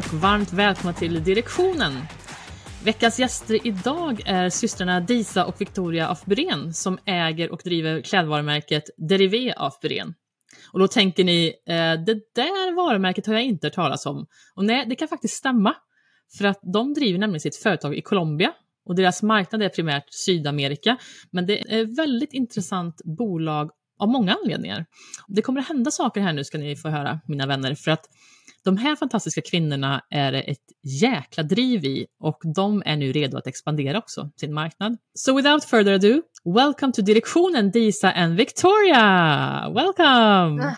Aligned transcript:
och 0.00 0.14
varmt 0.14 0.52
välkomna 0.52 0.92
till 0.92 1.24
Direktionen. 1.24 1.92
Veckans 2.84 3.18
gäster 3.18 3.66
idag 3.66 4.22
är 4.26 4.48
systrarna 4.48 5.00
Disa 5.00 5.46
och 5.46 5.60
Victoria 5.60 6.08
af 6.08 6.24
Buren 6.24 6.74
som 6.74 6.98
äger 7.04 7.52
och 7.52 7.60
driver 7.64 8.00
klädvarumärket 8.00 8.82
Derivé 8.96 9.54
af 9.56 9.78
Buren. 9.82 10.14
Och 10.72 10.78
då 10.78 10.88
tänker 10.88 11.24
ni, 11.24 11.46
eh, 11.66 11.74
det 12.06 12.14
där 12.34 12.76
varumärket 12.76 13.26
har 13.26 13.34
jag 13.34 13.42
inte 13.42 13.66
hört 13.66 13.74
talas 13.74 14.06
om. 14.06 14.26
Och 14.54 14.64
nej, 14.64 14.86
det 14.88 14.94
kan 14.94 15.08
faktiskt 15.08 15.34
stämma. 15.34 15.74
För 16.38 16.44
att 16.44 16.60
de 16.72 16.94
driver 16.94 17.18
nämligen 17.18 17.40
sitt 17.40 17.56
företag 17.56 17.94
i 17.94 18.02
Colombia 18.02 18.52
och 18.86 18.94
deras 18.94 19.22
marknad 19.22 19.62
är 19.62 19.68
primärt 19.68 20.04
Sydamerika. 20.10 20.96
Men 21.30 21.46
det 21.46 21.74
är 21.74 21.82
ett 21.82 21.98
väldigt 21.98 22.32
intressant 22.32 23.00
bolag 23.04 23.70
av 23.98 24.08
många 24.08 24.36
anledningar. 24.42 24.86
Det 25.28 25.42
kommer 25.42 25.60
att 25.60 25.68
hända 25.68 25.90
saker 25.90 26.20
här 26.20 26.32
nu 26.32 26.44
ska 26.44 26.58
ni 26.58 26.76
få 26.76 26.88
höra, 26.88 27.20
mina 27.26 27.46
vänner, 27.46 27.74
för 27.74 27.90
att 27.90 28.06
de 28.64 28.76
här 28.76 28.96
fantastiska 28.96 29.40
kvinnorna 29.40 30.02
är 30.10 30.32
ett 30.32 30.58
jäkla 31.02 31.42
driv 31.42 31.84
i 31.84 32.06
och 32.20 32.38
de 32.54 32.82
är 32.86 32.96
nu 32.96 33.12
redo 33.12 33.38
att 33.38 33.46
expandera 33.46 33.98
också 33.98 34.30
sin 34.40 34.54
marknad. 34.54 34.96
So 35.14 35.36
without 35.36 35.64
further 35.64 35.92
ado, 35.92 36.22
welcome 36.44 36.92
to 36.92 37.02
Direktionen 37.02 37.70
Disa 37.70 38.10
and 38.12 38.36
Victoria! 38.36 39.68
Welcome! 39.74 40.76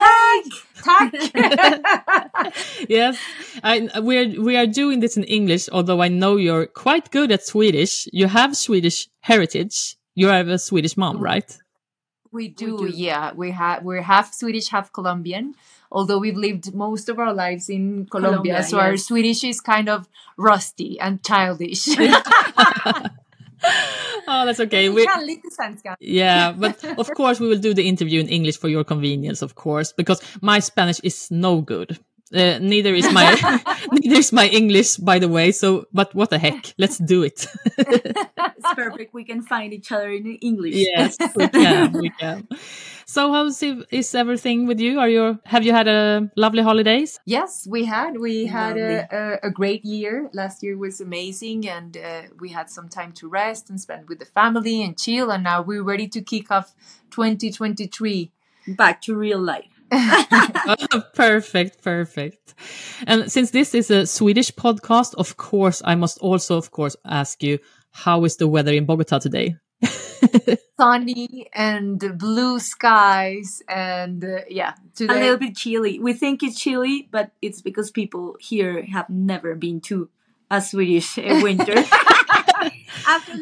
Hi! 0.00 0.42
Tack! 0.84 1.14
yes, 2.88 3.16
I, 3.62 3.88
we're, 4.00 4.42
we 4.42 4.56
are 4.56 4.66
doing 4.66 5.00
this 5.00 5.16
in 5.16 5.24
English, 5.24 5.68
although 5.72 6.04
I 6.04 6.08
know 6.08 6.36
you're 6.36 6.66
quite 6.66 7.10
good 7.10 7.32
at 7.32 7.44
Swedish. 7.44 8.08
You 8.12 8.26
have 8.26 8.56
Swedish 8.56 9.08
heritage. 9.20 9.96
You 10.14 10.28
have 10.28 10.48
a 10.48 10.58
Swedish 10.58 10.96
mom, 10.96 11.22
right? 11.22 11.61
We 12.32 12.48
do, 12.48 12.76
we 12.76 12.90
do. 12.90 12.96
yeah. 12.96 13.32
We 13.34 13.50
have 13.50 13.84
we're 13.84 14.02
half 14.02 14.34
Swedish, 14.34 14.68
half 14.68 14.92
Colombian. 14.92 15.54
Although 15.90 16.18
we've 16.18 16.36
lived 16.36 16.74
most 16.74 17.10
of 17.10 17.18
our 17.18 17.34
lives 17.34 17.68
in 17.68 18.06
Colombia, 18.06 18.54
Colombia 18.54 18.62
so 18.62 18.78
yes. 18.78 18.84
our 18.84 18.96
Swedish 18.96 19.44
is 19.44 19.60
kind 19.60 19.90
of 19.90 20.08
rusty 20.38 20.98
and 20.98 21.22
childish. 21.22 21.86
oh, 24.28 24.46
that's 24.46 24.60
okay. 24.60 24.88
We, 24.88 25.06
yeah, 26.00 26.52
but 26.58 26.82
of 26.98 27.12
course 27.14 27.40
we 27.40 27.48
will 27.48 27.58
do 27.58 27.74
the 27.74 27.86
interview 27.86 28.20
in 28.20 28.28
English 28.28 28.56
for 28.58 28.68
your 28.68 28.84
convenience, 28.84 29.42
of 29.42 29.54
course, 29.54 29.92
because 29.92 30.20
my 30.40 30.58
Spanish 30.58 31.00
is 31.00 31.30
no 31.30 31.60
good. 31.60 31.98
Uh, 32.34 32.58
neither 32.60 32.94
is 32.94 33.12
my 33.12 33.34
neither 33.92 34.18
is 34.18 34.32
my 34.32 34.48
English, 34.48 34.96
by 34.96 35.18
the 35.18 35.28
way. 35.28 35.52
So, 35.52 35.86
but 35.92 36.14
what 36.14 36.30
the 36.30 36.38
heck? 36.38 36.74
Let's 36.78 36.98
do 36.98 37.22
it. 37.22 37.46
it's 37.76 38.74
perfect. 38.74 39.12
We 39.12 39.24
can 39.24 39.42
find 39.42 39.72
each 39.72 39.92
other 39.92 40.10
in 40.10 40.36
English. 40.36 40.74
Yes, 40.74 41.16
we 41.34 41.48
can. 41.48 41.92
We 41.92 42.10
can. 42.10 42.48
So, 43.04 43.32
how's 43.32 43.62
is 43.62 44.14
everything 44.14 44.66
with 44.66 44.80
you? 44.80 44.98
Are 44.98 45.08
you 45.08 45.38
have 45.44 45.64
you 45.64 45.72
had 45.72 45.88
a 45.88 46.30
lovely 46.36 46.62
holidays? 46.62 47.20
Yes, 47.26 47.66
we 47.68 47.84
had. 47.84 48.18
We 48.18 48.46
had 48.46 48.78
a, 48.78 49.06
a, 49.10 49.48
a, 49.48 49.50
great 49.50 49.84
year. 49.84 50.30
Last 50.32 50.62
year 50.62 50.78
was 50.78 51.00
amazing, 51.00 51.68
and 51.68 51.96
uh, 51.96 52.22
we 52.40 52.48
had 52.50 52.70
some 52.70 52.88
time 52.88 53.12
to 53.12 53.28
rest 53.28 53.68
and 53.68 53.80
spend 53.80 54.08
with 54.08 54.18
the 54.18 54.24
family 54.24 54.82
and 54.82 54.96
chill. 54.98 55.30
And 55.30 55.44
now 55.44 55.60
we're 55.60 55.82
ready 55.82 56.08
to 56.08 56.22
kick 56.22 56.50
off 56.50 56.74
2023 57.10 58.30
back 58.68 59.02
to 59.02 59.14
real 59.14 59.40
life. 59.40 59.71
perfect, 61.14 61.82
perfect. 61.82 62.54
And 63.06 63.30
since 63.30 63.50
this 63.50 63.74
is 63.74 63.90
a 63.90 64.06
Swedish 64.06 64.50
podcast, 64.52 65.14
of 65.16 65.36
course, 65.36 65.82
I 65.84 65.94
must 65.94 66.18
also, 66.18 66.56
of 66.56 66.70
course, 66.70 66.96
ask 67.04 67.42
you, 67.42 67.58
how 67.90 68.24
is 68.24 68.36
the 68.36 68.48
weather 68.48 68.72
in 68.72 68.86
Bogota 68.86 69.18
today? 69.18 69.56
Sunny 70.78 71.48
and 71.54 72.18
blue 72.18 72.58
skies, 72.58 73.62
and 73.68 74.24
uh, 74.24 74.40
yeah, 74.48 74.74
today. 74.94 75.14
a 75.14 75.18
little 75.18 75.36
bit 75.36 75.56
chilly. 75.56 75.98
We 75.98 76.12
think 76.12 76.42
it's 76.42 76.58
chilly, 76.58 77.08
but 77.10 77.32
it's 77.42 77.60
because 77.60 77.90
people 77.90 78.36
here 78.40 78.84
have 78.84 79.10
never 79.10 79.54
been 79.54 79.80
to 79.82 80.08
a 80.50 80.60
Swedish 80.60 81.16
winter. 81.16 81.74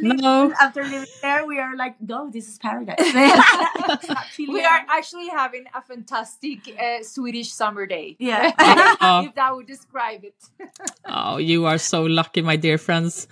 after 0.00 0.08
living, 0.08 0.22
no. 0.22 0.54
after 0.60 0.82
living 0.82 1.08
there, 1.22 1.46
we 1.46 1.58
are 1.58 1.76
like, 1.76 2.00
no, 2.00 2.30
this 2.30 2.48
is 2.48 2.58
paradise. 2.58 2.96
we 4.38 4.64
are 4.64 4.80
actually 4.88 5.28
having 5.28 5.64
a 5.74 5.82
fantastic 5.82 6.58
uh, 6.78 7.02
Swedish 7.02 7.52
summer 7.52 7.86
day. 7.86 8.16
Yeah, 8.18 8.52
oh. 9.00 9.24
if 9.26 9.34
that 9.34 9.54
would 9.54 9.66
describe 9.66 10.24
it. 10.24 10.34
oh, 11.04 11.36
you 11.38 11.66
are 11.66 11.78
so 11.78 12.02
lucky, 12.02 12.42
my 12.42 12.56
dear 12.56 12.78
friends. 12.78 13.28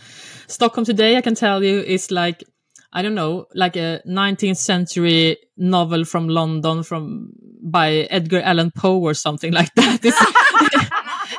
Stockholm 0.47 0.84
today, 0.84 1.17
I 1.17 1.21
can 1.21 1.34
tell 1.34 1.62
you, 1.62 1.81
is 1.81 2.11
like 2.11 2.45
I 2.93 3.03
don't 3.03 3.15
know, 3.15 3.47
like 3.55 3.77
a 3.77 4.00
19th 4.06 4.56
century 4.56 5.37
novel 5.56 6.05
from 6.05 6.29
London 6.29 6.83
from 6.83 7.33
by 7.62 8.09
Edgar 8.11 8.41
Allan 8.41 8.71
Poe 8.71 8.99
or 8.99 9.15
something 9.15 9.53
like 9.53 9.75
that. 9.75 10.00
It's, 10.03 10.17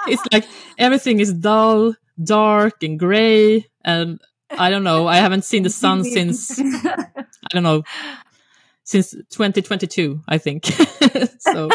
it's 0.08 0.24
like 0.32 0.46
everything 0.78 1.20
is 1.20 1.34
dull, 1.34 1.96
dark 2.22 2.84
and 2.84 3.00
gray 3.00 3.66
and 3.84 4.20
I 4.52 4.70
don't 4.70 4.84
know. 4.84 5.08
I 5.08 5.18
haven't 5.18 5.46
seen 5.46 5.64
the 5.64 5.70
sun 5.84 6.04
since 6.04 6.60
I 6.60 7.16
don't 7.50 7.64
know 7.64 7.84
since 8.90 9.12
2022, 9.12 10.22
I 10.28 10.40
think. 10.40 10.66
so, 11.40 11.70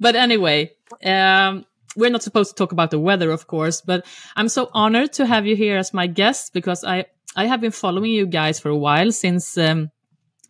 but 0.00 0.16
anyway, 0.16 0.72
um, 1.04 1.64
we're 1.94 2.10
not 2.10 2.24
supposed 2.24 2.50
to 2.50 2.56
talk 2.56 2.72
about 2.72 2.90
the 2.90 2.98
weather, 2.98 3.30
of 3.30 3.46
course, 3.46 3.80
but 3.80 4.04
I'm 4.34 4.48
so 4.48 4.70
honored 4.72 5.12
to 5.12 5.26
have 5.26 5.46
you 5.46 5.54
here 5.54 5.76
as 5.76 5.94
my 5.94 6.08
guest 6.08 6.52
because 6.52 6.82
I 6.82 7.06
I 7.36 7.46
have 7.46 7.60
been 7.60 7.70
following 7.70 8.10
you 8.10 8.26
guys 8.26 8.58
for 8.58 8.70
a 8.70 8.76
while 8.76 9.12
since 9.12 9.56
um, 9.56 9.90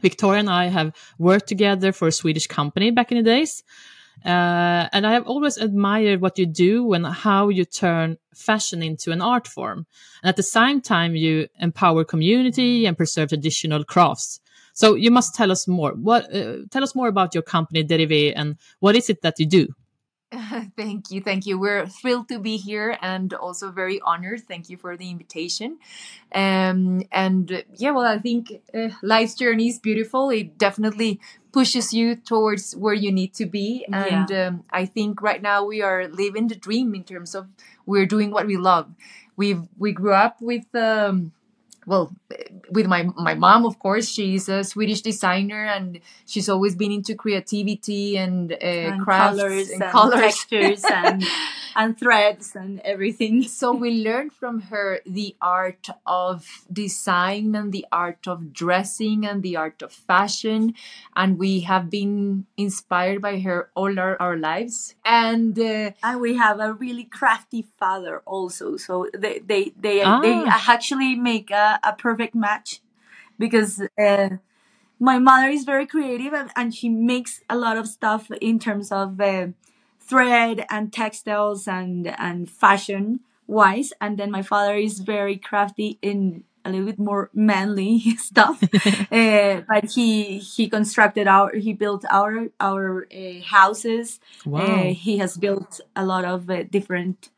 Victoria 0.01 0.41
and 0.41 0.49
I 0.49 0.69
have 0.69 0.95
worked 1.19 1.47
together 1.47 1.93
for 1.93 2.09
a 2.09 2.13
Swedish 2.13 2.47
company 2.47 2.91
back 2.91 3.13
in 3.13 3.19
the 3.19 3.25
days. 3.25 3.63
Uh, 4.25 4.89
and 4.93 5.07
I 5.07 5.13
have 5.13 5.27
always 5.27 5.57
admired 5.57 6.21
what 6.21 6.39
you 6.39 6.47
do 6.47 6.93
and 6.93 7.07
how 7.07 7.49
you 7.49 7.65
turn 7.65 8.19
fashion 8.35 8.83
into 8.83 9.13
an 9.13 9.21
art 9.21 9.47
form. 9.47 9.87
And 10.23 10.29
at 10.29 10.37
the 10.37 10.43
same 10.43 10.81
time, 10.81 11.15
you 11.15 11.49
empower 11.61 12.05
community 12.05 12.87
and 12.87 12.97
preserve 12.97 13.29
traditional 13.29 13.85
crafts. 13.85 14.41
So 14.73 14.95
you 14.95 15.11
must 15.11 15.35
tell 15.35 15.53
us 15.53 15.69
more. 15.69 15.93
What 15.93 16.35
uh, 16.35 16.57
tell 16.71 16.83
us 16.83 16.95
more 16.95 17.09
about 17.09 17.35
your 17.35 17.43
company 17.43 17.85
Derivé 17.85 18.33
and 18.35 18.57
what 18.81 18.97
is 18.97 19.09
it 19.09 19.23
that 19.23 19.39
you 19.39 19.47
do? 19.47 19.69
thank 20.77 21.11
you, 21.11 21.21
thank 21.21 21.47
you. 21.47 21.59
We're 21.59 21.87
thrilled 21.87 22.29
to 22.29 22.39
be 22.39 22.57
here 22.57 22.99
and 23.01 23.33
also 23.35 23.71
very 23.71 24.01
honored. 24.01 24.43
Thank 24.43 24.69
you 24.69 24.77
for 24.77 24.97
the 24.97 25.11
invitation. 25.11 25.79
Um, 26.35 27.03
and 27.13 27.65
yeah, 27.75 27.91
well, 27.91 28.07
I 28.07 28.19
think 28.19 28.63
uh, 28.75 28.89
life's 29.03 29.35
journey 29.35 29.69
is 29.69 29.79
beautiful. 29.79 30.31
It 30.31 30.59
definitely 30.59 31.21
pushes 31.53 31.93
you 31.93 32.17
towards 32.17 32.75
where 32.75 32.95
you 32.95 33.13
need 33.13 33.35
to 33.35 33.47
be. 33.47 33.87
And 33.93 34.31
yeah. 34.31 34.47
um, 34.47 34.65
I 34.71 34.87
think 34.87 35.23
right 35.23 35.41
now 35.41 35.65
we 35.65 35.83
are 35.83 36.09
living 36.09 36.49
the 36.49 36.57
dream 36.57 36.95
in 36.95 37.05
terms 37.05 37.35
of 37.35 37.49
we're 37.87 38.07
doing 38.07 38.31
what 38.31 38.47
we 38.47 38.57
love. 38.57 38.91
We've 39.37 39.63
we 39.79 39.93
grew 39.93 40.15
up 40.15 40.41
with. 40.41 40.75
Um, 40.75 41.33
well 41.87 42.15
with 42.71 42.87
my 42.87 43.03
my 43.17 43.35
mom 43.35 43.65
of 43.65 43.79
course 43.79 44.09
she's 44.09 44.49
a 44.49 44.65
swedish 44.65 45.01
designer 45.03 45.65
and 45.65 46.01
she's 46.27 46.49
always 46.49 46.75
been 46.75 46.93
into 46.93 47.15
creativity 47.15 48.17
and, 48.17 48.53
uh, 48.53 48.57
and 48.57 49.03
crafts 49.03 49.39
colors 49.39 49.71
and, 49.71 49.83
and 49.83 49.93
colors. 49.93 50.21
textures 50.21 50.85
and 50.85 51.25
and 51.77 51.99
threads 51.99 52.55
and 52.55 52.81
everything. 52.81 53.43
So 53.43 53.73
we 53.73 54.03
learned 54.03 54.33
from 54.33 54.63
her 54.73 55.01
the 55.07 55.37
art 55.41 55.89
of 56.07 56.65
design 56.73 57.55
and 57.55 57.73
the 57.73 57.87
art 57.91 58.27
of 58.27 58.53
dressing 58.53 59.27
and 59.27 59.43
the 59.43 59.57
art 59.57 59.83
of 59.83 59.93
fashion. 59.93 60.75
And 61.17 61.39
we 61.39 61.61
have 61.61 61.91
been 61.91 62.47
inspired 62.57 63.21
by 63.21 63.41
her 63.41 63.71
all 63.75 63.99
our, 63.99 64.21
our 64.21 64.37
lives. 64.37 64.95
And 65.05 65.59
uh, 65.59 65.93
and 66.03 66.21
we 66.21 66.37
have 66.37 66.61
a 66.61 66.73
really 66.73 67.05
crafty 67.05 67.67
father 67.79 68.23
also. 68.25 68.77
So 68.77 69.09
they 69.13 69.41
they 69.41 69.73
they, 69.79 70.03
ah. 70.03 70.21
they 70.21 70.45
actually 70.47 71.15
make 71.17 71.51
a 71.51 71.74
a, 71.83 71.93
perfect 71.93 72.35
match 72.35 72.81
because 73.39 73.83
uh, 73.99 74.29
my 74.99 75.19
mother 75.19 75.49
is 75.49 75.65
very 75.65 75.87
creative 75.87 76.33
and, 76.33 76.51
and, 76.57 76.75
she 76.75 76.89
makes 76.89 77.41
a 77.51 77.57
lot 77.57 77.77
of 77.77 77.87
stuff 77.89 78.31
in 78.41 78.59
terms 78.59 78.93
of 78.93 79.21
uh, 79.21 79.49
thread 80.01 80.67
and 80.71 80.93
textiles 80.93 81.67
and 81.67 82.07
and 82.19 82.51
fashion 82.51 83.21
wise. 83.47 83.93
And 84.01 84.19
then 84.19 84.31
my 84.31 84.43
father 84.43 84.77
is 84.77 85.01
very 85.01 85.37
crafty 85.37 85.99
in 86.03 86.45
a 86.65 86.71
little 86.71 86.87
bit 86.87 86.99
more 86.99 87.31
manly 87.35 88.01
stuff. 88.17 88.63
Uh, 89.11 89.63
but 89.69 89.93
he 89.93 90.39
he 90.39 90.69
constructed 90.69 91.29
our 91.29 91.55
he 91.55 91.73
built 91.73 92.05
our 92.11 92.49
our 92.59 93.07
uh, 93.13 93.41
houses. 93.45 94.19
Wow. 94.45 94.61
Uh, 94.61 94.95
he 94.95 95.19
has 95.19 95.37
built 95.37 95.81
a 95.95 96.05
lot 96.05 96.25
of 96.25 96.51
uh, 96.51 96.65
different 96.65 97.31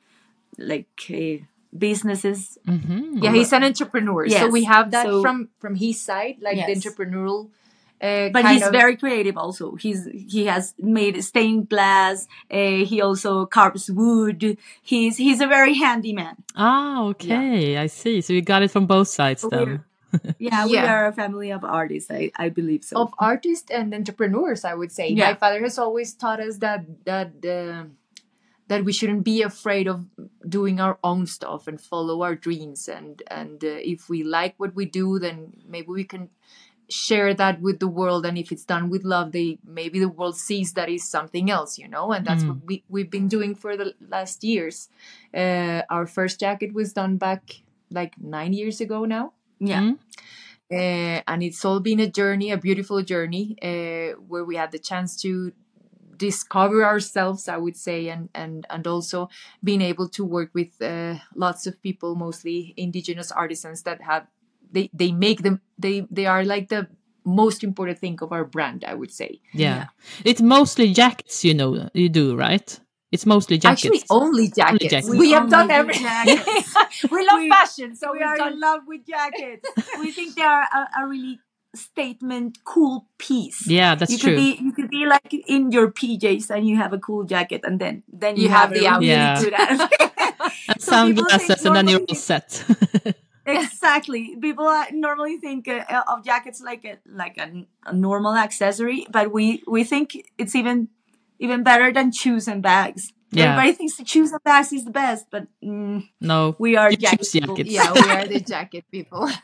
like 0.59 1.11
uh, 1.11 1.45
businesses. 1.79 2.59
Mm-hmm. 2.67 3.19
Yeah, 3.23 3.33
he's 3.33 3.53
an 3.53 3.65
entrepreneur. 3.65 4.27
Yes. 4.27 4.41
So 4.41 4.49
we 4.49 4.65
have 4.65 4.91
that 4.91 5.07
so, 5.07 5.23
from 5.23 5.49
from 5.59 5.77
his 5.77 6.01
side, 6.01 6.37
like 6.41 6.57
yes. 6.57 6.67
the 6.67 6.91
entrepreneurial. 6.91 7.51
Uh, 7.99 8.29
but 8.29 8.45
he's 8.45 8.63
of... 8.63 8.73
very 8.73 8.95
creative 8.97 9.39
also. 9.39 9.75
He's 9.75 10.07
he 10.13 10.47
has 10.47 10.75
made 10.79 11.23
stained 11.25 11.71
glass. 11.71 12.29
Uh, 12.51 12.85
he 12.85 13.01
also 13.01 13.47
carves 13.47 13.91
wood. 13.91 14.59
He's 14.83 15.17
he's 15.17 15.41
a 15.41 15.47
very 15.47 15.75
handy 15.75 16.13
man. 16.13 16.37
Ah, 16.55 17.05
okay, 17.05 17.73
yeah. 17.73 17.83
I 17.83 17.87
see. 17.87 18.21
So 18.21 18.35
you 18.35 18.43
got 18.43 18.63
it 18.63 18.71
from 18.71 18.87
both 18.87 19.09
sides 19.09 19.43
so 19.43 19.49
then. 19.49 19.85
yeah, 20.39 20.67
we 20.67 20.77
are 20.79 21.07
a 21.07 21.13
family 21.13 21.51
of 21.51 21.65
artists. 21.65 22.11
I, 22.11 22.31
I 22.37 22.49
believe 22.49 22.85
so. 22.85 23.01
Of 23.01 23.15
artists 23.19 23.71
and 23.71 23.95
entrepreneurs, 23.95 24.65
I 24.65 24.75
would 24.75 24.93
say. 24.93 25.09
Yeah. 25.09 25.33
My 25.33 25.35
father 25.35 25.61
has 25.63 25.79
always 25.79 26.13
taught 26.15 26.41
us 26.41 26.59
that 26.59 26.85
that. 27.05 27.33
Uh, 27.45 27.89
that 28.69 28.85
we 28.85 28.93
shouldn't 28.93 29.25
be 29.25 29.43
afraid 29.43 29.87
of 29.87 30.07
doing 30.49 30.81
our 30.81 30.99
own 31.05 31.27
stuff 31.27 31.67
and 31.69 31.81
follow 31.81 32.23
our 32.23 32.35
dreams 32.35 32.89
and 32.89 33.23
and 33.31 33.65
uh, 33.65 33.69
if 33.95 34.09
we 34.09 34.23
like 34.25 34.55
what 34.59 34.75
we 34.75 34.85
do 34.85 35.19
then 35.19 35.53
maybe 35.69 35.89
we 35.89 36.05
can 36.05 36.29
share 36.89 37.35
that 37.35 37.61
with 37.61 37.81
the 37.81 37.89
world 37.89 38.25
and 38.25 38.39
if 38.39 38.53
it's 38.53 38.65
done 38.65 38.89
with 38.89 39.03
love 39.05 39.33
they 39.33 39.59
maybe 39.67 39.99
the 39.99 40.09
world 40.09 40.37
sees 40.37 40.75
that 40.75 40.89
is 40.89 41.09
something 41.09 41.51
else 41.51 41.79
you 41.79 41.89
know 41.89 42.13
and 42.13 42.25
that's 42.25 42.45
Mm. 42.45 42.49
what 42.49 42.59
we, 42.67 42.85
we've 42.89 43.11
been 43.11 43.27
doing 43.29 43.55
for 43.57 43.77
the 43.77 43.95
last 44.09 44.45
years 44.45 44.89
uh, 45.35 45.83
our 45.91 46.07
first 46.07 46.39
jacket 46.39 46.73
was 46.73 46.93
done 46.93 47.17
back 47.17 47.63
like 47.91 48.15
nine 48.21 48.53
years 48.53 48.81
ago 48.81 49.05
now 49.05 49.33
Yeah. 49.59 49.81
Mm. 49.83 49.99
uh, 50.71 51.23
and 51.27 51.43
it's 51.43 51.65
all 51.65 51.81
been 51.81 52.01
a 52.01 52.09
journey, 52.11 52.51
a 52.51 52.57
beautiful 52.59 53.01
journey, 53.03 53.57
uh, 53.63 54.19
where 54.29 54.45
we 54.45 54.57
had 54.57 54.73
the 54.73 54.79
chance 54.79 55.17
to 55.23 55.53
discover 56.17 56.85
ourselves, 56.85 57.49
I 57.49 57.57
would 57.57 57.77
say, 57.77 58.09
and 58.09 58.29
and 58.35 58.67
and 58.71 58.87
also 58.87 59.29
being 59.63 59.83
able 59.83 60.09
to 60.11 60.25
work 60.25 60.51
with 60.55 60.81
uh, 60.83 61.17
lots 61.35 61.67
of 61.67 61.81
people, 61.83 62.15
mostly 62.17 62.75
indigenous 62.77 63.31
artisans 63.33 63.83
that 63.83 64.01
have 64.03 64.27
they 64.73 64.91
they 64.93 65.13
make 65.13 65.43
them 65.43 65.61
they 65.79 66.07
they 66.11 66.27
are 66.27 66.45
like 66.45 66.69
the 66.69 66.89
most 67.25 67.65
important 67.65 67.99
thing 67.99 68.19
of 68.23 68.33
our 68.33 68.45
brand, 68.45 68.85
I 68.87 68.95
would 68.95 69.11
say. 69.13 69.41
Yeah. 69.53 69.87
It's 70.25 70.41
mostly 70.41 70.93
jackets, 70.93 71.45
you 71.45 71.55
know, 71.55 71.89
you 71.93 72.09
do, 72.09 72.37
right? 72.37 72.79
It's 73.13 73.27
mostly 73.27 73.59
jackets. 73.59 73.85
Actually, 73.85 74.03
only 74.11 74.49
jackets. 74.49 74.85
jackets. 74.85 75.09
We, 75.11 75.19
We 75.19 75.31
have 75.33 75.49
done 75.51 75.69
do 75.69 75.75
everything. 75.75 76.03
jackets. 76.05 76.75
we 77.11 77.27
love 77.27 77.39
We- 77.41 77.49
fashion, 77.51 77.97
so 77.97 78.13
we 78.13 78.19
we've 78.19 78.27
are 78.29 78.37
done 78.37 78.53
in 78.55 78.61
love 78.61 78.81
with 78.87 79.07
jackets. 79.07 79.69
we 79.99 80.11
think 80.13 80.35
they 80.37 80.43
are 80.43 80.63
a, 80.63 81.03
a 81.03 81.07
really 81.09 81.39
statement, 81.77 82.59
cool 82.65 83.07
piece. 83.19 83.67
Yeah, 83.69 83.95
that's 83.95 84.13
you 84.13 84.19
true. 84.19 84.31
could 84.31 84.37
be 84.37 84.59
you 84.63 84.73
could 84.73 84.91
be 84.91 85.07
like 85.07 85.33
in 85.47 85.71
your 85.71 85.91
PJs 85.93 86.51
and 86.51 86.67
you 86.67 86.77
have 86.77 86.93
a 86.93 86.99
cool 86.99 87.25
jacket 87.25 87.63
and 87.65 87.81
then 87.81 88.03
then 88.13 88.37
you, 88.37 88.45
You 88.45 88.49
have 88.51 88.71
the 88.71 88.85
a 88.87 88.99
really 88.99 89.11
outfit. 89.13 89.45
good 89.45 89.55
outfit. 89.55 90.13
and 90.69 90.83
so 90.83 91.07
people 91.07 91.25
think 91.25 91.41
sunglasses, 91.43 91.65
and 91.67 91.77
then 91.77 91.89
you're 91.89 92.01
all 92.09 92.15
set. 92.15 92.65
exactly. 93.47 94.37
People 94.41 94.67
uh, 94.67 94.87
normally 94.93 95.37
think 95.39 95.69
uh, 95.69 96.03
of 96.09 96.25
jackets 96.25 96.61
like 96.61 96.85
a 96.85 96.99
like 97.07 97.37
a, 97.39 97.67
a 97.87 97.93
normal 97.93 98.35
accessory, 98.35 99.07
but 99.11 99.33
we 99.33 99.63
we 99.67 99.85
think 99.85 100.17
it's 100.39 100.55
even 100.55 100.89
even 101.39 101.63
better 101.63 101.93
than 101.93 102.13
shoes 102.13 102.49
and 102.49 102.63
bags. 102.63 103.13
Yeah. 103.37 103.53
Everybody 103.53 103.73
thinks 103.75 103.97
the 103.97 104.05
shoes 104.07 104.33
and 104.33 104.43
bags 104.43 104.73
is 104.73 104.85
the 104.85 104.91
best, 104.91 105.27
but 105.31 105.47
mm, 105.63 106.03
no. 106.21 106.57
we 106.59 106.77
are 106.77 106.91
You 106.91 106.97
jacket 106.97 107.19
choose 107.19 107.31
people. 107.33 107.57
jackets. 107.57 107.71
yeah, 107.77 107.93
we 107.93 108.01
are 108.11 108.27
the 108.27 108.41
jacket 108.41 108.85
people. 108.91 109.29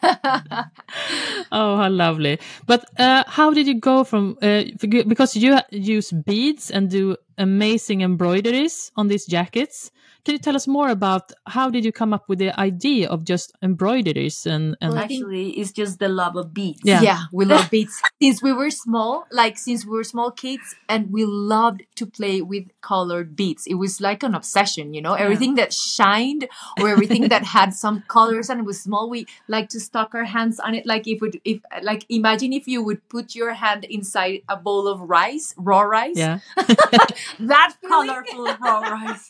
Oh, 1.53 1.77
how 1.77 1.89
lovely! 1.91 2.39
But 2.67 2.85
uh, 2.99 3.25
how 3.27 3.53
did 3.53 3.67
you 3.67 3.75
go 3.81 4.05
from 4.05 4.37
uh, 4.43 4.65
because 5.07 5.37
you 5.37 5.59
use 5.71 6.11
beads 6.13 6.71
and 6.71 6.89
do 6.91 7.17
amazing 7.39 8.01
embroideries 8.03 8.91
on 8.97 9.09
these 9.09 9.27
jackets? 9.27 9.91
Can 10.25 10.35
you 10.35 10.39
tell 10.39 10.55
us 10.55 10.69
more 10.69 10.89
about 10.89 11.33
how 11.47 11.69
did 11.69 11.85
you 11.85 11.91
come 11.91 12.13
up 12.13 12.29
with 12.29 12.39
the 12.39 12.59
idea 12.59 13.09
of 13.09 13.25
just 13.25 13.53
embroideries 13.61 14.47
and 14.47 14.77
and 14.81 14.93
Well, 14.93 15.03
Actually, 15.03 15.51
it's 15.59 15.73
just 15.73 15.99
the 15.99 16.09
love 16.09 16.37
of 16.37 16.55
beads. 16.55 16.81
Yeah. 16.85 17.01
Yeah. 17.01 17.23
we 17.33 17.45
love 17.45 17.71
beads. 17.75 18.01
since 18.23 18.41
we 18.43 18.53
were 18.53 18.71
small, 18.71 19.27
like 19.33 19.59
since 19.59 19.85
we 19.85 19.93
were 19.93 20.05
small 20.05 20.31
kids, 20.31 20.77
and 20.89 21.11
we 21.13 21.25
loved 21.25 21.83
to 21.97 22.07
play 22.07 22.41
with 22.41 22.69
colored 22.81 23.35
beads. 23.35 23.67
It 23.67 23.75
was 23.75 24.01
like 24.01 24.23
an 24.23 24.35
obsession, 24.35 24.95
you 24.95 25.03
know. 25.03 25.15
Everything 25.15 25.55
that 25.57 25.73
shined 25.73 26.49
or 26.81 26.89
everything 26.89 27.29
that 27.29 27.45
had 27.45 27.75
some 27.75 28.05
colors 28.07 28.49
and 28.49 28.61
it 28.61 28.67
was 28.67 28.81
small, 28.81 29.11
we 29.11 29.27
like 29.49 29.69
to 29.71 29.81
stuck 29.81 30.15
our 30.15 30.25
hands 30.25 30.61
on 30.61 30.75
it. 30.75 30.87
Like 30.87 31.09
if 31.09 31.23
it, 31.23 31.41
if 31.45 31.61
like 31.83 32.07
imagine 32.09 32.53
if 32.53 32.69
you 32.69 32.83
would 32.85 33.09
put 33.09 33.35
your 33.35 33.55
hand 33.55 33.85
inside 33.85 34.43
a 34.49 34.57
bowl 34.57 34.87
of 34.87 35.01
rice, 35.01 35.53
raw 35.57 35.83
rice. 35.83 36.17
yeah? 36.17 36.39
That. 37.41 37.75
Colorful 37.89 38.47
raw 38.61 38.81
rice. 38.81 39.29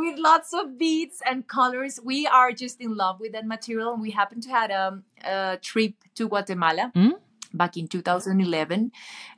With 0.00 0.16
lots 0.30 0.50
of 0.54 0.78
beads 0.78 1.18
and 1.28 1.38
colors. 1.48 1.98
We 2.12 2.18
are 2.40 2.52
just 2.64 2.80
in 2.80 2.92
love 3.04 3.16
with 3.18 3.32
that 3.32 3.46
material. 3.46 3.92
And 3.94 4.00
we 4.06 4.12
happened 4.20 4.44
to 4.44 4.50
had 4.50 4.70
um, 4.70 5.02
a 5.24 5.58
trip 5.70 5.94
to 6.16 6.28
Guatemala 6.28 6.92
Mm. 6.94 7.14
back 7.62 7.76
in 7.80 7.88
2011. 7.88 8.92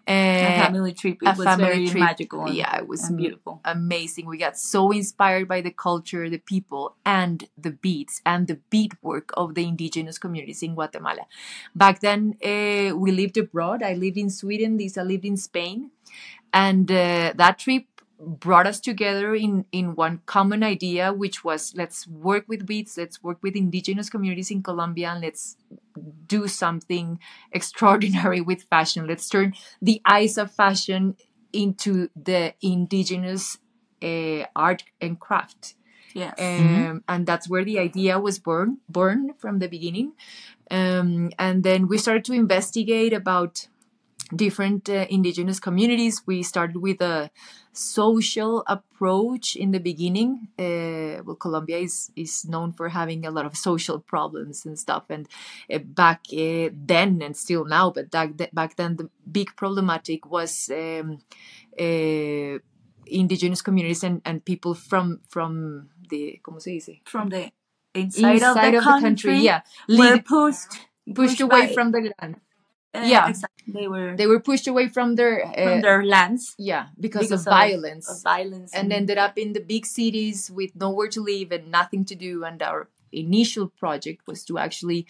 a 0.06 0.12
Uh, 0.12 0.64
family 0.64 0.92
trip. 0.92 1.18
It 1.22 1.28
a 1.28 1.34
was 1.38 1.46
very 1.56 1.86
trip. 1.86 2.00
magical. 2.08 2.42
Yeah, 2.60 2.76
it 2.82 2.86
was 2.92 3.02
beautiful. 3.20 3.54
amazing. 3.64 4.26
We 4.32 4.36
got 4.46 4.56
so 4.58 4.90
inspired 5.00 5.46
by 5.54 5.60
the 5.66 5.70
culture, 5.88 6.24
the 6.36 6.42
people, 6.52 6.84
and 7.06 7.36
the 7.66 7.70
beads 7.86 8.20
and 8.32 8.46
the 8.52 8.58
beadwork 8.74 9.28
of 9.42 9.54
the 9.54 9.64
indigenous 9.72 10.18
communities 10.24 10.62
in 10.62 10.74
Guatemala. 10.74 11.24
Back 11.84 12.00
then, 12.06 12.20
uh, 12.52 12.88
we 13.02 13.08
lived 13.22 13.36
abroad. 13.44 13.82
I 13.82 13.94
lived 14.04 14.18
in 14.24 14.30
Sweden. 14.40 14.76
Diza 14.78 15.02
lived 15.12 15.24
in 15.32 15.36
Spain, 15.36 15.78
and 16.52 16.90
uh, 16.90 17.32
that 17.42 17.58
trip 17.64 17.86
brought 18.20 18.66
us 18.66 18.80
together 18.80 19.34
in 19.34 19.64
in 19.72 19.94
one 19.94 20.20
common 20.26 20.62
idea, 20.62 21.12
which 21.12 21.44
was 21.44 21.72
let's 21.76 22.06
work 22.06 22.44
with 22.48 22.66
beads, 22.66 22.96
let's 22.96 23.22
work 23.22 23.38
with 23.42 23.56
indigenous 23.56 24.10
communities 24.10 24.50
in 24.50 24.62
Colombia, 24.62 25.10
and 25.10 25.22
let's 25.22 25.56
do 26.26 26.46
something 26.48 27.18
extraordinary 27.52 28.40
with 28.50 28.62
fashion. 28.64 29.06
Let's 29.06 29.28
turn 29.28 29.54
the 29.80 30.00
eyes 30.06 30.38
of 30.38 30.50
fashion 30.50 31.16
into 31.52 32.08
the 32.14 32.54
indigenous 32.62 33.58
uh, 34.02 34.44
art 34.54 34.84
and 35.00 35.18
craft. 35.18 35.74
Yes. 36.12 36.34
Um, 36.38 37.04
and 37.08 37.24
that's 37.24 37.48
where 37.48 37.64
the 37.64 37.78
idea 37.78 38.18
was 38.18 38.40
born 38.40 38.78
born 38.88 39.32
from 39.38 39.60
the 39.60 39.68
beginning 39.68 40.12
um, 40.70 41.30
and 41.38 41.62
then 41.64 41.88
we 41.88 41.98
started 41.98 42.24
to 42.26 42.32
investigate 42.32 43.12
about 43.12 43.68
different 44.34 44.88
uh, 44.88 45.06
indigenous 45.10 45.60
communities. 45.60 46.22
We 46.26 46.42
started 46.42 46.76
with 46.76 47.00
a 47.00 47.30
social 47.72 48.64
approach 48.66 49.56
in 49.56 49.70
the 49.70 49.78
beginning. 49.80 50.48
Uh, 50.58 51.22
well 51.24 51.36
colombia 51.36 51.78
is 51.78 52.10
is 52.16 52.44
known 52.44 52.72
for 52.72 52.88
having 52.88 53.24
a 53.24 53.30
lot 53.30 53.46
of 53.46 53.56
social 53.56 53.98
problems 54.00 54.66
and 54.66 54.78
stuff 54.78 55.04
and 55.08 55.28
uh, 55.72 55.78
back 55.78 56.20
uh, 56.32 56.68
then 56.72 57.22
and 57.22 57.36
still 57.36 57.64
now 57.64 57.90
but 57.90 58.10
back, 58.10 58.36
th- 58.36 58.50
back 58.52 58.76
then 58.76 58.96
the 58.96 59.08
big 59.30 59.54
problematic 59.56 60.26
was 60.30 60.70
um, 60.72 61.18
uh, 61.78 62.58
indigenous 63.06 63.62
communities 63.62 64.02
and, 64.02 64.20
and 64.24 64.44
people 64.44 64.74
from 64.74 65.20
from 65.28 65.88
the 66.08 66.40
¿cómo 66.42 66.60
se 66.60 66.72
dice? 66.72 67.00
From 67.04 67.28
the 67.28 67.52
inside, 67.94 68.34
inside 68.34 68.74
of 68.74 68.84
the 68.84 69.00
country, 69.00 69.38
yeah. 69.38 69.62
were 69.88 69.96
lead- 69.96 70.24
pushed 70.24 70.86
pushed 71.14 71.40
away 71.40 71.66
by- 71.68 71.72
from 71.72 71.92
the 71.92 72.12
land 72.20 72.36
uh, 72.94 73.02
yeah. 73.04 73.28
exactly. 73.28 73.72
they 73.72 73.88
were 73.88 74.16
they 74.16 74.26
were 74.26 74.40
pushed 74.40 74.66
away 74.66 74.88
from 74.88 75.14
their 75.14 75.46
uh, 75.46 75.52
from 75.52 75.80
their 75.80 76.04
lands 76.04 76.54
yeah 76.58 76.86
because, 76.98 77.28
because 77.28 77.46
of 77.46 77.52
violence 77.52 78.10
of 78.10 78.22
violence 78.22 78.74
and 78.74 78.92
ended 78.92 79.18
up 79.18 79.38
in 79.38 79.52
the 79.52 79.60
big 79.60 79.86
cities 79.86 80.50
with 80.50 80.74
nowhere 80.74 81.08
to 81.08 81.22
live 81.22 81.52
and 81.52 81.70
nothing 81.70 82.04
to 82.04 82.14
do. 82.14 82.44
And 82.44 82.62
our 82.62 82.88
initial 83.12 83.68
project 83.68 84.22
was 84.26 84.44
to 84.44 84.58
actually 84.58 85.06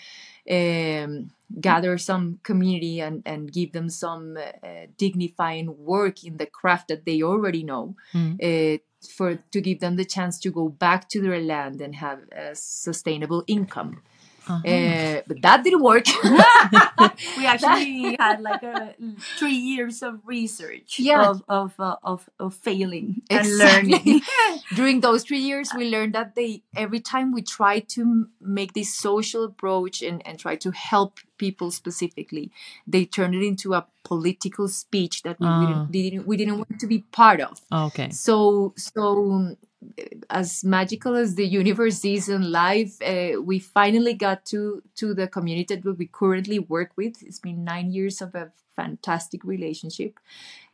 um, 0.51 1.31
gather 1.61 1.99
some 1.99 2.41
community 2.43 3.01
and, 3.01 3.23
and 3.27 3.53
give 3.53 3.73
them 3.73 3.89
some 3.89 4.37
uh, 4.37 4.87
dignifying 4.97 5.85
work 5.85 6.25
in 6.25 6.37
the 6.39 6.47
craft 6.47 6.89
that 6.89 7.05
they 7.05 7.23
already 7.23 7.63
know. 7.63 7.97
Mm. 8.15 8.77
Uh, 8.77 8.79
for 9.17 9.37
to 9.51 9.63
give 9.63 9.81
them 9.81 9.97
the 9.97 10.05
chance 10.05 10.39
to 10.39 10.51
go 10.51 10.69
back 10.69 11.09
to 11.09 11.23
their 11.23 11.41
land 11.41 11.81
and 11.81 11.95
have 11.95 12.21
a 12.33 12.55
sustainable 12.55 13.43
income, 13.47 14.03
Uh-huh. 14.51 14.69
uh, 14.69 15.23
but 15.29 15.43
that 15.43 15.63
didn't 15.65 15.83
work. 15.83 16.07
we 17.37 17.47
actually 17.47 18.17
had 18.19 18.41
like 18.41 18.63
a 18.63 18.95
three 19.39 19.55
years 19.73 20.03
of 20.03 20.21
research 20.25 20.99
Yeah. 20.99 21.31
of 21.31 21.43
of, 21.49 21.79
uh, 21.79 21.97
of 22.03 22.29
of 22.39 22.55
failing 22.55 23.23
and 23.31 23.47
learning 23.59 24.23
during 24.75 25.01
those 25.01 25.23
three 25.25 25.39
years 25.51 25.71
we 25.77 25.89
learned 25.89 26.15
that 26.15 26.35
they 26.35 26.63
every 26.77 27.01
time 27.01 27.33
we 27.33 27.43
try 27.43 27.81
to 27.97 28.27
make 28.41 28.73
this 28.75 28.95
social 28.95 29.45
approach 29.45 30.03
and, 30.03 30.19
and 30.27 30.39
try 30.39 30.57
to 30.57 30.71
help 30.73 31.21
people 31.43 31.71
specifically 31.81 32.45
they 32.97 33.05
turned 33.17 33.35
it 33.41 33.45
into 33.51 33.75
a 33.79 33.83
political 34.11 34.67
speech 34.83 35.17
that 35.27 35.39
we, 35.41 35.47
Ah. 35.47 35.61
didn't, 35.67 35.93
didn't 35.97 36.27
we 36.31 36.37
didn't 36.41 36.59
want 36.63 36.79
to 36.85 36.87
be 36.95 36.99
part 37.21 37.41
of 37.49 37.55
Oh, 37.73 37.85
okay. 37.91 38.09
so 38.27 38.37
so 38.77 39.01
as 40.29 40.63
magical 40.65 41.15
as 41.17 41.35
the 41.41 41.47
universe 41.61 42.05
is 42.05 42.29
in 42.29 42.43
life 42.53 42.93
uh, 43.13 43.41
we 43.51 43.59
finally 43.59 44.15
got 44.15 44.45
to 44.53 44.83
to 45.01 45.15
the 45.21 45.27
community 45.37 45.75
that 45.77 45.99
we 45.99 46.07
currently 46.23 46.59
work 46.59 46.91
with 46.97 47.23
it's 47.23 47.39
been 47.49 47.65
nine 47.65 47.89
years 47.99 48.21
of 48.27 48.35
a 48.35 48.45
fantastic 48.77 49.41
relationship 49.45 50.19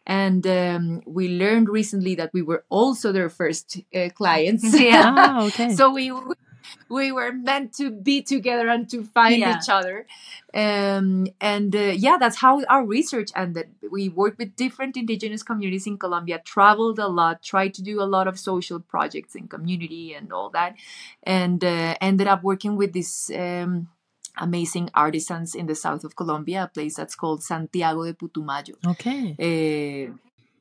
and 0.06 0.46
um, 0.46 0.84
we 1.18 1.28
learned 1.42 1.68
recently 1.68 2.14
that 2.14 2.30
we 2.32 2.42
were 2.42 2.64
also 2.68 3.12
their 3.12 3.28
first 3.40 3.66
uh, 3.94 4.08
clients 4.20 4.64
Yeah. 4.78 5.14
Ah, 5.16 5.46
okay. 5.46 5.68
so 5.78 5.84
we 5.98 6.04
we 6.12 6.34
were 6.88 7.32
meant 7.32 7.72
to 7.74 7.90
be 7.90 8.22
together 8.22 8.68
and 8.68 8.88
to 8.90 9.02
find 9.04 9.38
Yeah. 9.38 9.58
each 9.58 9.68
other 9.68 10.06
um, 10.54 11.26
and 11.40 11.74
uh, 11.74 11.92
yeah 12.06 12.16
that's 12.18 12.38
how 12.38 12.62
our 12.64 12.84
research 12.84 13.30
ended 13.34 13.68
we 13.90 14.08
worked 14.08 14.38
with 14.38 14.56
different 14.56 14.96
indigenous 14.96 15.42
communities 15.42 15.86
in 15.86 15.98
colombia 15.98 16.40
traveled 16.44 16.98
a 16.98 17.08
lot 17.08 17.42
tried 17.42 17.74
to 17.74 17.82
do 17.82 18.00
a 18.02 18.08
lot 18.16 18.26
of 18.28 18.38
social 18.38 18.80
projects 18.80 19.34
in 19.34 19.48
community 19.48 20.14
and 20.14 20.32
all 20.32 20.50
that 20.50 20.74
and 21.22 21.64
uh, 21.64 21.94
ended 22.00 22.26
up 22.26 22.42
working 22.42 22.76
with 22.76 22.92
this 22.92 23.30
um, 23.30 23.88
amazing 24.38 24.90
artisans 24.94 25.54
in 25.54 25.66
the 25.66 25.74
south 25.74 26.04
of 26.04 26.14
colombia 26.16 26.64
a 26.64 26.68
place 26.68 26.94
that's 26.94 27.14
called 27.14 27.42
santiago 27.42 28.04
de 28.04 28.14
putumayo 28.14 28.74
okay. 28.86 29.34
uh, 29.40 30.12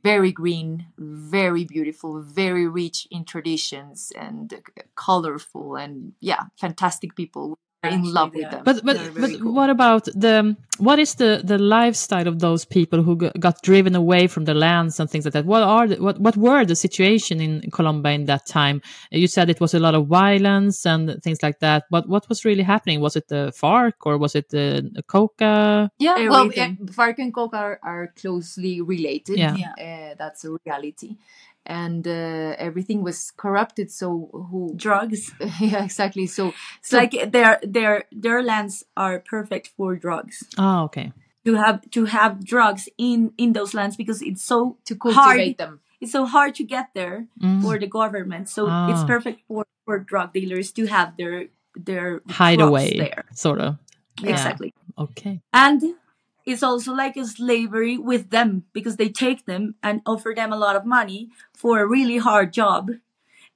very 0.06 0.32
green, 0.32 0.88
very 0.98 1.66
beautiful, 1.66 2.22
very 2.22 2.68
rich 2.68 3.08
in 3.12 3.26
traditions 3.26 4.12
and 4.16 4.54
colorful 4.96 5.76
and 5.76 6.14
yeah, 6.22 6.44
fantastic 6.60 7.16
people 7.16 7.58
in 7.86 8.04
love 8.04 8.34
with 8.34 8.50
them. 8.52 8.64
But 8.64 8.84
but 8.84 8.98
but 9.16 9.40
cool. 9.40 9.54
what 9.54 9.70
about 9.70 10.06
the 10.06 10.56
what 10.78 11.00
is 11.00 11.16
the 11.16 11.42
the 11.44 11.58
lifestyle 11.58 12.28
of 12.28 12.40
those 12.40 12.66
people 12.66 13.02
who 13.04 13.16
got 13.16 13.62
driven 13.62 13.96
away 13.96 14.28
from 14.28 14.46
the 14.46 14.54
lands 14.54 15.00
and 15.00 15.10
things 15.10 15.26
like 15.26 15.34
that? 15.34 15.46
What 15.46 15.64
are 15.64 15.88
the, 15.88 16.02
what 16.02 16.20
what 16.20 16.38
were 16.38 16.66
the 16.66 16.76
situation 16.76 17.42
in 17.42 17.72
Colombia 17.72 18.14
in 18.14 18.26
that 18.26 18.46
time? 18.46 18.82
You 19.12 19.28
said 19.28 19.50
it 19.50 19.62
was 19.62 19.74
a 19.74 19.80
lot 19.80 19.96
of 19.96 20.08
violence 20.08 20.86
and 20.86 21.22
things 21.24 21.42
like 21.42 21.60
that. 21.60 21.84
What 21.90 22.08
what 22.10 22.28
was 22.30 22.46
really 22.46 22.64
happening? 22.64 23.00
Was 23.02 23.16
it 23.16 23.28
the 23.28 23.54
FARC 23.56 23.94
or 24.06 24.18
was 24.18 24.36
it 24.36 24.50
the 24.50 25.04
Coca? 25.08 25.92
Yeah, 26.00 26.12
Everything. 26.12 26.30
well, 26.30 26.52
yeah, 26.54 26.72
FARC 26.92 27.20
and 27.20 27.34
Coca 27.34 27.58
are, 27.58 27.80
are 27.84 28.14
closely 28.16 28.82
related. 28.82 29.38
Yeah, 29.38 29.56
yeah. 29.56 30.12
Uh, 30.12 30.16
that's 30.18 30.46
a 30.46 30.58
reality 30.66 31.18
and 31.66 32.08
uh, 32.08 32.56
everything 32.58 33.04
was 33.04 33.32
corrupted 33.38 33.92
so 33.92 34.30
who 34.32 34.74
drugs. 34.76 35.32
Yeah 35.60 35.84
exactly. 35.84 36.28
So 36.28 36.54
so 36.82 36.98
like 36.98 37.32
their 37.32 37.60
their 37.64 38.06
their 38.12 38.44
lands 38.44 38.84
are 38.96 39.20
perfect 39.20 39.72
for 39.76 39.96
drugs. 39.96 40.44
Oh 40.58 40.84
okay. 40.84 41.12
To 41.46 41.56
have 41.56 41.90
to 41.92 42.06
have 42.06 42.44
drugs 42.44 42.90
in 42.98 43.34
in 43.38 43.54
those 43.54 43.74
lands 43.74 43.96
because 43.96 44.22
it's 44.22 44.44
so 44.44 44.78
to 44.86 44.96
cultivate 44.96 45.22
hard, 45.22 45.58
them. 45.58 45.80
it's 46.02 46.12
so 46.12 46.26
hard 46.26 46.56
to 46.56 46.64
get 46.64 46.90
there 46.94 47.28
mm. 47.42 47.62
for 47.62 47.78
the 47.78 47.88
government. 47.88 48.50
So 48.50 48.68
ah. 48.70 48.92
it's 48.92 49.04
perfect 49.04 49.42
for 49.48 49.66
for 49.86 50.00
drug 50.00 50.34
dealers 50.34 50.72
to 50.74 50.86
have 50.88 51.18
their 51.18 51.48
their 51.76 52.22
hideaway 52.30 52.98
there. 52.98 53.26
sort 53.34 53.62
of 53.62 53.78
yeah. 54.22 54.32
exactly 54.32 54.74
okay. 54.98 55.42
And 55.54 55.82
it's 56.46 56.64
also 56.64 56.94
like 56.94 57.18
a 57.18 57.26
slavery 57.26 57.98
with 57.98 58.30
them 58.30 58.66
because 58.74 58.98
they 58.98 59.10
take 59.10 59.46
them 59.46 59.76
and 59.82 60.02
offer 60.06 60.34
them 60.36 60.54
a 60.54 60.58
lot 60.58 60.76
of 60.76 60.86
money 60.86 61.30
for 61.54 61.80
a 61.80 61.88
really 61.88 62.18
hard 62.18 62.54
job 62.54 62.92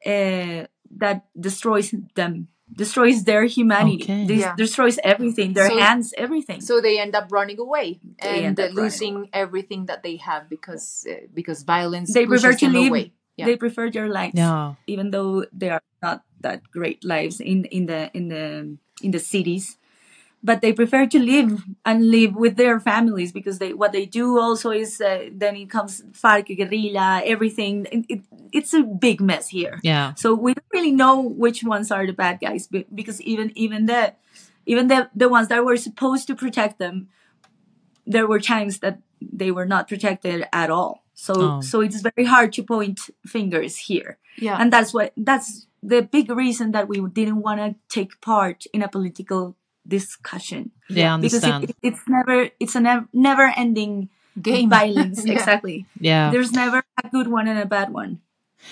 uh, 0.05 0.65
that 0.89 1.25
destroys 1.39 1.93
them 2.15 2.47
destroys 2.71 3.23
their 3.23 3.45
humanity 3.45 4.03
okay. 4.03 4.23
yeah. 4.25 4.55
destroys 4.55 4.99
everything 5.03 5.53
their 5.53 5.69
so, 5.69 5.79
hands 5.79 6.13
everything 6.17 6.61
so 6.61 6.79
they 6.79 6.99
end 6.99 7.15
up 7.15 7.27
running 7.31 7.59
away 7.59 7.99
they 8.21 8.45
and 8.45 8.57
losing 8.73 9.15
away. 9.15 9.29
everything 9.33 9.87
that 9.87 10.03
they 10.03 10.17
have 10.17 10.47
because 10.49 11.05
uh, 11.09 11.25
because 11.33 11.63
violence 11.63 12.13
they 12.13 12.27
prefer 12.27 12.53
to 12.53 12.69
live 12.69 13.09
yeah. 13.37 13.45
they 13.45 13.55
prefer 13.55 13.89
their 13.89 14.07
lives 14.07 14.35
yeah. 14.35 14.75
even 14.85 15.09
though 15.09 15.45
they 15.51 15.69
are 15.69 15.81
not 16.03 16.23
that 16.41 16.61
great 16.71 17.03
lives 17.03 17.39
in 17.39 17.65
in 17.65 17.87
the 17.87 18.11
in 18.13 18.27
the 18.29 18.77
in 19.01 19.11
the 19.11 19.19
cities 19.19 19.77
but 20.41 20.61
they 20.61 20.71
prefer 20.71 21.05
to 21.05 21.19
live 21.19 21.63
and 21.85 22.09
live 22.09 22.35
with 22.35 22.55
their 22.55 22.79
families 22.79 23.31
because 23.31 23.59
they 23.59 23.73
what 23.73 23.91
they 23.91 24.05
do 24.05 24.39
also 24.39 24.71
is 24.71 25.01
uh, 25.01 25.29
then 25.31 25.55
it 25.55 25.69
comes 25.69 26.01
FARC 26.11 26.55
guerrilla 26.57 27.21
everything. 27.25 27.87
It, 27.91 28.05
it, 28.09 28.21
it's 28.51 28.73
a 28.73 28.83
big 28.83 29.21
mess 29.21 29.49
here. 29.49 29.79
Yeah. 29.83 30.13
So 30.15 30.33
we 30.33 30.53
don't 30.53 30.65
really 30.73 30.91
know 30.91 31.21
which 31.21 31.63
ones 31.63 31.91
are 31.91 32.05
the 32.05 32.13
bad 32.13 32.39
guys 32.39 32.67
because 32.67 33.21
even 33.21 33.51
even 33.57 33.85
the 33.85 34.13
even 34.65 34.87
the 34.87 35.09
the 35.13 35.29
ones 35.29 35.49
that 35.49 35.63
were 35.65 35.77
supposed 35.77 36.27
to 36.27 36.35
protect 36.35 36.79
them 36.79 37.09
there 38.09 38.27
were 38.27 38.39
times 38.39 38.79
that 38.79 38.99
they 39.21 39.51
were 39.51 39.65
not 39.65 39.87
protected 39.87 40.47
at 40.51 40.71
all. 40.71 41.03
So 41.13 41.33
oh. 41.37 41.61
so 41.61 41.81
it's 41.81 42.01
very 42.01 42.25
hard 42.25 42.53
to 42.53 42.63
point 42.63 43.01
fingers 43.25 43.77
here. 43.77 44.17
Yeah. 44.37 44.57
And 44.59 44.71
that's 44.71 44.93
what 44.93 45.13
that's 45.17 45.67
the 45.83 46.01
big 46.01 46.29
reason 46.31 46.71
that 46.71 46.87
we 46.87 46.99
didn't 47.07 47.41
want 47.41 47.59
to 47.59 47.75
take 47.87 48.19
part 48.21 48.65
in 48.73 48.81
a 48.81 48.87
political 48.87 49.55
discussion. 49.87 50.71
Yeah, 50.89 51.13
understand. 51.13 51.61
Because 51.61 51.75
it, 51.81 51.87
it's 51.87 52.01
never 52.07 52.49
it's 52.59 52.75
a 52.75 52.79
never 52.79 53.07
never 53.13 53.53
ending 53.55 54.09
game 54.41 54.69
violence. 54.69 55.25
yeah. 55.25 55.33
Exactly. 55.33 55.85
Yeah. 55.99 56.31
There's 56.31 56.51
never 56.51 56.83
a 57.03 57.09
good 57.09 57.27
one 57.27 57.47
and 57.47 57.59
a 57.59 57.65
bad 57.65 57.91
one 57.91 58.21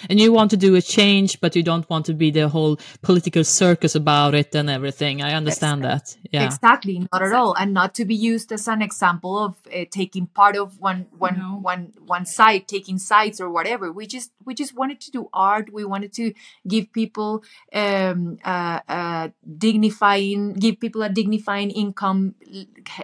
and 0.10 0.20
you 0.20 0.32
want 0.32 0.52
to 0.52 0.58
do 0.58 0.76
a 0.76 0.82
change 0.82 1.40
but 1.42 1.56
you 1.56 1.64
don't 1.64 1.90
want 1.90 2.06
to 2.06 2.14
be 2.14 2.32
the 2.32 2.48
whole 2.48 2.80
political 3.02 3.44
circus 3.44 3.96
about 3.96 4.36
it 4.36 4.54
and 4.56 4.70
everything. 4.70 5.22
I 5.22 5.34
understand 5.34 5.84
exactly. 5.84 6.22
that. 6.22 6.30
Yeah. 6.32 6.46
Exactly. 6.46 7.08
Not 7.12 7.22
at 7.22 7.34
all. 7.34 7.54
And 7.54 7.74
not 7.74 7.96
to 7.96 8.06
be 8.06 8.16
used 8.16 8.52
as 8.52 8.68
an 8.68 8.82
example 8.82 9.38
of 9.38 9.56
uh, 9.74 9.86
taking 9.90 10.28
part 10.28 10.56
of 10.56 10.80
one 10.80 11.08
one 11.18 11.40
no. 11.40 11.60
one 11.62 11.94
one 12.06 12.26
side 12.26 12.68
taking 12.68 12.98
sides 12.98 13.40
or 13.42 13.50
whatever. 13.50 13.92
We 13.92 14.08
just 14.08 14.32
we 14.46 14.54
just 14.54 14.76
wanted 14.76 15.00
to 15.02 15.12
do 15.12 15.30
art. 15.34 15.72
We 15.72 15.86
wanted 15.86 16.14
to 16.14 16.34
give 16.68 16.92
people 16.92 17.44
um 17.74 18.38
uh, 18.44 18.80
uh 18.88 19.30
dignifying 19.58 20.54
give 20.54 20.80
people 20.80 21.02
a 21.04 21.10
dignifying 21.10 21.72
income 21.72 22.36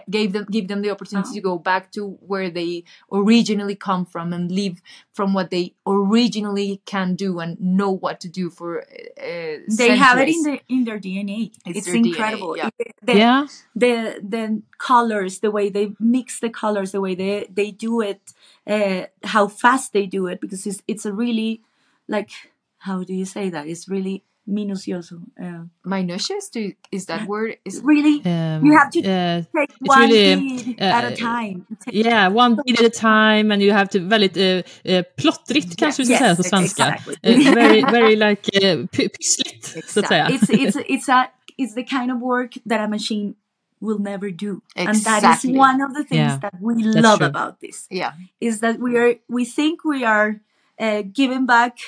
gave 0.08 0.32
them 0.32 0.46
give 0.50 0.68
them 0.68 0.82
the 0.82 0.90
opportunity 0.90 1.28
uh-huh. 1.28 1.34
to 1.34 1.40
go 1.40 1.58
back 1.58 1.92
to 1.92 2.18
where 2.20 2.50
they 2.50 2.84
originally 3.12 3.74
come 3.74 4.04
from 4.04 4.32
and 4.32 4.50
live 4.50 4.80
from 5.12 5.34
what 5.34 5.50
they 5.50 5.74
originally 5.86 6.73
can 6.86 7.14
do 7.14 7.38
and 7.40 7.60
know 7.60 7.90
what 7.90 8.20
to 8.20 8.28
do 8.28 8.50
for 8.50 8.82
uh, 8.82 8.84
they 9.18 9.58
centuries. 9.68 9.98
have 9.98 10.18
it 10.18 10.28
in 10.28 10.42
their 10.42 10.60
in 10.68 10.84
their 10.84 10.98
dna 10.98 11.50
it's, 11.66 11.78
it's 11.78 11.86
their 11.86 11.96
incredible 11.96 12.54
DNA, 12.54 12.56
yeah. 12.56 12.70
The, 13.02 13.16
yeah 13.16 13.46
the 13.74 14.20
the 14.22 14.62
colors 14.78 15.40
the 15.40 15.50
way 15.50 15.68
they 15.68 15.94
mix 15.98 16.40
the 16.40 16.50
colors 16.50 16.92
the 16.92 17.00
way 17.00 17.14
they 17.14 17.46
they 17.52 17.70
do 17.70 18.00
it 18.00 18.32
uh, 18.66 19.06
how 19.24 19.48
fast 19.48 19.92
they 19.92 20.06
do 20.06 20.26
it 20.26 20.40
because 20.40 20.66
it's 20.66 20.82
it's 20.86 21.04
a 21.04 21.12
really 21.12 21.62
like 22.08 22.30
how 22.78 23.02
do 23.02 23.14
you 23.14 23.24
say 23.24 23.48
that 23.50 23.66
it's 23.66 23.88
really 23.88 24.24
minucioso. 24.46 25.16
Uh, 25.40 25.64
Minutious? 25.84 26.50
Do 26.50 26.60
you, 26.60 26.74
is 26.90 27.06
that 27.06 27.26
word? 27.26 27.56
Is 27.64 27.80
really? 27.82 28.22
Um, 28.24 28.64
you 28.64 28.76
have 28.76 28.90
to 28.90 29.00
uh, 29.00 29.42
take 29.56 29.72
one 29.80 30.10
really, 30.10 30.36
bead 30.36 30.80
uh, 30.80 30.84
at 30.84 31.12
a 31.12 31.16
time. 31.16 31.66
Yeah, 31.86 32.28
one 32.28 32.56
bead 32.56 32.80
at 32.80 32.86
a 32.86 32.90
time, 32.90 33.50
and 33.50 33.62
you 33.62 33.72
have 33.72 33.88
to 33.90 34.00
väldigt 34.00 34.36
uh, 34.36 34.62
uh, 34.92 35.02
plottrigt 35.16 35.76
kanske 35.76 36.02
vi 36.02 36.06
ska 36.06 36.18
säga 36.18 36.36
på 36.36 36.42
svenska. 36.42 36.86
Exactly. 36.86 37.48
Uh, 37.48 37.54
very, 37.54 37.82
very 37.82 38.16
like 38.16 38.50
uh, 38.62 38.86
pyssligt 38.86 39.76
exactly. 39.76 39.82
så 39.86 40.00
att 40.00 40.08
säga. 40.08 40.28
It's 40.28 40.50
it's 40.50 40.76
it's 40.88 41.08
a 41.08 41.26
it's 41.58 41.74
the 41.74 41.84
kind 41.84 42.10
of 42.12 42.20
work 42.20 42.54
that 42.68 42.80
a 42.80 42.88
machine 42.88 43.34
will 43.80 43.98
never 43.98 44.30
do, 44.30 44.60
exactly. 44.76 45.12
and 45.12 45.22
that 45.22 45.44
is 45.44 45.50
one 45.50 45.82
of 45.82 45.94
the 45.94 46.04
things 46.04 46.30
yeah. 46.30 46.38
that 46.40 46.54
we 46.60 46.82
That's 46.82 47.02
love 47.02 47.18
true. 47.18 47.26
about 47.26 47.60
this. 47.60 47.86
Yeah, 47.90 48.12
is 48.40 48.60
that 48.60 48.78
we 48.78 48.96
are 48.98 49.14
we 49.28 49.44
think 49.44 49.84
we 49.84 50.04
are 50.04 50.40
uh, 50.78 51.02
giving 51.12 51.46
back 51.46 51.78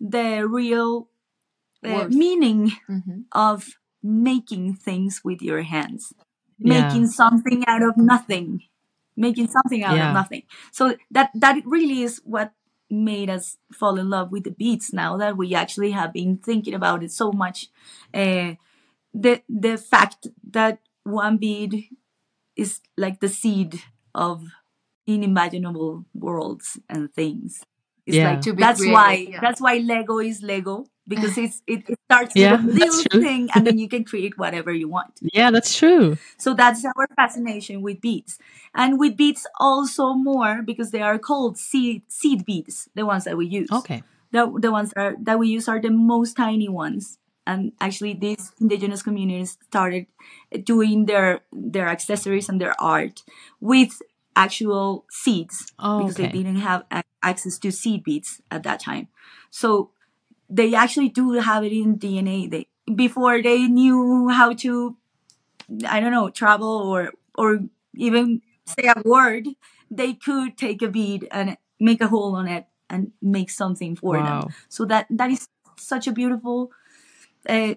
the 0.00 0.46
real 0.46 1.08
uh, 1.86 2.08
meaning 2.08 2.72
mm-hmm. 2.88 3.20
of 3.32 3.66
making 4.02 4.74
things 4.74 5.22
with 5.24 5.42
your 5.42 5.62
hands, 5.62 6.12
yeah. 6.58 6.82
making 6.82 7.06
something 7.08 7.64
out 7.66 7.82
of 7.82 7.96
nothing, 7.96 8.62
making 9.16 9.48
something 9.48 9.82
out 9.82 9.96
yeah. 9.96 10.08
of 10.08 10.14
nothing. 10.14 10.42
So 10.72 10.96
that 11.10 11.30
that 11.34 11.62
really 11.64 12.02
is 12.02 12.20
what 12.24 12.52
made 12.88 13.28
us 13.28 13.58
fall 13.72 13.98
in 13.98 14.08
love 14.08 14.30
with 14.30 14.44
the 14.44 14.50
beats. 14.50 14.92
Now 14.92 15.16
that 15.16 15.36
we 15.36 15.54
actually 15.54 15.90
have 15.90 16.12
been 16.12 16.38
thinking 16.38 16.74
about 16.74 17.02
it 17.02 17.12
so 17.12 17.32
much, 17.32 17.68
uh, 18.14 18.54
the 19.12 19.42
the 19.48 19.76
fact 19.76 20.28
that 20.50 20.78
one 21.02 21.38
bead 21.38 21.88
is 22.54 22.80
like 22.96 23.20
the 23.20 23.28
seed 23.28 23.82
of 24.14 24.44
unimaginable 25.08 26.04
worlds 26.14 26.78
and 26.88 27.12
things. 27.12 27.62
It's 28.06 28.16
yeah. 28.16 28.30
like 28.30 28.58
that's 28.58 28.80
creative, 28.80 28.94
why 28.94 29.14
yeah. 29.14 29.40
that's 29.40 29.60
why 29.60 29.78
Lego 29.78 30.18
is 30.18 30.42
Lego 30.42 30.86
because 31.08 31.38
it's 31.44 31.62
it, 31.66 31.88
it 31.88 31.98
starts 32.04 32.34
yeah, 32.34 32.64
with 32.64 32.76
a 32.76 32.84
little 32.86 33.20
thing 33.20 33.48
and 33.54 33.66
then 33.66 33.78
you 33.78 33.88
can 33.94 34.04
create 34.04 34.38
whatever 34.38 34.72
you 34.72 34.88
want. 34.88 35.18
Yeah, 35.20 35.50
that's 35.50 35.76
true. 35.76 36.18
So 36.38 36.54
that's 36.54 36.84
our 36.84 37.08
fascination 37.16 37.82
with 37.82 38.00
beads. 38.00 38.38
And 38.74 38.98
with 38.98 39.16
beads 39.16 39.46
also 39.58 40.12
more 40.12 40.62
because 40.62 40.90
they 40.90 41.02
are 41.02 41.18
called 41.18 41.58
seed 41.58 42.02
seed 42.08 42.44
beads, 42.44 42.88
the 42.94 43.06
ones 43.06 43.24
that 43.24 43.36
we 43.36 43.46
use. 43.46 43.70
Okay. 43.70 44.02
The, 44.32 44.52
the 44.58 44.72
ones 44.72 44.90
that, 44.90 45.00
are, 45.00 45.16
that 45.20 45.38
we 45.38 45.48
use 45.48 45.68
are 45.68 45.80
the 45.80 45.90
most 45.90 46.36
tiny 46.36 46.68
ones. 46.68 47.18
And 47.46 47.72
actually 47.80 48.12
these 48.14 48.52
indigenous 48.60 49.02
communities 49.02 49.56
started 49.68 50.06
doing 50.64 51.06
their 51.06 51.40
their 51.52 51.88
accessories 51.88 52.48
and 52.48 52.60
their 52.60 52.74
art 52.80 53.22
with 53.60 54.02
actual 54.34 55.06
seeds 55.10 55.72
oh, 55.78 56.00
because 56.00 56.16
okay. 56.16 56.26
they 56.26 56.32
didn't 56.32 56.56
have 56.56 56.84
access 57.22 57.58
to 57.58 57.72
seed 57.72 58.04
beads 58.04 58.42
at 58.50 58.62
that 58.64 58.80
time. 58.80 59.08
So 59.50 59.90
they 60.48 60.74
actually 60.74 61.08
do 61.08 61.32
have 61.32 61.64
it 61.64 61.72
in 61.72 61.98
DNA. 61.98 62.50
They 62.50 62.68
before 62.94 63.42
they 63.42 63.66
knew 63.66 64.28
how 64.28 64.52
to, 64.54 64.96
I 65.88 66.00
don't 66.00 66.12
know, 66.12 66.30
travel 66.30 66.68
or 66.68 67.12
or 67.34 67.60
even 67.94 68.42
say 68.64 68.88
a 68.88 69.02
word, 69.04 69.48
they 69.90 70.14
could 70.14 70.56
take 70.56 70.82
a 70.82 70.88
bead 70.88 71.28
and 71.30 71.56
make 71.80 72.00
a 72.00 72.08
hole 72.08 72.34
on 72.34 72.48
it 72.48 72.66
and 72.88 73.12
make 73.20 73.50
something 73.50 73.96
for 73.96 74.18
wow. 74.18 74.42
them. 74.42 74.54
So 74.68 74.84
that 74.86 75.06
that 75.10 75.30
is 75.30 75.48
such 75.76 76.06
a 76.06 76.12
beautiful. 76.12 76.70
Uh, 77.48 77.74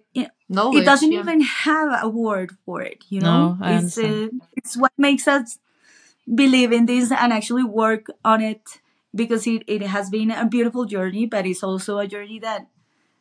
Knowledge, 0.51 0.81
it 0.81 0.85
doesn't 0.85 1.11
yeah. 1.11 1.19
even 1.19 1.41
have 1.41 2.03
a 2.03 2.09
word 2.09 2.57
for 2.65 2.81
it, 2.81 3.03
you 3.09 3.21
know. 3.21 3.55
No, 3.59 3.77
it's 3.77 3.99
uh, 3.99 4.29
it's 4.57 4.75
what 4.75 4.91
makes 4.97 5.27
us 5.27 5.59
believe 6.33 6.71
in 6.71 6.88
this 6.88 7.11
and 7.11 7.31
actually 7.31 7.63
work 7.63 8.07
on 8.25 8.41
it 8.41 8.81
because 9.15 9.47
it, 9.47 9.63
it 9.67 9.81
has 9.83 10.09
been 10.09 10.31
a 10.31 10.45
beautiful 10.47 10.85
journey, 10.85 11.25
but 11.25 11.45
it's 11.45 11.63
also 11.63 11.99
a 11.99 12.07
journey 12.07 12.39
that 12.39 12.67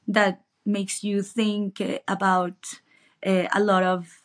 that 0.08 0.42
makes 0.66 1.04
you 1.04 1.22
think 1.22 1.80
about 2.08 2.56
uh, 3.26 3.48
a 3.54 3.60
lot 3.60 3.82
of 3.84 4.22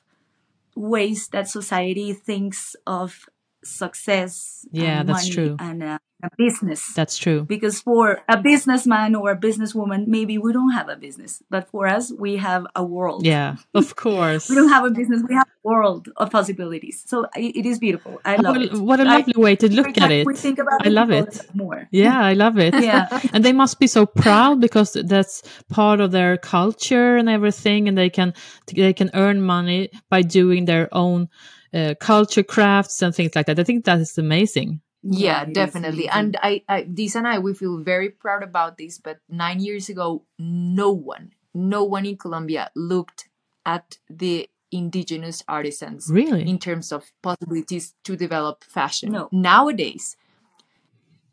ways 0.76 1.28
that 1.30 1.48
society 1.50 2.14
thinks 2.14 2.76
of 2.88 3.26
success 3.64 4.66
Yeah, 4.72 5.00
and 5.02 5.10
that's 5.10 5.28
true. 5.28 5.56
and 5.60 5.84
uh, 5.84 5.98
a 6.24 6.30
business 6.38 6.94
That's 6.96 7.18
true. 7.18 7.44
because 7.44 7.82
for 7.82 8.22
a 8.30 8.38
businessman 8.42 9.14
or 9.14 9.32
a 9.32 9.38
businesswoman 9.38 10.08
maybe 10.08 10.38
we 10.38 10.54
don't 10.54 10.72
have 10.72 10.88
a 10.88 10.96
business 10.96 11.44
but 11.50 11.68
for 11.70 11.86
us 11.86 12.14
we 12.18 12.38
have 12.38 12.66
a 12.76 12.84
world 12.84 13.26
Yeah, 13.26 13.58
of 13.74 13.96
course. 13.98 14.48
we 14.50 14.56
don't 14.56 14.70
have 14.70 14.86
a 14.86 14.90
business 14.92 15.22
we 15.28 15.36
have 15.36 15.48
a 15.48 15.68
world 15.68 16.08
of 16.16 16.32
possibilities 16.32 17.04
so 17.06 17.26
i- 17.36 17.52
it 17.60 17.66
is 17.66 17.78
beautiful 17.78 18.22
i 18.24 18.36
love 18.38 18.56
What, 18.56 18.62
it 18.62 18.74
what 18.90 19.00
a 19.02 19.04
lovely 19.16 19.34
way 19.46 19.56
to 19.58 19.68
look 19.80 19.98
at 19.98 20.12
it. 20.12 20.26
we 20.26 20.34
think 20.36 20.60
about 20.60 20.86
I 20.86 20.90
love 20.90 21.12
it. 21.12 21.42
more 21.54 21.90
Yeah, 22.04 22.20
I 22.32 22.34
love 22.34 22.58
it. 22.58 22.74
Yeah. 22.90 23.04
and 23.34 23.44
they 23.46 23.54
must 23.54 23.76
be 23.84 23.88
so 23.88 24.06
proud 24.06 24.62
because 24.62 24.94
that's 25.14 25.44
part 25.70 26.00
of 26.00 26.12
their 26.12 26.38
culture 26.38 27.18
and 27.20 27.28
everything, 27.30 27.88
and 27.90 27.96
they 27.98 28.10
can 28.10 28.34
they 28.74 28.94
can 28.94 29.10
earn 29.14 29.38
money 29.42 29.90
by 30.10 30.22
doing 30.40 30.66
their 30.66 30.88
own 30.92 31.28
uh, 31.74 31.96
culture 32.00 32.44
crafts 32.44 33.02
and 33.02 33.14
things 33.16 33.36
like 33.36 33.46
that. 33.48 33.60
I 33.60 33.64
think 33.64 33.86
that 33.86 34.00
is 34.00 34.18
amazing. 34.18 34.82
yeah, 35.04 35.42
it 35.44 35.50
is 35.50 35.54
definitely 35.54 36.08
and 36.08 36.38
I, 36.42 36.64
I 36.70 36.86
this 36.88 37.16
and 37.16 37.28
i 37.28 37.38
we 37.40 37.54
feel 37.54 37.78
very 37.84 38.10
proud 38.10 38.42
about 38.42 38.78
this 38.78 39.00
but 39.04 39.18
nine 39.28 39.60
years 39.60 39.90
ago 39.90 40.24
no 40.40 40.92
one 40.94 41.32
no 41.54 41.84
one 41.84 42.06
in 42.06 42.16
colombia 42.16 42.72
looked 42.74 43.28
at 43.66 43.98
the 44.10 44.48
indigenous 44.72 45.44
artisans 45.48 46.08
Really? 46.10 46.48
in 46.48 46.58
terms 46.58 46.92
of 46.96 47.12
possibilities 47.22 47.94
to 48.06 48.16
develop 48.16 48.64
fashion 48.64 49.12
No. 49.12 49.28
nowadays 49.32 50.16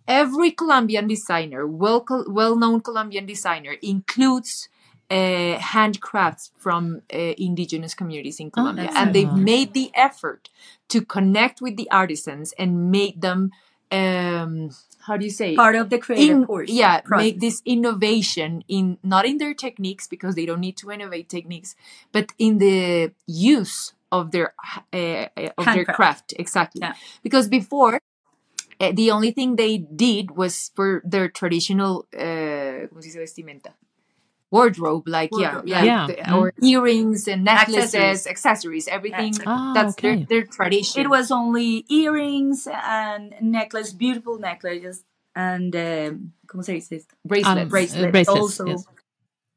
every 0.09 0.51
colombian 0.51 1.07
designer 1.07 1.67
well 1.67 2.05
well 2.27 2.57
known 2.57 2.81
colombian 2.81 3.27
designer 3.27 3.75
includes 3.83 4.69
uh, 5.11 5.59
handcrafts 5.59 6.51
from 6.57 7.03
uh, 7.13 7.35
indigenous 7.37 7.95
communities 7.95 8.39
in 8.41 8.51
Colombia, 8.51 8.85
that's 8.85 8.97
and 8.97 9.15
they've 9.15 9.33
made 9.33 9.73
the 9.73 9.91
effort 9.95 10.49
to 10.89 11.03
connect 11.03 11.61
with 11.61 11.77
the 11.77 11.91
artisans 11.91 12.55
and 12.59 12.91
make 12.91 13.21
them 13.21 13.51
um, 13.93 14.71
how 15.01 15.17
do 15.17 15.25
you 15.25 15.31
say 15.31 15.57
part 15.57 15.75
of 15.75 15.91
the 15.91 15.99
creative 15.99 16.37
in, 16.37 16.47
course 16.47 16.71
yeah 16.71 17.01
process. 17.01 17.25
make 17.25 17.41
this 17.41 17.61
innovation 17.65 18.63
in 18.69 18.99
not 19.03 19.27
in 19.27 19.39
their 19.39 19.53
techniques 19.53 20.07
because 20.07 20.37
they 20.37 20.47
don't 20.47 20.61
need 20.61 20.77
to 20.77 20.93
innovate 20.93 21.29
techniques 21.29 21.75
but 22.13 22.31
in 22.39 22.59
the 22.59 23.11
use 23.27 23.93
of 24.13 24.31
their 24.31 24.55
uh, 24.93 25.27
of 25.59 25.65
their 25.65 25.85
craft. 25.85 26.35
Exactly. 26.39 26.81
Yeah. 26.83 26.95
because 27.23 27.49
before 27.49 28.01
uh, 28.81 28.93
the 28.93 29.11
only 29.11 29.31
thing 29.31 29.57
they 29.57 29.79
did 29.79 30.33
was 30.33 30.71
for 30.75 31.03
their 31.05 31.29
traditional 31.29 32.07
uh, 32.15 32.89
¿cómo 32.89 33.03
se 33.03 33.09
dice 33.09 33.19
vestimenta? 33.19 33.75
Wardrobe 34.51 35.07
like 35.07 35.31
Wardrobe, 35.33 35.67
yeah 35.67 35.83
yeah. 35.85 36.07
the- 36.07 36.17
Yeah. 36.17 36.35
or 36.37 36.53
earrings 36.63 37.29
and 37.29 37.45
necklaces 37.45 37.95
Accessories. 37.95 38.27
accessories, 38.27 38.89
everything 38.89 39.35
Ah, 39.47 39.73
that's 39.75 39.95
okay. 39.95 40.17
their, 40.17 40.27
their 40.27 40.45
tradition 40.47 41.01
it 41.03 41.09
was 41.09 41.31
only 41.31 41.85
earrings 41.89 42.67
and 42.71 43.35
necklace 43.41 43.93
beautiful 43.93 44.39
necklaces 44.39 45.05
and 45.37 45.75
um, 45.77 46.33
¿cómo 46.47 46.65
se 46.65 46.73
dice 46.75 46.93
esto? 46.93 47.15
bracelets 47.25 47.63
Um, 47.63 47.69
bracelet 47.69 48.09
uh, 48.09 48.11
bracelets, 48.11 48.41
also 48.41 48.67
yes. 48.67 48.85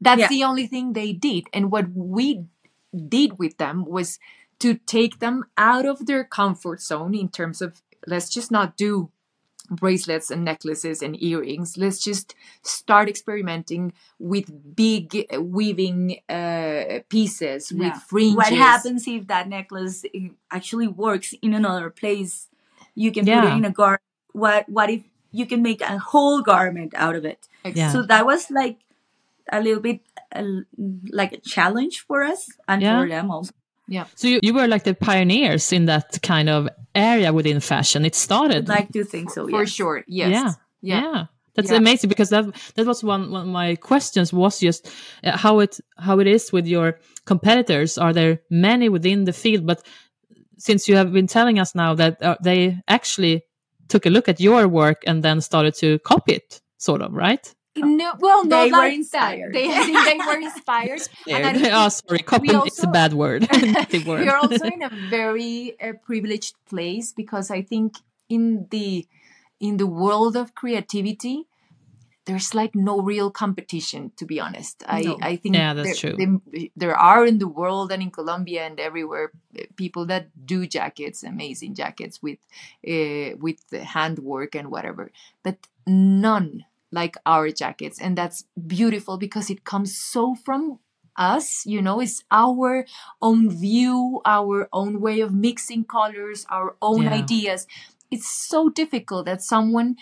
That's 0.02 0.20
Yeah. 0.20 0.28
the 0.28 0.44
only 0.44 0.68
thing 0.68 0.92
they 0.94 1.14
did. 1.14 1.48
And 1.54 1.72
what 1.72 1.88
we 1.96 2.44
did 2.92 3.40
with 3.40 3.56
them 3.58 3.86
was 3.86 4.20
to 4.60 4.76
take 4.76 5.20
them 5.20 5.46
out 5.58 5.86
of 5.86 6.06
their 6.08 6.26
comfort 6.26 6.82
zone 6.82 7.16
in 7.16 7.30
terms 7.30 7.62
of 7.62 7.82
let's 8.06 8.28
just 8.30 8.52
not 8.52 8.76
do 8.76 9.10
bracelets 9.70 10.30
and 10.30 10.44
necklaces 10.44 11.02
and 11.02 11.22
earrings. 11.22 11.78
Let's 11.78 12.00
just 12.04 12.36
start 12.64 13.10
experimenting 13.10 13.94
with 14.20 14.76
big 14.76 15.26
weaving 15.40 16.20
uh, 16.30 17.00
pieces 17.10 17.72
with 17.72 17.82
Yeah. 17.82 18.00
fringes. 18.00 18.36
what 18.36 18.54
happens 18.54 19.08
if 19.08 19.28
that 19.28 19.48
necklace 19.48 20.04
eh, 20.14 20.30
actually 20.52 20.88
works 20.88 21.34
in 21.42 21.54
another 21.54 21.90
place 21.90 22.50
you 22.96 23.12
can 23.12 23.26
put 23.26 23.44
it 23.44 23.54
in 23.58 23.66
a 23.66 23.72
gar 23.72 24.00
what 24.34 24.68
what 24.70 24.90
if 24.90 25.02
you 25.32 25.46
can 25.46 25.62
make 25.62 25.82
a 25.82 25.98
whole 25.98 26.42
garment 26.42 26.94
out 26.96 27.16
of 27.16 27.26
it 27.26 27.48
Yeah. 27.64 27.90
so 27.92 28.04
that 28.04 28.26
was 28.26 28.52
like 28.52 28.78
a 29.52 29.62
little 29.62 29.82
bit 29.82 30.02
uh, 30.36 30.62
like 31.12 31.32
a 31.34 31.38
challenge 31.42 32.02
for 32.08 32.24
us 32.24 32.50
and 32.68 32.82
Yeah. 32.82 33.00
for 33.02 33.08
them 33.10 33.32
also 33.32 33.52
Yeah 33.88 34.06
so 34.16 34.28
you, 34.28 34.40
you 34.42 34.54
were 34.54 34.68
like 34.68 34.84
the 34.84 34.94
pioneers 34.94 35.72
in 35.74 35.86
that 35.86 36.22
kind 36.22 36.50
of 36.50 36.70
area 36.96 37.34
within 37.34 37.60
fashion. 37.60 38.06
It 38.06 38.16
started. 38.16 38.70
I'd 38.70 38.78
like 38.80 38.92
to 38.92 39.04
think 39.04 39.32
so 39.32 39.48
For 39.48 39.66
sure. 39.66 40.04
Yes. 40.08 40.32
Yeah. 40.32 40.52
Yeah. 40.82 41.02
yeah. 41.02 41.26
That's 41.56 41.72
Yeah. 41.72 41.78
amazing 41.78 42.10
because 42.10 42.30
that 42.30 42.46
that 42.76 42.86
was 42.86 43.04
one, 43.04 43.32
one 43.32 43.42
of 43.42 43.48
my 43.48 43.76
questions 43.76 44.32
was 44.34 44.60
just 44.60 44.90
uh, 45.24 45.38
how 45.38 45.60
it 45.60 45.80
how 45.98 46.20
it 46.20 46.28
is 46.28 46.52
with 46.52 46.66
your 46.68 47.00
competitors. 47.26 47.98
Are 47.98 48.14
there 48.14 48.42
many 48.50 48.90
within 48.90 49.26
the 49.26 49.34
field? 49.34 49.66
But 49.66 49.82
since 50.58 50.88
you 50.88 50.96
have 50.96 51.12
been 51.12 51.28
telling 51.28 51.60
us 51.60 51.76
now 51.76 51.94
that 51.96 52.22
uh, 52.22 52.38
they 52.44 52.78
actually 52.88 53.44
took 53.90 54.06
a 54.06 54.10
look 54.10 54.30
at 54.30 54.40
your 54.40 54.68
work 54.68 55.04
and 55.06 55.22
then 55.24 55.42
started 55.42 55.76
to 55.76 56.00
copy 56.00 56.34
it, 56.34 56.62
sort 56.78 57.02
of, 57.02 57.12
right? 57.14 57.54
No, 57.76 58.14
well, 58.20 58.46
not 58.46 58.66
They 58.66 58.72
were 58.72 58.78
like 58.78 58.92
that. 59.12 59.34
inspired. 59.34 59.54
They, 59.54 59.68
they 60.06 60.18
were 60.18 60.40
inspired. 60.40 61.02
And 61.28 61.66
I 61.66 61.86
oh, 61.86 61.90
sorry, 61.90 62.20
copy 62.20 62.50
is 62.50 62.84
a 62.84 62.88
bad 62.88 63.14
word. 63.14 63.48
Negative 63.52 64.06
word. 64.08 64.26
You're 64.26 64.38
also 64.38 64.66
in 64.66 64.84
a 64.84 64.90
very 65.10 65.76
uh, 65.82 65.94
privileged 66.06 66.56
place 66.70 67.12
because 67.12 67.50
I 67.50 67.62
think 67.62 67.98
in 68.30 68.68
the 68.70 69.08
in 69.60 69.78
the 69.78 69.88
world 69.88 70.36
of 70.36 70.54
creativity, 70.54 71.48
there's 72.26 72.54
like 72.54 72.76
no 72.76 73.02
real 73.02 73.32
competition. 73.32 74.12
To 74.18 74.26
be 74.26 74.40
honest, 74.40 74.84
I 74.88 75.02
No. 75.02 75.18
I 75.22 75.36
think 75.38 75.56
Yeah, 75.56 75.74
that's 75.74 76.00
there, 76.00 76.14
true. 76.14 76.40
There, 76.52 76.70
there 76.76 76.96
are 76.96 77.26
in 77.26 77.40
the 77.40 77.48
world 77.48 77.92
and 77.92 78.04
in 78.04 78.12
Colombia 78.12 78.68
and 78.68 78.80
everywhere 78.80 79.32
uh, 79.58 79.64
people 79.78 80.06
that 80.08 80.28
do 80.46 80.68
jackets, 80.68 81.24
amazing 81.24 81.74
jackets 81.74 82.22
with 82.22 82.40
uh, 82.88 83.36
with 83.40 83.60
handwork 83.72 84.54
and 84.54 84.70
whatever, 84.70 85.12
but 85.42 85.58
none 85.88 86.66
like 86.94 87.18
our 87.26 87.50
jackets, 87.52 88.00
and 88.00 88.18
that's 88.18 88.46
beautiful 88.56 89.18
because 89.18 89.50
it 89.50 89.64
comes 89.66 89.98
so 89.98 90.36
from 90.36 90.80
us 91.16 91.64
you 91.68 91.80
know 91.80 92.00
it's 92.00 92.24
our 92.32 92.86
own 93.22 93.48
view 93.48 94.20
our 94.26 94.68
own 94.74 95.00
way 95.00 95.20
of 95.22 95.32
mixing 95.32 95.84
colors 95.86 96.44
our 96.50 96.76
own 96.82 97.04
Yeah. 97.04 97.14
ideas 97.22 97.68
it's 98.10 98.28
so 98.28 98.70
difficult 98.70 99.26
that 99.28 99.44
someone 99.44 99.96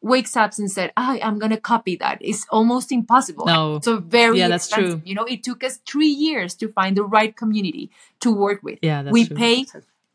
wakes 0.00 0.36
up 0.36 0.50
and 0.58 0.68
said 0.70 0.92
I, 0.96 1.20
i'm 1.22 1.38
gonna 1.38 1.60
copy 1.60 1.94
that 1.96 2.18
it's 2.20 2.44
almost 2.50 2.90
impossible 2.90 3.46
No. 3.46 3.78
so 3.84 3.98
very 3.98 4.38
Yeah, 4.40 4.48
that's 4.48 4.66
expensive. 4.66 4.98
true. 4.98 5.08
you 5.08 5.14
know 5.14 5.24
it 5.24 5.44
took 5.44 5.62
us 5.62 5.78
three 5.88 6.08
years 6.26 6.56
to 6.56 6.66
find 6.68 6.96
the 6.96 7.04
right 7.04 7.36
community 7.36 7.90
to 8.18 8.32
work 8.32 8.64
with 8.64 8.80
Yeah, 8.82 9.02
that's 9.04 9.12
we 9.12 9.26
true. 9.28 9.36
pay 9.36 9.66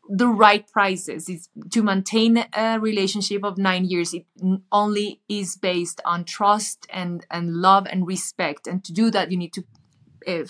the 0.08 0.28
right 0.28 0.66
prices. 0.72 1.28
It's 1.28 1.48
to 1.70 1.82
maintain 1.82 2.44
a 2.54 2.78
relationship 2.80 3.44
of 3.44 3.58
nine 3.58 3.84
years 3.84 4.14
it 4.14 4.24
only 4.72 5.20
is 5.28 5.56
based 5.56 6.00
on 6.04 6.24
trust 6.24 6.86
and 6.90 7.26
and 7.30 7.56
love 7.56 7.86
and 7.90 8.06
respect. 8.06 8.66
And 8.66 8.84
to 8.84 8.92
do 8.92 9.10
that 9.10 9.30
you 9.30 9.36
need 9.36 9.52
to 9.54 9.64
uh, 10.26 10.44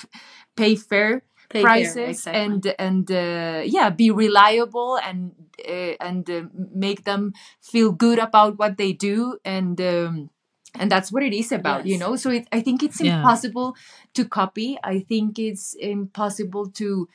pay 0.56 0.76
fair 0.76 1.22
Pay 1.50 1.62
fair, 1.62 1.70
prices 1.72 2.26
exactly. 2.26 2.40
and 2.42 2.74
and 2.78 3.10
uh, 3.10 3.62
yeah 3.64 3.88
be 3.90 4.10
reliable 4.10 4.98
and 4.98 5.32
uh, 5.66 5.94
and 6.00 6.28
uh, 6.30 6.42
make 6.74 7.04
them 7.04 7.32
feel 7.62 7.90
good 7.92 8.18
about 8.18 8.58
what 8.58 8.76
they 8.76 8.92
do. 8.92 9.38
And 9.44 9.80
um, 9.80 10.30
and 10.78 10.90
that's 10.92 11.10
what 11.10 11.22
it 11.22 11.32
is 11.32 11.50
about 11.52 11.86
you 11.86 11.96
know? 11.98 12.16
So 12.16 12.30
it, 12.30 12.46
i 12.52 12.60
think 12.60 12.82
it's 12.82 13.00
Yeah. 13.00 13.16
impossible 13.16 13.76
to 14.14 14.24
copy. 14.26 14.78
I 14.84 15.00
think 15.00 15.38
it's 15.38 15.74
impossible 15.74 16.70
to 16.72 17.08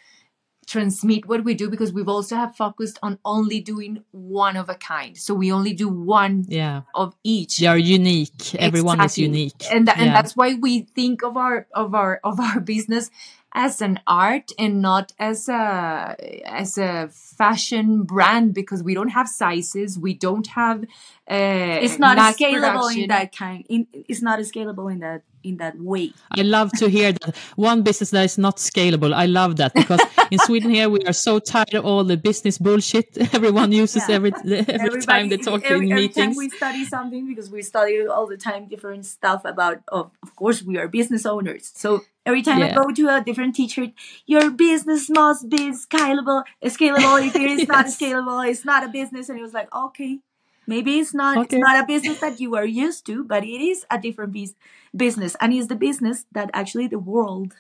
transmit 0.66 1.28
what 1.28 1.44
we 1.44 1.54
do 1.54 1.70
because 1.70 1.94
we've 1.94 2.08
also 2.08 2.36
have 2.36 2.56
focused 2.56 3.00
on 3.04 3.20
only 3.26 3.60
doing 3.60 4.04
one 4.12 4.56
of 4.58 4.70
a 4.70 4.76
kind. 4.76 5.18
So 5.18 5.34
we 5.34 5.52
only 5.52 5.74
do 5.74 5.90
one 5.90 6.46
Yeah, 6.48 6.82
of 6.96 7.16
each. 7.24 7.58
They 7.58 7.68
are 7.68 7.78
unique. 7.78 8.56
Everyone 8.56 9.02
is 9.02 9.18
unique, 9.18 9.64
and 9.72 9.88
tha- 9.88 9.98
and 9.98 10.16
that's 10.16 10.36
why 10.36 10.56
we 10.56 10.82
think 10.82 11.24
of 11.24 11.38
our 11.38 11.68
of 11.74 11.94
our 11.96 12.20
of 12.24 12.40
our 12.40 12.60
business 12.60 13.10
as 13.54 13.82
an 13.82 14.00
art 14.08 14.52
and 14.58 14.82
not 14.82 15.14
as 15.20 15.48
a 15.48 16.16
as 16.46 16.78
a 16.78 17.10
fashion 17.10 18.04
brand 18.04 18.54
because 18.54 18.82
we 18.84 18.94
don't 18.94 19.10
have 19.10 19.28
sizes. 19.30 19.98
We 20.00 20.14
don't 20.14 20.48
have 20.48 20.84
uh 21.30 21.80
it's 21.86 22.00
not 22.00 22.18
mass 22.18 22.38
scalable 22.38 22.62
production. 22.62 23.04
in 23.04 23.08
that 23.10 23.36
kind 23.36 23.66
in, 23.70 23.88
it's 23.94 24.22
not 24.22 24.40
scalable 24.40 24.92
in 24.92 25.00
that 25.00 25.24
in 25.44 25.58
that 25.58 25.78
way. 25.80 26.14
I 26.32 26.42
love 26.42 26.72
to 26.80 26.90
hear 26.90 27.12
that. 27.12 27.36
One 27.56 27.82
business 27.84 28.12
that 28.12 28.26
is 28.26 28.38
not 28.38 28.58
scalable. 28.58 29.14
I 29.14 29.26
love 29.26 29.58
that 29.58 29.74
because 29.74 30.02
in 30.32 30.40
Sweden 30.40 30.70
here 30.72 30.90
we 30.90 31.00
are 31.06 31.14
so 31.14 31.40
tired 31.40 31.74
of 31.74 31.86
all 31.86 32.04
the 32.04 32.18
business 32.18 32.58
bullshit. 32.58 33.18
Everyone 33.34 33.72
uses 33.72 34.04
Yeah. 34.08 34.16
every 34.16 34.32
every 34.46 35.02
time 35.02 35.30
they 35.30 35.38
talk 35.38 35.64
every, 35.64 35.86
in 35.88 35.92
every 35.92 36.08
meetings. 36.08 36.16
time 36.16 36.36
we 36.36 36.50
study 36.50 36.86
something 36.86 37.28
because 37.28 37.50
we 37.50 37.62
study 37.62 38.08
all 38.08 38.28
the 38.28 38.38
time 38.38 38.68
different 38.68 39.06
stuff 39.06 39.42
about 39.46 39.82
of, 39.90 40.12
of 40.22 40.36
course 40.36 40.64
we 40.64 40.78
are 40.78 40.88
business 40.88 41.26
owners. 41.26 41.72
So 41.76 42.02
every 42.26 42.42
time 42.42 42.62
i 42.64 42.72
go 42.74 42.90
to 42.90 43.08
a 43.14 43.22
different 43.22 43.54
teacher 43.54 43.92
your 44.26 44.50
business 44.50 45.10
must 45.10 45.50
be 45.50 45.72
scalable 45.72 46.44
scalable. 46.64 47.26
If 47.28 47.36
it 47.36 47.52
is 47.60 47.68
not 47.68 47.86
scalable 47.88 48.50
it's 48.50 48.64
not 48.66 48.84
a 48.84 48.88
business. 48.90 49.30
And 49.30 49.40
it 49.40 49.42
was 49.42 49.54
like 49.54 49.74
okay 49.76 50.20
maybe 50.66 51.00
it's 51.00 51.14
not 51.14 51.38
Okay. 51.38 51.58
it's 51.58 51.62
not 51.68 51.84
a 51.84 51.86
business 51.86 52.20
that 52.22 52.40
you 52.40 52.56
are 52.56 52.66
used 52.66 53.06
to 53.08 53.24
but 53.26 53.44
it 53.44 53.62
is 53.72 53.86
a 53.92 54.00
different 54.00 54.32
bus- 54.34 54.56
business 54.96 55.36
and 55.40 55.54
it's 55.54 55.68
the 55.68 55.76
business 55.76 56.26
that 56.32 56.50
actually 56.54 56.88
the 56.88 57.00
world 57.00 57.54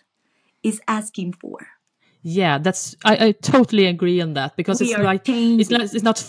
is 0.62 0.82
asking 0.88 1.34
for. 1.34 1.68
Yeah, 2.22 2.58
that's 2.58 2.96
I, 3.04 3.28
I 3.28 3.32
totally 3.34 3.86
agree 3.86 4.22
on 4.22 4.34
that 4.34 4.56
because 4.56 4.80
we 4.80 4.88
it's 4.88 4.96
are 4.96 5.04
like 5.04 5.26
changing 5.26 5.60
it's 5.60 5.70
not 5.70 5.82
it's 5.82 6.04
not 6.04 6.24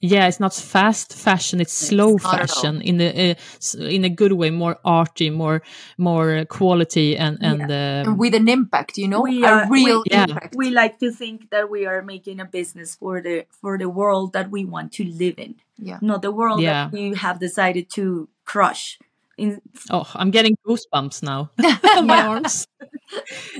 yeah 0.00 0.28
it's 0.28 0.40
not 0.40 0.54
fast 0.54 1.12
fashion 1.12 1.60
it's 1.60 1.72
slow 1.72 2.16
fashion 2.16 2.80
in 2.80 3.00
a 3.00 3.32
uh, 3.32 3.78
in 3.80 4.04
a 4.04 4.08
good 4.08 4.32
way 4.32 4.48
more 4.50 4.78
arty 4.84 5.28
more 5.28 5.60
more 5.98 6.44
quality 6.46 7.18
and 7.18 7.36
and, 7.42 7.68
yeah. 7.68 8.04
uh, 8.06 8.14
with 8.14 8.34
an 8.34 8.48
impact 8.48 8.96
you 8.96 9.08
know? 9.08 9.22
We 9.22 9.44
are, 9.44 9.64
a 9.64 9.68
real 9.68 10.04
we, 10.08 10.16
impact. 10.16 10.54
yeah. 10.54 10.58
we 10.58 10.70
like 10.70 11.00
to 11.00 11.10
think 11.10 11.50
that 11.50 11.68
we 11.68 11.84
are 11.84 12.00
making 12.00 12.40
a 12.40 12.44
business 12.44 12.94
for 12.94 13.20
the 13.20 13.46
for 13.50 13.76
the 13.76 13.88
world 13.88 14.32
that 14.32 14.50
we 14.50 14.64
want 14.64 14.92
to 14.92 15.04
live 15.04 15.34
in. 15.38 15.56
Yeah. 15.82 15.98
Not 16.00 16.22
the 16.22 16.30
world 16.30 16.60
yeah. 16.60 16.84
that 16.84 16.92
we 16.92 17.14
have 17.14 17.40
decided 17.40 17.90
to 17.90 18.28
crush 18.44 18.98
in 19.40 19.60
oh 19.90 20.08
i'm 20.14 20.30
getting 20.30 20.56
goosebumps 20.66 21.22
now 21.22 21.50
my 22.04 22.22
arms 22.26 22.66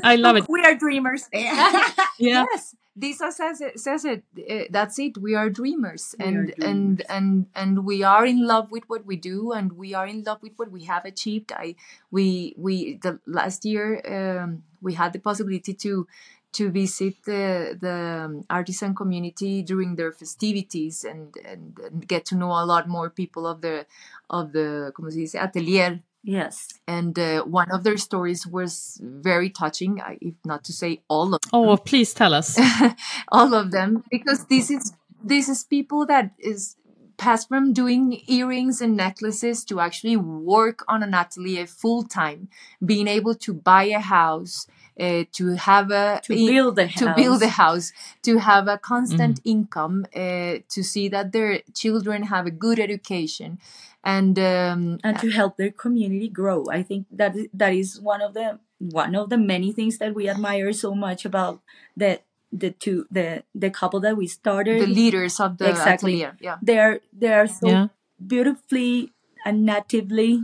i 0.03 0.17
love 0.17 0.37
it 0.37 0.45
we 0.49 0.63
are 0.63 0.75
dreamers 0.75 1.29
yeah. 1.33 1.89
yes 2.19 2.75
Diza 2.99 3.33
says 3.33 3.61
it. 3.61 3.79
Says 3.79 4.05
it. 4.05 4.25
Uh, 4.37 4.65
that's 4.71 4.99
it. 4.99 5.17
We 5.17 5.35
are 5.35 5.49
dreamers, 5.49 6.15
we 6.19 6.25
and 6.25 6.37
are 6.37 6.45
dreamers. 6.45 6.65
and 6.65 7.05
and 7.09 7.47
and 7.55 7.85
we 7.85 8.03
are 8.03 8.27
in 8.27 8.47
love 8.47 8.71
with 8.71 8.85
what 8.89 9.07
we 9.07 9.17
do, 9.17 9.53
and 9.53 9.73
we 9.73 9.95
are 9.95 10.07
in 10.07 10.23
love 10.25 10.43
with 10.43 10.53
what 10.57 10.71
we 10.71 10.85
have 10.85 11.05
achieved. 11.05 11.53
I 11.53 11.77
we 12.11 12.55
we 12.59 12.99
the 13.01 13.21
last 13.27 13.65
year 13.65 14.03
um, 14.05 14.65
we 14.83 14.95
had 14.95 15.13
the 15.13 15.19
possibility 15.19 15.73
to 15.73 16.07
to 16.53 16.71
visit 16.71 17.15
the 17.25 17.77
the 17.81 18.45
artisan 18.51 18.95
community 18.95 19.63
during 19.63 19.97
their 19.97 20.13
festivities 20.13 21.05
and, 21.05 21.35
and, 21.45 21.79
and 21.79 22.09
get 22.09 22.25
to 22.27 22.35
know 22.35 22.51
a 22.51 22.67
lot 22.67 22.89
more 22.89 23.11
people 23.11 23.47
of 23.47 23.61
the 23.61 23.87
of 24.29 24.53
the 24.53 24.93
como 24.95 25.11
se 25.11 25.21
dice 25.21 25.37
atelier 25.37 26.01
Yes. 26.23 26.69
And 26.87 27.19
uh, 27.19 27.45
one 27.45 27.71
of 27.71 27.83
their 27.83 27.97
stories 27.97 28.47
was 28.47 29.01
very 29.03 29.49
touching, 29.49 30.01
if 30.21 30.35
not 30.45 30.65
to 30.65 30.73
say 30.73 31.01
all 31.09 31.35
of 31.35 31.41
them. 31.41 31.51
Oh, 31.53 31.77
please 31.77 32.13
tell 32.13 32.35
us. 32.35 32.59
all 33.29 33.55
of 33.55 33.71
them, 33.71 34.05
because 34.11 34.45
this 34.47 34.71
is 34.71 34.93
this 35.23 35.49
is 35.49 35.65
people 35.65 36.07
that 36.07 36.33
is 36.39 36.77
passed 37.17 37.49
from 37.49 37.73
doing 37.73 38.21
earrings 38.29 38.81
and 38.81 38.97
necklaces 38.97 39.65
to 39.65 39.79
actually 39.79 40.17
work 40.17 40.85
on 40.89 41.03
an 41.03 41.15
atelier 41.15 41.67
full 41.67 42.03
time, 42.03 42.49
being 42.85 43.07
able 43.07 43.35
to 43.35 43.53
buy 43.53 43.85
a 43.85 44.01
house, 44.01 44.67
uh, 44.99 45.25
to 45.33 45.57
have 45.57 45.91
a 45.91 46.21
to 46.25 46.35
build 46.35 46.79
a 46.79 46.89
to 46.89 47.15
build 47.17 47.43
a 47.43 47.49
house, 47.49 47.93
to 48.23 48.39
have 48.39 48.69
a 48.69 48.79
constant 48.79 49.43
mm. 49.43 49.51
income, 49.51 50.07
uh, 50.15 50.59
to 50.69 50.83
see 50.83 51.09
that 51.09 51.33
their 51.33 51.61
children 51.75 52.25
have 52.25 52.47
a 52.47 52.51
good 52.51 52.79
education, 52.79 53.59
and 54.05 54.39
um, 54.39 54.99
and 55.05 55.19
to 55.19 55.31
help 55.31 55.57
their 55.57 55.71
community 55.71 56.29
grow. 56.29 56.65
I 56.71 56.83
think 56.83 57.07
that 57.13 57.37
that 57.55 57.75
is 57.75 58.01
one 58.01 58.23
of 58.23 58.35
the 58.35 58.59
one 58.79 59.15
of 59.15 59.29
the 59.29 59.37
many 59.37 59.73
things 59.73 59.99
that 59.99 60.15
we 60.15 60.29
admire 60.29 60.73
so 60.73 60.95
much 60.95 61.25
about 61.25 61.61
the 61.97 62.21
the 62.53 62.71
two 62.71 63.07
the 63.11 63.45
the 63.55 63.71
couple 63.71 64.01
that 64.01 64.17
we 64.17 64.27
started 64.27 64.83
the 64.83 64.87
leaders 64.87 65.39
of 65.39 65.59
the 65.59 65.69
exactly 65.69 66.23
atelier. 66.23 66.37
yeah 66.41 66.57
they're 66.63 67.01
they're 67.13 67.47
so 67.47 67.69
yeah. 67.69 67.87
beautifully 68.27 69.13
and 69.45 69.65
natively 69.65 70.43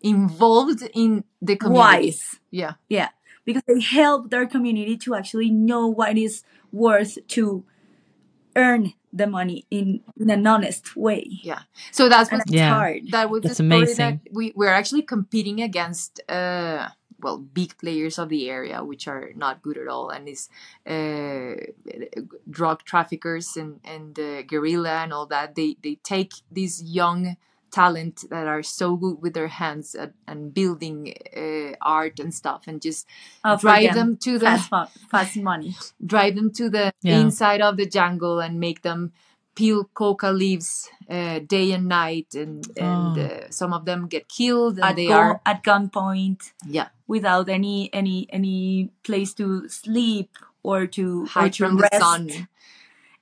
involved 0.00 0.82
in 0.94 1.24
the 1.42 1.56
community 1.56 2.06
wise 2.06 2.36
yeah 2.50 2.74
yeah 2.88 3.08
because 3.48 3.62
they 3.66 3.80
help 3.80 4.28
their 4.28 4.46
community 4.46 4.94
to 4.94 5.14
actually 5.14 5.50
know 5.50 5.86
what 5.86 6.10
it 6.10 6.18
is 6.18 6.42
worth 6.70 7.16
to 7.28 7.64
earn 8.54 8.92
the 9.10 9.26
money 9.26 9.64
in, 9.70 10.00
in 10.20 10.28
an 10.28 10.46
honest 10.46 10.94
way. 10.94 11.26
Yeah. 11.42 11.62
So 11.90 12.10
that's 12.10 12.30
what's 12.30 12.52
yeah. 12.52 12.74
hard. 12.74 13.10
That 13.10 13.30
was 13.30 13.42
that's 13.42 13.58
amazing. 13.58 14.20
That 14.22 14.34
we 14.34 14.52
we're 14.54 14.76
actually 14.80 15.00
competing 15.00 15.62
against 15.62 16.20
uh 16.28 16.88
well 17.22 17.38
big 17.38 17.78
players 17.78 18.18
of 18.18 18.28
the 18.28 18.50
area 18.50 18.84
which 18.84 19.08
are 19.08 19.30
not 19.34 19.62
good 19.62 19.78
at 19.78 19.88
all 19.88 20.10
and 20.10 20.28
is 20.28 20.50
uh, 20.86 21.56
drug 22.50 22.84
traffickers 22.84 23.56
and 23.56 23.80
and 23.82 24.18
uh, 24.18 24.42
guerrilla 24.42 25.02
and 25.04 25.14
all 25.14 25.26
that 25.26 25.54
they 25.54 25.78
they 25.82 25.94
take 26.04 26.34
these 26.52 26.82
young 26.82 27.38
talent 27.70 28.24
that 28.30 28.46
are 28.46 28.62
so 28.62 28.96
good 28.96 29.20
with 29.20 29.34
their 29.34 29.48
hands 29.48 29.94
at, 29.94 30.12
and 30.26 30.54
building 30.54 31.14
uh, 31.36 31.74
art 31.80 32.18
and 32.20 32.34
stuff 32.34 32.64
and 32.66 32.80
just 32.80 33.06
oh, 33.44 33.56
drive 33.56 33.94
them 33.94 34.16
to 34.16 34.38
the 34.38 34.58
fast, 34.58 34.98
fast 35.10 35.36
money 35.36 35.74
drive 36.04 36.34
them 36.34 36.50
to 36.52 36.68
the 36.70 36.92
yeah. 37.02 37.20
inside 37.20 37.60
of 37.60 37.76
the 37.76 37.86
jungle 37.86 38.40
and 38.40 38.60
make 38.60 38.82
them 38.82 39.12
peel 39.54 39.84
coca 39.92 40.30
leaves 40.30 40.88
uh, 41.10 41.40
day 41.40 41.72
and 41.72 41.88
night 41.88 42.34
and 42.34 42.66
and 42.76 43.18
oh. 43.18 43.22
uh, 43.22 43.50
some 43.50 43.72
of 43.72 43.84
them 43.84 44.06
get 44.06 44.28
killed 44.28 44.76
and 44.76 44.84
at 44.84 44.96
they 44.96 45.08
go, 45.08 45.14
are 45.14 45.40
at 45.44 45.64
gunpoint 45.64 46.52
yeah 46.66 46.88
without 47.06 47.48
any 47.48 47.90
any 47.92 48.28
any 48.30 48.90
place 49.02 49.34
to 49.34 49.68
sleep 49.68 50.30
or 50.62 50.86
to 50.86 51.24
hide 51.26 51.46
or 51.46 51.50
to 51.50 51.64
from 51.64 51.78
rest. 51.78 51.92
the 51.92 52.00
sun 52.00 52.48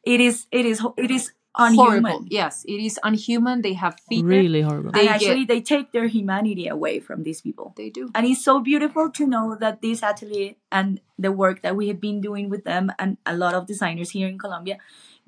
it 0.05 0.21
is 0.21 0.47
it 0.53 0.67
is 0.67 0.85
it 0.97 1.11
is 1.11 1.33
unhuman. 1.57 2.03
Horrible. 2.05 2.27
Yes, 2.29 2.65
it 2.67 2.81
is 2.81 2.99
unhuman. 3.03 3.63
They 3.63 3.75
have 3.75 3.99
fear. 4.09 4.25
Really 4.25 4.63
horrible. 4.63 4.93
They 4.93 5.01
and 5.01 5.09
actually, 5.09 5.45
get, 5.45 5.49
they 5.49 5.61
take 5.61 5.93
their 5.93 6.07
humanity 6.07 6.69
away 6.69 7.01
from 7.01 7.23
these 7.23 7.41
people. 7.41 7.75
They 7.77 7.91
do. 7.91 8.11
And 8.15 8.27
it's 8.27 8.45
so 8.45 8.61
beautiful 8.61 9.11
to 9.11 9.27
know 9.27 9.57
that 9.59 9.83
this 9.83 10.03
atelier 10.03 10.55
and 10.71 11.01
the 11.19 11.33
work 11.33 11.63
that 11.63 11.77
we 11.77 11.89
have 11.89 12.01
been 12.01 12.21
doing 12.21 12.51
with 12.51 12.65
them 12.65 12.93
and 12.99 13.17
a 13.25 13.37
lot 13.37 13.55
of 13.55 13.67
designers 13.67 14.11
here 14.11 14.29
in 14.29 14.39
Colombia 14.39 14.79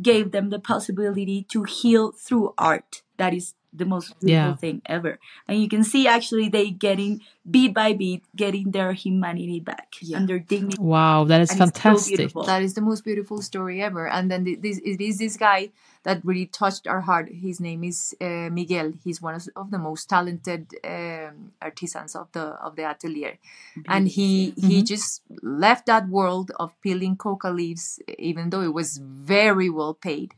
gave 0.00 0.30
them 0.30 0.50
the 0.50 0.58
possibility 0.58 1.42
to 1.50 1.64
heal 1.64 2.12
through 2.12 2.54
art. 2.56 3.02
That 3.16 3.34
is 3.34 3.54
the 3.78 3.84
most 3.84 4.18
beautiful 4.20 4.50
yeah. 4.50 4.56
thing 4.56 4.82
ever. 4.86 5.18
And 5.46 5.62
you 5.62 5.68
can 5.68 5.84
see 5.84 6.06
actually 6.06 6.48
they 6.48 6.70
getting 6.70 7.22
beat 7.48 7.72
by 7.72 7.92
beat, 7.94 8.24
getting 8.36 8.72
their 8.72 8.92
humanity 8.92 9.60
back 9.60 9.94
yeah. 10.02 10.18
and 10.18 10.28
their 10.28 10.38
dignity. 10.38 10.76
Wow, 10.80 11.24
that 11.24 11.40
is 11.40 11.50
and 11.50 11.58
fantastic. 11.58 12.30
So 12.30 12.42
that 12.42 12.62
is 12.62 12.74
the 12.74 12.80
most 12.80 13.04
beautiful 13.04 13.40
story 13.40 13.80
ever. 13.82 14.08
And 14.08 14.30
then 14.30 14.44
this 14.60 14.78
it 14.84 15.00
is 15.00 15.18
this 15.18 15.36
guy 15.36 15.70
that 16.02 16.24
really 16.24 16.46
touched 16.46 16.86
our 16.86 17.00
heart. 17.00 17.28
His 17.30 17.60
name 17.60 17.84
is 17.84 18.14
uh, 18.20 18.50
Miguel. 18.50 18.92
He's 19.02 19.22
one 19.22 19.34
of, 19.34 19.48
of 19.56 19.70
the 19.70 19.78
most 19.78 20.08
talented 20.08 20.74
um, 20.84 21.52
artisans 21.62 22.14
of 22.14 22.30
the 22.32 22.46
of 22.66 22.76
the 22.76 22.84
atelier, 22.84 23.38
Beautiful. 23.74 23.94
and 23.94 24.08
he 24.08 24.52
mm-hmm. 24.52 24.68
he 24.68 24.82
just 24.82 25.22
left 25.42 25.86
that 25.86 26.08
world 26.08 26.52
of 26.58 26.72
peeling 26.82 27.16
coca 27.16 27.50
leaves, 27.50 28.00
even 28.18 28.50
though 28.50 28.62
it 28.62 28.74
was 28.74 28.98
very 28.98 29.70
well 29.70 29.94
paid 29.94 30.34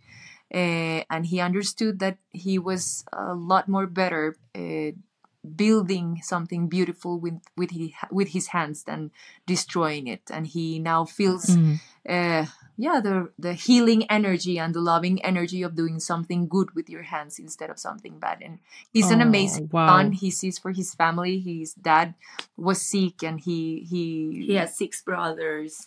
uh, 0.52 1.04
and 1.10 1.26
he 1.26 1.40
understood 1.40 1.98
that 2.00 2.18
he 2.30 2.58
was 2.58 3.04
a 3.12 3.34
lot 3.34 3.68
more 3.68 3.86
better 3.86 4.36
uh, 4.54 4.90
building 5.56 6.20
something 6.22 6.68
beautiful 6.68 7.18
with 7.18 7.40
with 7.56 7.70
his, 7.70 7.90
with 8.10 8.28
his 8.28 8.48
hands 8.48 8.84
than 8.84 9.10
destroying 9.46 10.06
it. 10.06 10.22
And 10.30 10.46
he 10.46 10.78
now 10.78 11.04
feels 11.04 11.46
mm-hmm. 11.46 11.74
uh, 12.08 12.46
yeah 12.76 13.00
the 13.00 13.30
the 13.38 13.54
healing 13.54 14.04
energy 14.10 14.58
and 14.58 14.74
the 14.74 14.80
loving 14.80 15.22
energy 15.24 15.62
of 15.62 15.74
doing 15.74 15.98
something 15.98 16.46
good 16.46 16.74
with 16.74 16.90
your 16.90 17.02
hands 17.02 17.38
instead 17.38 17.70
of 17.70 17.78
something 17.78 18.18
bad. 18.18 18.42
And 18.42 18.58
he's 18.92 19.10
oh, 19.10 19.14
an 19.14 19.20
amazing 19.22 19.70
wow. 19.72 19.88
son. 19.88 20.12
He 20.12 20.30
sees 20.30 20.58
for 20.58 20.72
his 20.72 20.94
family. 20.94 21.40
His 21.40 21.72
dad 21.74 22.14
was 22.56 22.82
sick 22.82 23.22
and 23.22 23.40
he 23.40 23.86
he 23.88 24.44
he 24.46 24.54
has 24.54 24.76
six 24.76 25.02
brothers. 25.02 25.86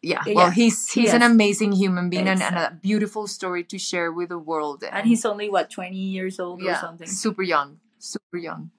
Yeah, 0.00 0.22
yeah. 0.24 0.32
well 0.34 0.50
he's 0.50 0.90
he's 0.90 1.12
an 1.12 1.22
amazing 1.22 1.72
human 1.72 2.08
being 2.08 2.26
and, 2.26 2.42
and, 2.42 2.56
a 2.56 2.78
beautiful 2.80 3.26
story 3.26 3.64
to 3.64 3.76
share 3.76 4.10
with 4.10 4.30
the 4.30 4.38
world. 4.38 4.82
And, 4.82 4.94
and 4.94 5.06
he's 5.06 5.26
only 5.26 5.50
what 5.50 5.68
20 5.70 5.94
years 5.94 6.40
old 6.40 6.62
yeah, 6.62 6.72
or 6.72 6.80
something? 6.80 7.06
super 7.06 7.42
young 7.42 7.80
super 7.98 8.38
young 8.38 8.70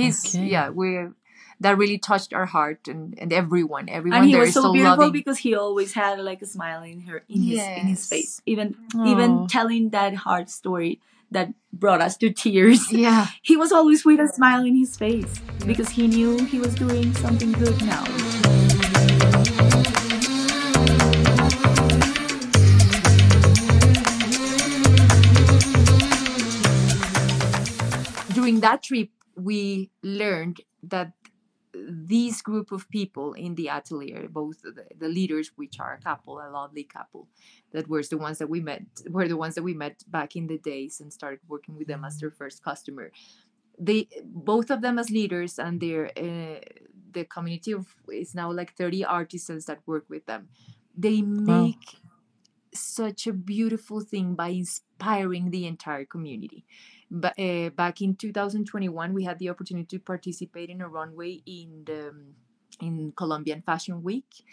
he's 0.00 0.34
okay. 0.34 0.46
yeah 0.46 0.70
we 0.70 1.06
that 1.60 1.76
really 1.76 1.98
touched 1.98 2.32
our 2.32 2.46
heart 2.46 2.88
and, 2.88 3.18
and 3.18 3.32
everyone 3.32 3.88
everyone 3.88 4.22
and 4.22 4.30
he 4.30 4.36
was 4.36 4.52
so, 4.54 4.62
so 4.62 4.72
beautiful 4.72 4.96
loving. 4.96 5.12
because 5.12 5.38
he 5.38 5.54
always 5.54 5.92
had 5.92 6.18
like 6.18 6.40
a 6.42 6.46
smile 6.46 6.82
in 6.82 7.00
her 7.02 7.18
in 7.28 7.42
yes. 7.42 7.68
his 7.68 7.82
in 7.82 7.86
his 7.88 8.06
face 8.08 8.42
even 8.46 8.74
Aww. 8.94 9.08
even 9.08 9.30
oh. 9.30 9.46
telling 9.48 9.90
that 9.90 10.14
hard 10.14 10.48
story 10.48 11.00
that 11.30 11.52
brought 11.72 12.00
us 12.00 12.16
to 12.18 12.30
tears 12.30 12.92
yeah 12.92 13.28
he 13.42 13.56
was 13.56 13.72
always 13.72 14.04
with 14.04 14.20
a 14.20 14.28
smile 14.28 14.64
in 14.64 14.74
his 14.74 14.96
face 14.96 15.40
because 15.66 15.90
he 15.90 16.08
knew 16.08 16.44
he 16.44 16.58
was 16.58 16.74
doing 16.74 17.14
something 17.14 17.52
good 17.52 17.80
now 17.84 18.04
during 28.32 28.60
that 28.60 28.82
trip 28.82 29.10
we 29.42 29.90
learned 30.02 30.60
that 30.82 31.12
these 31.72 32.42
group 32.42 32.72
of 32.72 32.88
people 32.90 33.32
in 33.32 33.54
the 33.54 33.68
atelier, 33.68 34.28
both 34.28 34.62
the, 34.62 34.84
the, 34.98 35.08
leaders, 35.08 35.52
which 35.56 35.78
are 35.78 35.94
a 35.94 36.02
couple, 36.02 36.38
a 36.38 36.50
lovely 36.50 36.84
couple, 36.84 37.28
that 37.72 37.88
were 37.88 38.02
the 38.02 38.18
ones 38.18 38.38
that 38.38 38.48
we 38.48 38.60
met, 38.60 38.82
were 39.08 39.28
the 39.28 39.36
ones 39.36 39.54
that 39.54 39.62
we 39.62 39.74
met 39.74 40.02
back 40.08 40.36
in 40.36 40.46
the 40.46 40.58
days 40.58 41.00
and 41.00 41.12
started 41.12 41.40
working 41.48 41.76
with 41.76 41.86
them 41.86 42.04
as 42.04 42.18
their 42.18 42.30
first 42.30 42.64
customer. 42.64 43.12
They 43.78 44.08
both 44.24 44.70
of 44.70 44.82
them 44.82 44.98
as 44.98 45.10
leaders, 45.10 45.58
and 45.58 45.80
their 45.80 46.06
uh, 46.18 46.60
the 47.12 47.24
community 47.24 47.72
of 47.72 47.86
is 48.08 48.34
now 48.34 48.52
like 48.52 48.76
thirty 48.76 49.04
artisans 49.04 49.66
that 49.66 49.78
work 49.86 50.04
with 50.08 50.26
them. 50.26 50.48
They 50.96 51.22
make 51.22 51.86
wow. 51.94 52.10
such 52.74 53.26
a 53.26 53.32
beautiful 53.32 54.00
thing 54.00 54.34
by 54.34 54.48
inspiring 54.48 55.50
the 55.50 55.66
entire 55.66 56.04
community 56.04 56.66
but 57.10 57.38
uh, 57.38 57.70
back 57.70 58.00
in 58.00 58.14
2021 58.14 59.12
we 59.14 59.24
had 59.24 59.38
the 59.38 59.48
opportunity 59.48 59.86
to 59.86 59.98
participate 59.98 60.70
in 60.70 60.80
a 60.80 60.88
runway 60.88 61.40
in 61.46 61.82
the 61.86 62.14
in 62.80 63.12
Colombian 63.16 63.62
Fashion 63.62 64.02
Week 64.02 64.44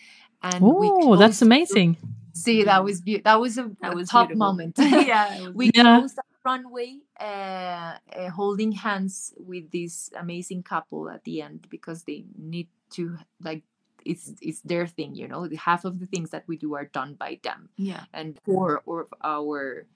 and 0.42 0.60
oh 0.64 1.16
that's 1.16 1.42
amazing 1.42 1.98
See, 2.38 2.64
that 2.66 2.84
was 2.84 3.02
be- 3.02 3.18
that 3.26 3.40
was 3.42 3.58
a, 3.58 3.72
That 3.82 3.94
a 3.94 3.96
was 3.96 4.10
top 4.10 4.28
beautiful. 4.28 4.46
moment. 4.46 4.78
yeah, 4.80 5.50
we 5.50 5.72
Yeah. 5.74 5.98
closed 5.98 6.18
the 6.18 6.24
runway 6.46 7.00
uh, 7.20 7.98
uh, 8.16 8.30
holding 8.30 8.72
hands 8.74 9.34
with 9.38 9.72
this 9.72 10.12
amazing 10.16 10.62
couple 10.62 11.10
at 11.10 11.24
the 11.24 11.42
end 11.42 11.66
because 11.70 12.04
they 12.04 12.26
need 12.38 12.68
to 12.92 13.18
like 13.42 13.64
it's 14.06 14.32
it's 14.40 14.62
their 14.62 14.86
thing 14.88 15.16
you 15.16 15.28
know 15.28 15.48
the 15.48 15.58
half 15.58 15.84
of 15.84 16.00
the 16.00 16.06
things 16.06 16.30
that 16.30 16.44
we 16.48 16.56
do 16.58 16.76
are 16.76 16.86
done 16.86 17.16
by 17.16 17.40
them 17.44 17.70
yeah. 17.76 18.04
and 18.14 18.40
for 18.46 18.82
or 18.86 19.08
our 19.24 19.88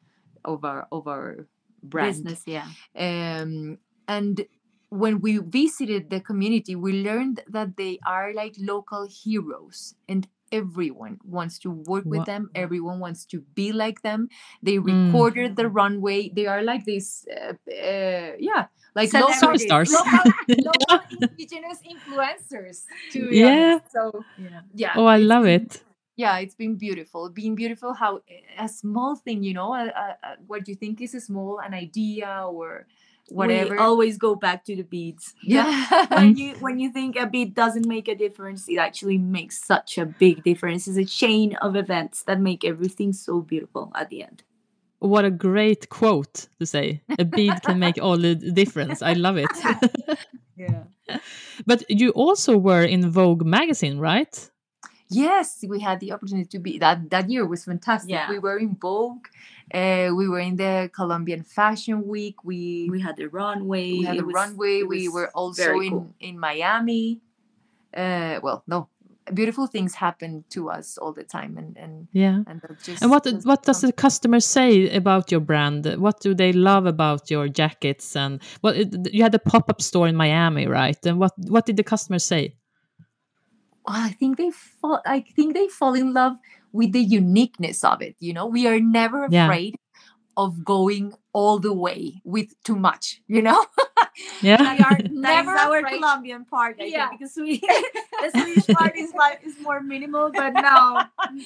of 0.43 0.65
our 0.65 0.87
of 0.91 1.07
our 1.07 1.47
brand 1.83 2.23
Business, 2.23 2.43
yeah. 2.45 2.67
um, 2.97 3.77
and 4.07 4.45
when 4.89 5.21
we 5.21 5.37
visited 5.37 6.09
the 6.09 6.19
community 6.19 6.75
we 6.75 7.01
learned 7.03 7.41
that 7.47 7.77
they 7.77 7.99
are 8.05 8.33
like 8.33 8.55
local 8.59 9.07
heroes 9.09 9.95
and 10.07 10.27
everyone 10.51 11.17
wants 11.23 11.57
to 11.59 11.69
work 11.71 12.05
with 12.09 12.19
Wha- 12.19 12.25
them 12.25 12.49
everyone 12.55 12.99
wants 12.99 13.25
to 13.25 13.41
be 13.55 13.71
like 13.71 14.01
them 14.01 14.27
they 14.61 14.77
Mm. 14.77 14.85
recorded 15.07 15.55
the 15.55 15.67
runway 15.67 16.29
they 16.35 16.45
are 16.45 16.61
like 16.63 16.85
this 16.85 17.25
uh, 17.31 17.53
uh, 17.71 18.31
yeah 18.39 18.65
like 18.95 19.13
local, 19.13 19.33
Superstars. 19.33 19.91
local, 19.91 20.25
local 20.59 20.99
indigenous 21.21 21.79
influencers 21.87 22.83
to 23.11 23.29
be 23.29 23.41
Yeah. 23.41 23.79
honest. 23.79 23.91
so 23.91 24.25
Yeah. 24.37 24.61
yeah 24.73 24.93
Oh, 24.95 25.05
I 25.05 25.17
love 25.17 25.45
it. 25.45 25.83
Yeah 26.15 26.37
it's 26.39 26.55
been 26.55 26.75
beautiful 26.75 27.29
being 27.29 27.55
beautiful 27.55 27.93
how 27.93 28.21
a 28.59 28.67
small 28.67 29.15
thing 29.15 29.43
you 29.43 29.53
know 29.53 29.73
a, 29.73 29.85
a, 29.87 30.17
a- 30.23 30.37
what 30.47 30.67
you 30.67 30.75
think 30.75 31.01
is 31.01 31.13
a 31.15 31.21
small 31.21 31.59
an 31.59 31.73
idea 31.73 32.45
or 32.47 32.85
whatever 33.29 33.75
We 33.75 33.77
always 33.77 34.17
go 34.17 34.35
back 34.35 34.65
to 34.65 34.75
the 34.75 34.83
beads. 34.83 35.33
yeah 35.43 36.07
when 36.11 36.35
you 36.35 36.55
when 36.59 36.79
you 36.79 36.91
think 36.91 37.15
a 37.15 37.25
bead 37.25 37.53
doesn't 37.55 37.87
make 37.87 38.07
a 38.09 38.15
difference, 38.15 38.67
it 38.67 38.77
actually 38.77 39.17
makes 39.17 39.63
such 39.63 39.97
a 39.97 40.05
big 40.05 40.43
difference. 40.43 40.87
It's 40.87 40.97
a 40.97 41.05
chain 41.05 41.55
of 41.61 41.75
events 41.75 42.23
that 42.23 42.39
make 42.41 42.65
everything 42.65 43.13
so 43.13 43.39
beautiful 43.41 43.91
at 43.95 44.09
the 44.09 44.23
end. 44.23 44.43
What 44.99 45.25
a 45.25 45.31
great 45.31 45.89
quote 45.89 46.47
to 46.59 46.65
say. 46.65 47.01
A 47.17 47.25
bead 47.25 47.61
can 47.61 47.79
make 47.79 47.97
all 48.01 48.17
the 48.17 48.35
difference. 48.35 49.01
I 49.01 49.13
love 49.13 49.37
it. 49.37 49.49
yeah 50.57 50.83
but 51.65 51.83
you 51.89 52.09
also 52.11 52.57
were 52.57 52.83
in 52.83 53.09
Vogue 53.09 53.45
magazine, 53.45 53.97
right? 53.99 54.49
Yes 55.11 55.63
we 55.67 55.79
had 55.79 55.99
the 55.99 56.11
opportunity 56.11 56.47
to 56.47 56.59
be 56.59 56.77
that 56.79 57.09
that 57.09 57.29
year 57.29 57.45
was 57.45 57.65
fantastic 57.65 58.09
Yeah. 58.11 58.29
we 58.29 58.39
were 58.39 58.57
in 58.57 58.75
vogue 58.75 59.25
uh, 59.73 60.09
we 60.19 60.27
were 60.27 60.39
in 60.39 60.55
the 60.57 60.89
colombian 60.93 61.43
fashion 61.43 61.97
week 62.07 62.37
we 62.43 62.87
We 62.91 62.99
had 63.07 63.15
the 63.17 63.27
runway. 63.27 63.91
we 63.99 64.05
had 64.05 64.17
the 64.17 64.25
was- 64.25 64.33
runway 64.41 64.83
we 64.83 65.07
were 65.09 65.29
also 65.33 65.63
very 65.63 65.87
in 65.87 66.13
in 66.19 66.39
miami 66.39 67.19
uh 67.97 68.39
well 68.43 68.63
no 68.67 68.87
beautiful 69.33 69.67
things 69.67 69.93
happen 69.95 70.43
to 70.49 70.69
us 70.69 70.97
all 70.97 71.13
the 71.13 71.23
time 71.23 71.57
and 71.57 71.77
and 71.77 72.07
Yeah. 72.11 72.37
and 72.47 72.59
just 72.83 73.01
And 73.01 73.11
what 73.11 73.23
just 73.23 73.45
what 73.45 73.63
does 73.63 73.81
the 73.81 73.93
customer 73.93 74.39
say 74.39 74.89
about 75.01 75.31
your 75.31 75.39
brand? 75.41 75.85
What 76.05 76.19
do 76.25 76.33
they 76.33 76.51
love 76.53 76.85
about 76.89 77.29
your 77.31 77.47
jackets? 77.47 78.15
And 78.15 78.41
well, 78.63 78.73
it, 78.81 78.89
you 79.13 79.21
had 79.23 79.35
a 79.35 79.39
pop 79.39 79.69
up 79.69 79.79
store 79.81 80.07
in 80.09 80.15
Miami, 80.15 80.65
right? 80.67 80.97
And 81.05 81.19
what 81.19 81.33
what 81.53 81.65
did 81.67 81.77
the 81.77 81.83
customers 81.83 82.25
say? 82.25 82.55
Well, 83.85 83.95
I 83.97 84.11
think 84.11 84.37
they 84.37 84.51
fall 84.51 85.01
I 85.05 85.21
think 85.21 85.53
they 85.53 85.67
fall 85.67 85.93
in 85.93 86.13
love 86.13 86.37
with 86.71 86.91
the 86.93 87.01
uniqueness 87.01 87.83
of 87.83 88.01
it. 88.01 88.15
You 88.19 88.33
know, 88.33 88.45
we 88.45 88.67
are 88.67 88.79
never 88.79 89.25
Yeah. 89.27 89.45
afraid 89.45 89.75
of 90.37 90.63
going 90.63 91.13
all 91.33 91.59
the 91.59 91.73
way 91.73 92.21
with 92.23 92.53
too 92.63 92.75
much, 92.75 93.21
you 93.27 93.41
know? 93.41 93.65
Yeah. 94.41 94.61
we 94.77 94.83
are 94.83 94.97
never 95.09 95.51
our 95.51 95.79
afraid. 95.79 95.99
Colombian 95.99 96.45
part, 96.45 96.77
I 96.79 96.85
Yeah. 96.85 97.09
think, 97.09 97.19
because 97.21 97.35
we 97.37 97.57
the 98.21 98.31
Swedish 98.33 98.67
part 98.75 98.95
is 98.97 99.13
like 99.13 99.39
is 99.45 99.55
more 99.61 99.81
minimal, 99.81 100.31
but 100.33 100.53
no, 100.53 101.01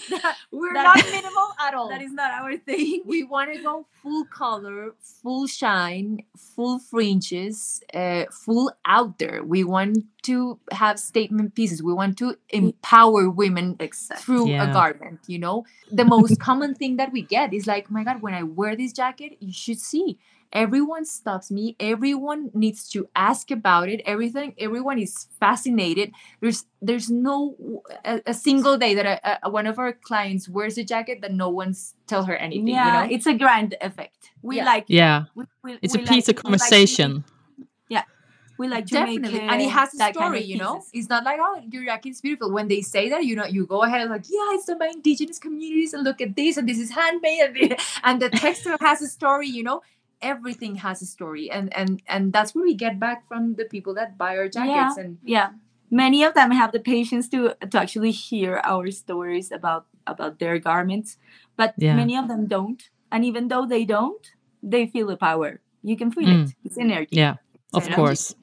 that, 0.09 0.35
We're 0.51 0.73
That- 0.73 0.83
not 0.95 1.05
minimal 1.05 1.47
at 1.65 1.73
all. 1.75 1.89
that 1.89 2.01
is 2.01 2.11
not 2.13 2.31
our 2.31 2.57
thing. 2.57 3.03
we 3.05 3.23
want 3.23 3.53
to 3.53 3.61
go 3.61 3.85
full 4.01 4.25
color, 4.25 4.95
full 5.21 5.45
shine, 5.47 6.23
full 6.37 6.79
fringes, 6.79 7.81
uh, 7.93 8.25
full 8.31 8.71
out 8.85 9.19
there. 9.19 9.43
We 9.43 9.63
want 9.63 10.05
to 10.23 10.59
have 10.71 10.99
statement 10.99 11.53
pieces. 11.53 11.83
We 11.83 11.93
want 11.93 12.17
to 12.17 12.35
empower 12.49 13.29
women 13.29 13.75
Exactly. 13.79 14.23
through 14.23 14.49
Yeah. 14.49 14.69
a 14.69 14.73
garment 14.73 15.19
you 15.27 15.37
know 15.37 15.65
the 15.91 16.03
most 16.05 16.39
common 16.39 16.73
thing 16.73 16.97
that 16.97 17.11
we 17.11 17.21
get 17.21 17.53
is 17.53 17.67
like 17.67 17.91
my 17.91 18.03
god 18.03 18.21
when 18.21 18.33
i 18.33 18.41
wear 18.43 18.75
this 18.75 18.91
jacket 18.93 19.37
you 19.39 19.51
should 19.53 19.74
see. 19.75 20.17
Everyone 20.53 21.03
stops 21.03 21.51
me. 21.51 21.75
Everyone 21.81 22.49
needs 22.53 22.87
to 22.89 23.09
ask 23.15 23.51
about 23.51 23.89
it. 23.89 23.99
Everything 24.05 24.53
everyone 24.57 24.97
is 24.99 25.27
fascinated. 25.39 26.13
There's 26.39 26.65
there's 26.81 27.09
no 27.09 27.81
a, 28.05 28.21
a 28.27 28.33
single 28.33 28.77
day 28.77 28.93
that 28.95 29.05
a, 29.05 29.45
a, 29.45 29.49
one 29.49 29.67
of 29.67 29.79
our 29.79 29.91
clients 29.91 30.47
wears 30.47 30.77
a 30.77 30.83
jacket 30.83 31.19
that 31.21 31.33
no 31.33 31.49
one's 31.49 31.95
tell 32.07 32.23
her 32.23 32.35
anything 32.37 32.67
Yeah, 32.69 33.03
you 33.03 33.09
know? 33.09 33.15
it's 33.15 33.25
a 33.27 33.33
grand 33.33 33.75
effect. 33.81 34.31
We 34.41 34.57
Yeah. 34.57 34.65
like 34.65 34.85
Yeah. 34.87 35.25
we, 35.35 35.43
we, 35.63 35.77
It's 35.81 35.95
we 35.97 36.03
a 36.03 36.07
piece 36.07 36.29
of 36.29 36.35
conversation 36.37 37.11
like 37.11 37.25
to 37.25 37.25
make- 37.25 37.25
conversation. 37.25 38.14
We 38.57 38.67
like 38.67 38.85
to 38.87 38.93
Definitely, 38.95 39.39
make 39.39 39.51
and 39.51 39.61
it 39.61 39.69
has 39.69 39.93
a 39.93 39.97
that 39.97 40.15
kind 40.15 40.27
story, 40.27 40.39
of 40.43 40.45
you 40.45 40.57
know. 40.57 40.83
It's 40.93 41.09
not 41.09 41.23
like 41.23 41.39
oh, 41.41 41.61
your 41.71 41.83
jacket's 41.85 42.21
beautiful. 42.21 42.51
When 42.51 42.67
they 42.67 42.81
say 42.81 43.09
that, 43.09 43.25
you 43.25 43.35
know, 43.35 43.45
you 43.45 43.65
go 43.65 43.83
ahead 43.83 44.01
and 44.01 44.09
like, 44.09 44.25
yeah, 44.29 44.53
it's 44.55 44.65
done 44.65 44.79
by 44.79 44.87
indigenous 44.87 45.39
communities, 45.39 45.93
and 45.93 46.03
look 46.03 46.21
at 46.21 46.35
this, 46.35 46.57
and 46.57 46.67
this 46.67 46.79
is 46.79 46.91
handmade, 46.91 47.41
and 47.41 47.55
the, 47.55 47.77
and 48.03 48.21
the 48.21 48.29
textile 48.29 48.77
has 48.79 49.01
a 49.01 49.07
story, 49.07 49.47
you 49.47 49.63
know. 49.63 49.81
Everything 50.21 50.75
has 50.75 51.01
a 51.01 51.05
story, 51.05 51.51
and 51.51 51.73
and 51.75 52.01
and 52.07 52.31
that's 52.33 52.55
what 52.55 52.63
we 52.63 52.73
get 52.73 52.99
back 52.99 53.27
from 53.27 53.55
the 53.55 53.65
people 53.65 53.93
that 53.95 54.17
buy 54.17 54.37
our 54.37 54.47
jackets. 54.47 54.97
And 54.97 55.17
yeah 55.23 55.49
many 55.91 56.23
of 56.23 56.33
them 56.33 56.49
have 56.49 56.71
the 56.71 56.79
patience 56.79 57.29
to 57.29 57.53
to 57.69 57.77
actually 57.77 58.09
hear 58.11 58.59
our 58.63 58.89
stories 58.89 59.51
about 59.51 59.85
about 60.07 60.39
their 60.39 60.57
garments 60.57 61.17
but 61.55 61.75
Yeah. 61.77 61.95
many 61.95 62.17
of 62.17 62.27
them 62.27 62.47
don't 62.47 62.89
and 63.13 63.23
even 63.23 63.49
though 63.49 63.67
they 63.69 63.85
don't 63.85 64.33
they 64.63 64.87
feel 64.89 65.05
the 65.07 65.15
power 65.15 65.61
you 65.85 65.95
can 65.95 66.09
feel 66.09 66.25
Mm. 66.25 66.49
it 66.49 66.55
it's 66.65 66.77
energy 66.77 67.15
Yeah. 67.21 67.35
Of 67.71 67.83
energy. 67.85 67.95
course. 67.95 68.33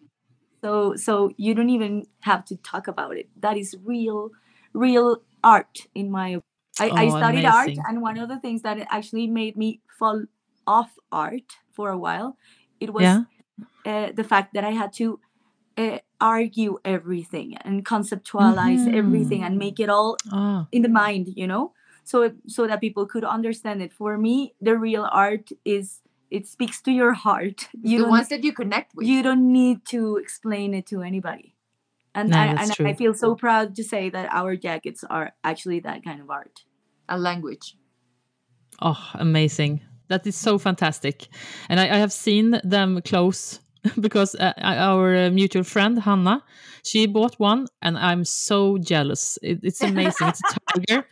So 0.62 0.94
so 0.96 1.32
you 1.36 1.54
don't 1.54 1.70
even 1.70 2.06
have 2.20 2.44
to 2.44 2.56
talk 2.56 2.88
about 2.88 3.16
it 3.16 3.28
that 3.40 3.56
is 3.56 3.76
real 3.84 4.30
real 4.72 5.22
art 5.44 5.86
in 5.94 6.10
my 6.10 6.38
I, 6.80 6.90
I 6.96 7.06
Oh, 7.08 7.10
studied 7.18 7.44
art 7.44 7.70
and 7.88 8.02
one 8.02 8.18
of 8.18 8.28
the 8.28 8.38
things 8.40 8.62
that 8.62 8.78
actually 8.90 9.26
made 9.26 9.56
me 9.56 9.80
fall 9.98 10.24
off 10.66 10.92
art 11.10 11.56
for 11.72 11.90
a 11.90 11.98
while 11.98 12.36
it 12.80 12.92
was 12.94 13.02
Yeah. 13.04 13.24
uh, 13.86 14.12
the 14.12 14.24
fact 14.24 14.54
that 14.54 14.64
I 14.64 14.70
had 14.72 14.92
to 14.94 15.20
uh, 15.78 15.98
argue 16.20 16.78
everything 16.84 17.56
and 17.64 17.84
conceptualize 17.84 18.86
Mhm. 18.86 18.94
everything 18.94 19.42
and 19.42 19.58
make 19.58 19.80
it 19.80 19.90
all 19.90 20.18
Ah. 20.32 20.66
in 20.72 20.82
the 20.82 20.88
mind, 20.88 21.28
you 21.36 21.46
know, 21.46 21.72
so 22.04 22.32
so 22.46 22.66
that 22.68 22.80
people 22.80 23.06
could 23.06 23.24
understand 23.24 23.82
it. 23.82 23.92
For 23.92 24.18
me, 24.18 24.54
the 24.60 24.78
real 24.78 25.08
art 25.12 25.50
is 25.64 26.01
it 26.32 26.46
speaks 26.48 26.80
to 26.82 26.90
your 26.90 27.12
heart. 27.12 27.68
You 27.82 27.98
the 27.98 28.04
don't 28.04 28.10
ones 28.10 28.28
that 28.28 28.42
you 28.42 28.52
connect 28.52 28.94
with. 28.94 29.06
you 29.06 29.22
don't 29.22 29.52
need 29.52 29.84
to 29.94 30.16
explain 30.16 30.72
it 30.74 30.86
to 30.86 31.02
anybody. 31.02 31.54
And 32.14 32.30
No, 32.30 32.38
I, 32.38 32.46
and 32.62 32.72
true. 32.72 32.88
I 32.88 32.94
feel 32.94 33.14
so 33.14 33.34
proud 33.34 33.74
to 33.76 33.82
say 33.84 34.10
that 34.10 34.28
our 34.32 34.56
jackets 34.56 35.04
are 35.08 35.32
actually 35.44 35.80
that 35.80 36.04
kind 36.04 36.20
of 36.20 36.28
art. 36.30 36.64
a 37.08 37.18
language. 37.18 37.76
Oh, 38.80 39.10
amazing. 39.14 39.80
That 40.08 40.26
is 40.26 40.36
so 40.36 40.58
fantastic. 40.58 41.28
And 41.68 41.78
I, 41.80 41.84
I 41.84 41.98
have 41.98 42.12
seen 42.12 42.60
them 42.64 43.00
close 43.02 43.60
because 44.00 44.34
uh, 44.34 44.52
our 44.58 45.14
uh, 45.16 45.30
mutual 45.30 45.64
friend, 45.64 45.98
Hanna, 46.00 46.42
she 46.84 47.06
bought 47.06 47.34
one 47.38 47.66
and 47.80 47.98
I'm 47.98 48.24
so 48.24 48.78
jealous. 48.78 49.38
It, 49.42 49.60
it's 49.62 49.82
amazing. 49.82 50.28
it's 50.28 50.40
a 50.40 50.56
tiger. 50.80 51.06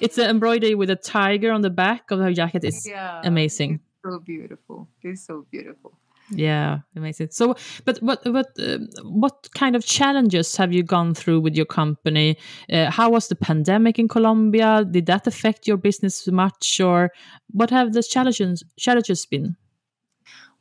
It's 0.00 0.18
an 0.18 0.28
embroidery 0.30 0.74
with 0.74 0.90
a 0.90 0.96
tiger 0.96 1.52
on 1.52 1.62
the 1.62 1.70
back 1.70 2.10
of 2.10 2.18
her 2.20 2.32
jacket. 2.32 2.64
It's 2.64 2.86
Yeah, 2.88 3.20
amazing. 3.24 3.80
So 4.04 4.18
beautiful. 4.18 4.88
It's 5.02 5.24
so 5.26 5.46
beautiful. 5.50 5.92
Yeah, 6.30 6.78
amazing. 6.96 7.28
So, 7.30 7.56
but 7.84 7.98
what 7.98 8.24
what 8.24 8.46
uh, 8.58 8.78
what 9.02 9.48
kind 9.54 9.76
of 9.76 9.84
challenges 9.84 10.56
have 10.56 10.72
you 10.72 10.82
gone 10.82 11.14
through 11.14 11.40
with 11.40 11.54
your 11.56 11.66
company? 11.66 12.38
Uh, 12.72 12.90
how 12.90 13.10
was 13.10 13.28
the 13.28 13.34
pandemic 13.34 13.98
in 13.98 14.08
Colombia? 14.08 14.84
Did 14.84 15.06
that 15.06 15.26
affect 15.26 15.66
your 15.66 15.76
business 15.76 16.26
much, 16.28 16.80
or 16.80 17.10
what 17.50 17.70
have 17.70 17.92
the 17.92 18.02
challenges 18.02 18.62
challenges 18.78 19.26
been? 19.26 19.56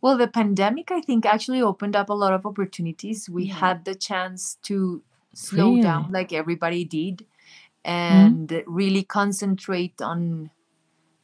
Well, 0.02 0.18
the 0.18 0.28
pandemic, 0.28 0.92
I 0.92 1.00
think, 1.02 1.26
actually 1.26 1.62
opened 1.62 1.96
up 1.96 2.10
a 2.10 2.14
lot 2.14 2.34
of 2.34 2.46
opportunities. 2.46 3.30
We 3.30 3.46
Yeah. 3.46 3.56
had 3.56 3.86
the 3.86 3.96
chance 3.96 4.56
to 4.64 5.04
slow 5.34 5.78
Really? 5.78 5.82
down 5.82 6.12
like 6.12 6.34
everybody 6.34 6.84
did 6.84 7.26
and 7.86 8.64
really 8.68 9.04
concentrate 9.04 10.02
on 10.02 10.50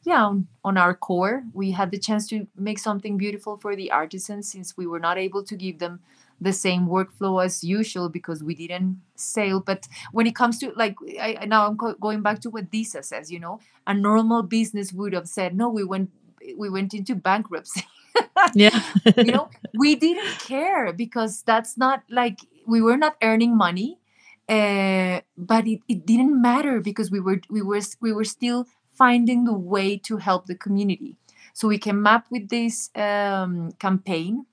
yeah 0.08 0.24
on, 0.24 0.46
on 0.64 0.76
our 0.78 0.94
core 0.94 1.44
we 1.52 1.72
had 1.72 1.90
the 1.90 1.98
chance 1.98 2.26
to 2.28 2.46
make 2.56 2.78
something 2.78 3.16
beautiful 3.16 3.56
for 3.56 3.76
the 3.76 3.90
artisans 3.90 4.50
since 4.50 4.76
we 4.76 4.86
were 4.86 5.00
not 5.00 5.18
able 5.18 5.42
to 5.44 5.56
give 5.56 5.78
them 5.78 6.00
the 6.40 6.52
same 6.52 6.86
workflow 6.86 7.44
as 7.44 7.64
usual 7.64 8.08
because 8.08 8.42
we 8.44 8.54
didn't 8.54 9.00
sell 9.16 9.60
but 9.60 9.88
when 10.12 10.26
it 10.26 10.34
comes 10.34 10.58
to 10.58 10.72
like 10.76 10.96
I, 11.20 11.44
now 11.46 11.66
i'm 11.66 11.76
go- 11.76 11.94
going 11.94 12.22
back 12.22 12.40
to 12.42 12.50
what 12.50 12.70
diza 12.70 13.04
says 13.04 13.30
you 13.30 13.40
know 13.40 13.60
a 13.86 13.94
normal 13.94 14.42
business 14.42 14.92
would 14.92 15.12
have 15.14 15.28
said 15.28 15.56
no 15.56 15.68
we 15.68 15.84
went 15.84 16.10
we 16.56 16.70
went 16.70 16.94
into 16.94 17.14
bankruptcy. 17.14 17.84
Yeah, 18.54 18.80
you 19.20 19.32
know 19.32 19.50
we 19.74 19.94
didn't 19.94 20.38
care 20.38 20.92
because 20.92 21.42
that's 21.42 21.76
not 21.76 22.02
like 22.10 22.40
we 22.66 22.80
were 22.80 22.96
not 22.96 23.16
earning 23.22 23.56
money 23.56 23.98
uh, 24.48 25.20
but 25.36 25.66
it, 25.66 25.80
it 25.88 26.06
didn't 26.06 26.40
matter 26.40 26.80
because 26.80 27.10
we 27.10 27.20
were 27.20 27.40
we 27.50 27.62
were 27.62 27.80
we 28.00 28.12
were 28.12 28.24
still 28.24 28.66
finding 28.98 29.44
the 29.44 29.58
way 29.74 29.96
to 29.96 30.16
help 30.16 30.46
the 30.46 30.54
community 30.54 31.16
so 31.52 31.68
we 31.68 31.78
came 31.78 32.06
up 32.06 32.24
with 32.30 32.48
this 32.48 32.90
um, 32.94 33.72
campaign 33.78 34.44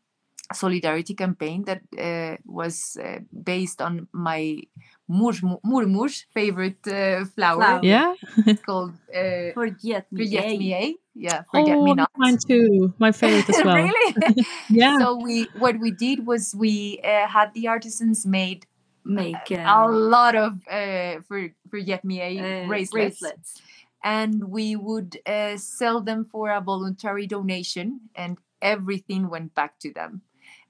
solidarity 0.54 1.14
campaign 1.14 1.64
that 1.64 1.82
uh, 1.98 2.38
was 2.46 2.98
uh, 3.02 3.20
based 3.44 3.82
on 3.82 4.08
my 4.12 4.62
murmur's 5.08 6.26
favorite 6.34 6.86
uh, 6.88 7.26
flower. 7.26 7.62
flower. 7.62 7.80
Yeah, 7.84 8.14
it's 8.46 8.62
called 8.62 8.94
uh, 9.14 9.52
Forget 9.54 10.12
Me. 10.12 10.26
Forget 10.26 10.46
Me. 10.58 10.98
Yeah, 11.16 11.44
Forget 11.52 11.78
oh, 11.78 11.84
Me 11.84 11.94
Not. 11.94 12.12
Mine 12.18 12.38
too. 12.38 12.94
My 13.00 13.12
favorite 13.12 13.50
as 13.50 13.62
well. 13.66 13.76
really? 13.76 14.46
yeah. 14.70 15.00
So 15.00 15.16
we 15.16 15.48
what 15.58 15.80
we 15.80 15.92
did 15.92 16.26
was 16.26 16.54
we 16.56 17.00
uh, 17.04 17.28
had 17.28 17.54
the 17.54 17.68
artisans 17.68 18.26
made 18.26 18.66
make 19.04 19.52
a 19.52 19.70
uh, 19.70 19.88
lot 19.88 20.36
of 20.36 20.60
uh, 20.70 21.22
for 21.28 21.50
Forget 21.70 22.04
Me 22.04 22.22
uh, 22.22 22.68
bracelets. 22.68 22.92
bracelets. 23.20 23.62
And 24.06 24.54
we 24.54 24.76
would 24.78 25.18
uh, 25.26 25.58
sell 25.58 26.00
them 26.00 26.30
for 26.30 26.52
a 26.52 26.62
voluntary 26.62 27.26
donation, 27.26 28.02
and 28.14 28.38
everything 28.62 29.30
went 29.30 29.56
back 29.56 29.80
to 29.80 29.92
them 29.92 30.22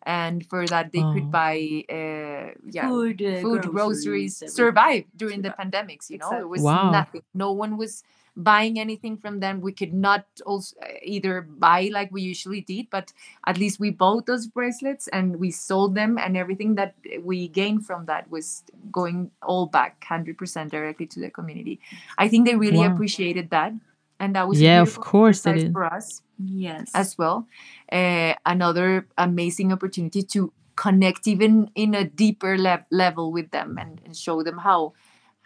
and 0.06 0.45
for 0.45 0.65
that 0.67 0.91
they 0.91 1.02
oh. 1.02 1.13
could 1.13 1.32
buy 1.32 1.84
uh, 1.89 2.54
yeah 2.69 2.88
food, 2.88 3.21
uh, 3.21 3.41
food 3.41 3.63
groceries, 3.63 4.39
groceries 4.39 4.54
survive 4.54 5.04
during 5.15 5.43
survive. 5.43 5.58
the 5.58 5.63
pandemics 5.63 6.10
you 6.10 6.17
know 6.17 6.28
exactly. 6.28 6.45
it 6.45 6.50
was 6.50 6.62
wow. 6.62 6.91
nothing 6.91 7.21
no 7.34 7.52
one 7.52 7.76
was 7.76 8.04
buying 8.36 8.78
anything 8.80 9.17
from 9.17 9.39
them 9.39 9.62
we 9.62 9.71
could 9.71 9.93
not 9.93 10.26
also 10.45 10.76
either 11.02 11.41
buy 11.41 11.89
like 11.93 12.12
we 12.12 12.21
usually 12.21 12.62
did 12.62 12.89
but 12.89 13.13
at 13.48 13.58
least 13.58 13.80
we 13.80 13.89
bought 13.89 14.26
those 14.26 14.45
bracelets 14.48 15.08
and 15.10 15.38
we 15.38 15.50
sold 15.50 15.95
them 15.95 16.17
and 16.17 16.36
everything 16.36 16.76
that 16.76 16.95
we 17.21 17.48
gained 17.48 17.86
from 17.86 18.06
that 18.06 18.30
was 18.30 18.63
going 18.91 19.32
all 19.41 19.67
back 19.67 20.04
100% 20.10 20.69
directly 20.69 21.06
to 21.06 21.19
the 21.19 21.30
community. 21.30 21.80
I 22.17 22.28
think 22.28 22.45
they 22.45 22.56
really 22.56 22.80
wow. 22.80 22.93
appreciated 22.93 23.50
that 23.52 23.74
and 24.19 24.36
that 24.36 24.48
was 24.48 24.62
yeah 24.62 24.82
of 24.82 25.00
course 25.00 25.45
it 25.45 25.58
is. 25.58 25.71
for 25.71 25.86
us 25.86 26.21
yes. 26.38 26.91
as 26.93 27.17
well. 27.17 27.48
Uh, 27.91 28.34
another 28.45 29.08
amazing 29.17 29.71
opportunity 29.71 30.24
to 30.24 30.52
connect 30.76 31.28
even 31.28 31.69
in 31.76 31.95
a 31.95 32.04
deeper 32.04 32.58
le- 32.58 32.86
level 32.91 33.32
with 33.32 33.52
them 33.52 33.78
and, 33.80 34.02
and, 34.04 34.15
show 34.15 34.43
them 34.43 34.58
how 34.58 34.91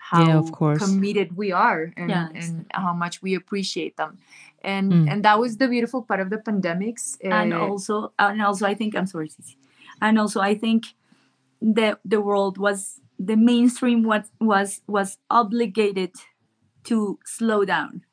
how 0.10 0.26
yeah, 0.26 0.38
of 0.38 0.52
course. 0.52 0.80
committed 0.84 1.38
we 1.38 1.52
are 1.52 1.94
and, 1.96 2.12
and 2.12 2.66
how 2.72 2.94
much 2.94 3.22
we 3.22 3.36
appreciate 3.36 3.96
them 3.98 4.18
and 4.64 4.92
mm. 4.92 5.12
and 5.12 5.24
that 5.24 5.40
was 5.40 5.58
the 5.58 5.68
beautiful 5.68 6.02
part 6.02 6.20
of 6.20 6.30
the 6.30 6.38
pandemics 6.38 7.18
uh, 7.24 7.30
and 7.30 7.54
also 7.54 8.12
and 8.18 8.42
also 8.42 8.66
i 8.66 8.74
think 8.74 8.96
i'm 8.96 9.06
sorry 9.06 9.30
Cici. 9.30 9.56
and 10.02 10.18
also 10.18 10.42
i 10.42 10.56
think 10.56 10.88
the 11.62 11.98
the 12.04 12.20
world 12.20 12.58
was 12.58 13.00
the 13.20 13.38
mainstream 13.38 14.04
was 14.04 14.26
was 14.42 14.82
was 14.88 15.18
obligated 15.30 16.12
to 16.84 17.20
slow 17.26 17.64
down 17.66 18.04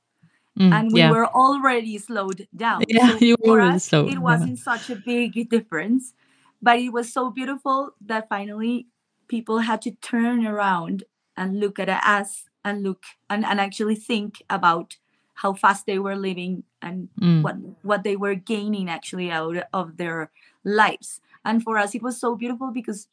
Mm, 0.59 0.73
and 0.73 0.93
we 0.93 1.01
yeah. 1.01 1.11
were 1.11 1.27
already 1.27 1.99
slowed 1.99 2.49
down. 2.57 2.83
Yeah, 2.89 3.19
so 3.19 3.25
you 3.25 3.37
were 3.45 3.61
us, 3.61 3.85
slow. 3.93 4.09
It 4.09 4.21
wasn't 4.21 4.59
such 4.59 4.89
a 4.89 4.97
big 4.97 5.51
difference, 5.51 6.15
but 6.63 6.79
it 6.79 6.95
was 6.95 7.13
so 7.13 7.31
beautiful 7.31 7.93
that 8.07 8.31
finally 8.31 8.87
people 9.29 9.59
had 9.59 9.83
to 9.83 9.91
turn 10.01 10.47
around 10.47 11.05
and 11.37 11.61
look 11.61 11.79
at 11.79 11.89
us 11.89 12.45
and 12.65 12.83
look 12.83 13.05
and, 13.31 13.45
and 13.45 13.61
actually 13.61 13.95
think 13.95 14.43
about 14.51 14.97
how 15.35 15.53
fast 15.53 15.87
they 15.87 15.99
were 15.99 16.17
living 16.17 16.65
and 16.81 17.09
mm. 17.21 17.43
what 17.43 17.57
what 17.83 18.03
they 18.05 18.17
were 18.17 18.35
gaining 18.35 18.89
actually 18.89 19.31
out 19.31 19.57
of 19.73 19.97
their 19.97 20.31
lives. 20.65 21.21
And 21.45 21.63
for 21.63 21.79
us, 21.79 21.95
it 21.95 22.03
was 22.03 22.19
so 22.19 22.35
beautiful 22.35 22.71
because 22.73 23.09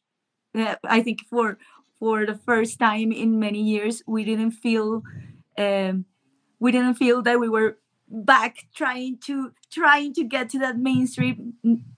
uh, 0.55 0.75
I 0.83 1.01
think 1.03 1.25
for 1.29 1.57
for 1.99 2.25
the 2.25 2.35
first 2.35 2.79
time 2.79 3.11
in 3.11 3.39
many 3.39 3.61
years, 3.61 4.01
we 4.07 4.23
didn't 4.23 4.51
feel. 4.51 5.03
Um, 5.57 6.05
we 6.59 6.71
didn't 6.71 6.95
feel 6.95 7.21
that 7.23 7.39
we 7.39 7.49
were 7.49 7.77
back 8.09 8.67
trying 8.73 9.17
to 9.25 9.51
trying 9.71 10.13
to 10.13 10.23
get 10.23 10.49
to 10.49 10.59
that 10.59 10.77
mainstream 10.77 11.53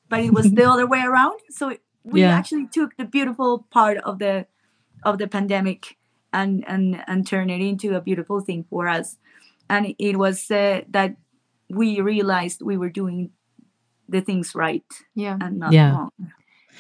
but 0.10 0.20
it 0.22 0.34
was 0.34 0.52
the 0.52 0.64
other 0.72 0.88
way 0.88 1.02
around 1.02 1.40
so 1.50 1.76
we 2.04 2.22
Yeah. 2.22 2.38
actually 2.38 2.68
took 2.68 2.96
the 2.98 3.06
beautiful 3.06 3.66
part 3.70 3.98
of 3.98 4.20
the 4.20 4.48
of 5.04 5.18
the 5.18 5.28
pandemic 5.28 5.98
and 6.36 6.63
and 6.67 7.02
and 7.08 7.28
turned 7.28 7.52
it 7.52 7.62
into 7.62 7.95
a 7.95 8.02
beautiful 8.02 8.41
thing 8.41 8.65
for 8.69 8.88
us. 8.88 9.17
And 9.69 9.95
it 9.98 10.17
was 10.17 10.52
uh, 10.52 10.82
that 10.91 11.15
we 11.69 12.02
realized 12.02 12.62
we 12.62 12.78
were 12.78 12.91
doing 12.91 13.32
the 14.10 14.21
things 14.21 14.56
right 14.56 14.86
yeah. 15.15 15.38
and 15.41 15.60
not 15.60 15.74
Yeah. 15.74 15.91
wrong 15.91 16.12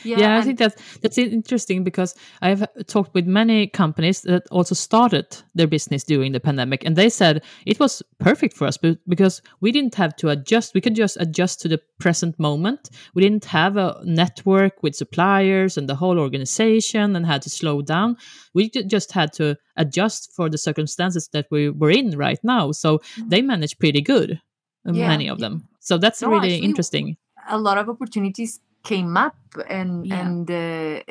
Yeah, 0.03 0.33
I 0.33 0.35
and- 0.37 0.45
think 0.45 0.59
that's 0.59 0.75
that's 1.01 1.17
interesting 1.17 1.83
because 1.83 2.15
I've 2.41 2.65
talked 2.87 3.13
with 3.13 3.25
many 3.27 3.67
companies 3.67 4.21
that 4.21 4.43
also 4.51 4.75
started 4.75 5.25
their 5.55 5.67
business 5.67 6.03
during 6.03 6.31
the 6.33 6.39
pandemic, 6.39 6.85
and 6.85 6.95
they 6.95 7.09
said 7.09 7.43
it 7.65 7.79
was 7.79 8.03
perfect 8.19 8.55
for 8.57 8.67
us 8.67 8.77
be- 8.77 8.97
because 9.07 9.41
we 9.61 9.71
didn't 9.71 9.95
have 9.95 10.15
to 10.17 10.29
adjust. 10.29 10.73
We 10.73 10.81
could 10.81 10.95
just 10.95 11.17
adjust 11.19 11.61
to 11.61 11.67
the 11.67 11.79
present 11.99 12.37
moment. 12.39 12.89
We 13.13 13.21
didn't 13.21 13.45
have 13.45 13.77
a 13.77 14.01
network 14.03 14.83
with 14.83 14.95
suppliers 14.95 15.77
and 15.77 15.87
the 15.87 15.95
whole 15.95 16.19
organization, 16.19 17.15
and 17.15 17.25
had 17.25 17.41
to 17.43 17.49
slow 17.49 17.81
down. 17.81 18.17
We 18.53 18.69
just 18.69 19.11
had 19.13 19.33
to 19.33 19.55
adjust 19.77 20.31
for 20.35 20.49
the 20.49 20.57
circumstances 20.57 21.29
that 21.33 21.47
we 21.51 21.69
were 21.69 21.91
in 21.91 22.17
right 22.17 22.39
now. 22.43 22.71
So 22.71 23.01
they 23.29 23.41
managed 23.41 23.79
pretty 23.79 24.01
good, 24.01 24.39
uh, 24.87 24.93
Yeah. 24.93 25.07
many 25.07 25.29
of 25.29 25.39
them. 25.39 25.67
So 25.79 25.97
that's 25.97 26.21
No, 26.21 26.29
really 26.29 26.53
actually, 26.55 26.65
interesting. 26.65 27.17
a 27.49 27.57
lot 27.59 27.77
of 27.77 27.89
opportunities 27.89 28.59
came 28.91 29.17
up 29.17 29.35
and 29.69 29.91
Yeah. 30.05 30.19
and 30.21 30.45
uh, 30.51 30.63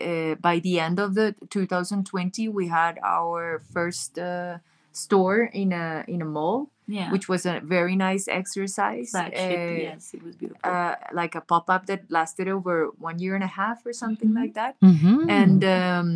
uh, 0.08 0.34
by 0.48 0.56
the 0.66 0.74
end 0.87 0.98
of 1.04 1.14
the 1.18 1.34
2020 1.50 2.48
we 2.48 2.68
had 2.68 2.94
our 3.02 3.60
first 3.74 4.18
uh, 4.18 4.58
store 4.92 5.40
in 5.62 5.72
a 5.72 6.04
in 6.14 6.20
a 6.22 6.28
mall 6.37 6.58
yeah 6.87 7.10
which 7.14 7.26
was 7.32 7.42
a 7.46 7.60
very 7.76 7.96
nice 8.08 8.24
exercise 8.40 9.10
flagship 9.10 9.60
uh, 9.70 9.82
yes 9.88 10.14
it 10.16 10.22
was 10.26 10.34
beautiful 10.37 10.70
uh, 10.70 10.94
like 11.20 11.34
a 11.34 11.40
pop-up 11.40 11.82
that 11.90 12.00
lasted 12.18 12.46
over 12.56 12.74
one 13.08 13.18
year 13.18 13.34
and 13.34 13.44
a 13.50 13.52
half 13.60 13.78
or 13.88 13.92
something 13.92 14.30
Mhm. 14.32 14.40
like 14.42 14.54
that 14.60 14.74
Mhm. 14.82 15.18
and 15.40 15.60
um, 15.78 16.08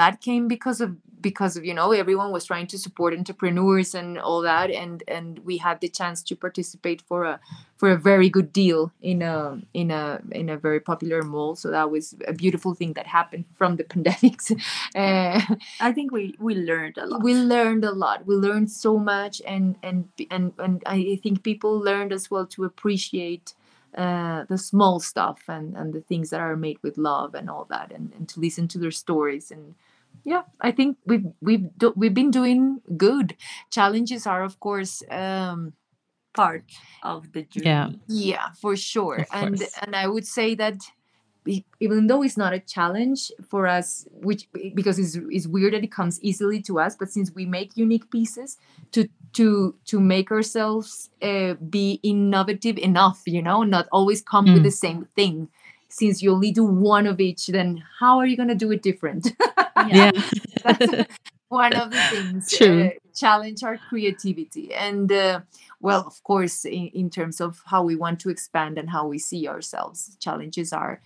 that 0.00 0.14
came 0.28 0.48
because 0.48 0.80
of 0.80 0.90
because 1.28 1.52
of 1.58 1.62
you 1.68 1.74
know 1.78 1.88
everyone 1.92 2.30
was 2.36 2.44
trying 2.50 2.66
to 2.74 2.78
support 2.86 3.10
entrepreneurs 3.20 3.94
and 4.00 4.18
all 4.18 4.40
that 4.52 4.68
and 4.82 4.96
and 5.16 5.28
we 5.48 5.58
had 5.66 5.76
the 5.84 5.90
chance 6.00 6.18
to 6.28 6.34
participate 6.46 7.00
for 7.08 7.20
a 7.32 7.34
for 7.80 7.90
a 7.90 7.96
very 7.96 8.28
good 8.28 8.52
deal 8.52 8.92
in 9.00 9.22
a 9.22 9.58
in 9.72 9.90
a 9.90 10.20
in 10.32 10.50
a 10.50 10.58
very 10.58 10.80
popular 10.80 11.22
mall. 11.22 11.56
So 11.56 11.70
that 11.70 11.90
was 11.90 12.14
a 12.28 12.34
beautiful 12.34 12.74
thing 12.74 12.92
that 12.92 13.06
happened 13.06 13.46
from 13.56 13.76
the 13.76 13.84
pandemics. 13.94 14.46
Uh, 14.94 15.40
i 15.80 15.90
think 15.96 16.12
we 16.12 16.34
we 16.38 16.54
learned 16.54 16.98
a 16.98 17.06
lot. 17.06 17.22
we 17.22 17.34
learned 17.34 17.84
a 17.84 17.92
lot. 17.92 18.26
We 18.26 18.34
learned 18.34 18.70
so 18.70 18.98
much 18.98 19.40
and 19.46 19.76
and 19.82 20.08
and 20.30 20.52
and 20.58 20.82
i 20.84 21.18
think 21.22 21.42
people 21.42 21.72
learned 21.90 22.12
as 22.12 22.30
well 22.30 22.46
to 22.54 22.64
appreciate 22.64 23.54
uh, 23.96 24.44
the 24.48 24.58
small 24.58 25.00
stuff 25.00 25.40
and 25.48 25.74
and 25.76 25.92
the 25.94 26.02
things 26.10 26.30
that 26.30 26.40
are 26.40 26.56
made 26.56 26.78
with 26.82 26.96
love 26.98 27.34
and 27.34 27.48
all 27.50 27.66
that 27.70 27.90
and, 27.96 28.12
and 28.16 28.28
to 28.28 28.40
listen 28.40 28.68
to 28.68 28.78
their 28.78 28.92
stories. 29.04 29.50
And 29.50 29.74
yeah 30.24 30.42
i 30.60 30.70
think 30.70 30.98
we've 31.06 31.24
we've 31.40 31.66
do, 31.78 31.94
we've 31.96 32.14
been 32.22 32.30
doing 32.30 32.80
good. 32.96 33.36
Challenges 33.70 34.26
are 34.26 34.42
of 34.44 34.60
course 34.60 35.02
um 35.10 35.72
part 36.34 36.64
of 37.02 37.32
the 37.32 37.42
journey 37.42 37.64
Yeah. 37.66 37.90
yeah 38.06 38.48
for 38.60 38.76
sure 38.76 39.26
and 39.32 39.62
and 39.82 39.96
i 39.96 40.06
would 40.06 40.26
say 40.26 40.54
that 40.54 40.76
even 41.80 42.06
though 42.06 42.22
it's 42.22 42.36
not 42.36 42.52
a 42.52 42.60
challenge 42.60 43.32
for 43.48 43.66
us 43.66 44.06
which 44.12 44.46
because 44.74 44.98
it's, 44.98 45.16
it's 45.30 45.46
weird 45.46 45.72
that 45.72 45.82
it 45.82 45.90
comes 45.90 46.20
easily 46.22 46.60
to 46.62 46.78
us 46.78 46.94
but 46.96 47.10
since 47.10 47.32
we 47.34 47.46
make 47.46 47.76
unique 47.76 48.10
pieces 48.10 48.58
to 48.92 49.08
to 49.32 49.74
to 49.86 49.98
make 49.98 50.30
ourselves 50.30 51.08
uh, 51.22 51.54
be 51.70 51.98
innovative 52.02 52.76
enough 52.78 53.22
you 53.26 53.40
know 53.42 53.62
not 53.62 53.88
always 53.90 54.20
come 54.22 54.44
with 54.52 54.60
Mm. 54.62 54.64
the 54.64 54.70
same 54.70 55.08
thing 55.16 55.48
since 55.88 56.22
you 56.22 56.30
only 56.32 56.52
do 56.52 56.64
one 56.64 57.06
of 57.06 57.18
each 57.20 57.46
then 57.48 57.82
how 57.98 58.18
are 58.18 58.26
you 58.26 58.36
going 58.36 58.48
to 58.48 58.54
do 58.54 58.70
it 58.70 58.82
different 58.82 59.32
Yeah. 59.88 60.10
that's 60.62 60.92
one 61.50 61.74
of 61.74 61.90
the 61.90 62.00
things 62.10 62.50
True. 62.56 62.84
uh, 62.84 62.90
challenge 63.14 63.62
our 63.62 63.76
creativity. 63.76 64.72
And 64.72 65.12
uh, 65.12 65.40
well 65.80 66.04
of 66.06 66.22
course 66.22 66.64
in, 66.64 66.88
in 66.88 67.10
terms 67.10 67.40
of 67.40 67.62
how 67.66 67.82
we 67.82 67.96
want 67.96 68.20
to 68.20 68.30
expand 68.30 68.78
and 68.78 68.90
how 68.90 69.06
we 69.06 69.18
see 69.18 69.48
ourselves 69.48 70.16
challenges 70.20 70.72
are 70.72 71.00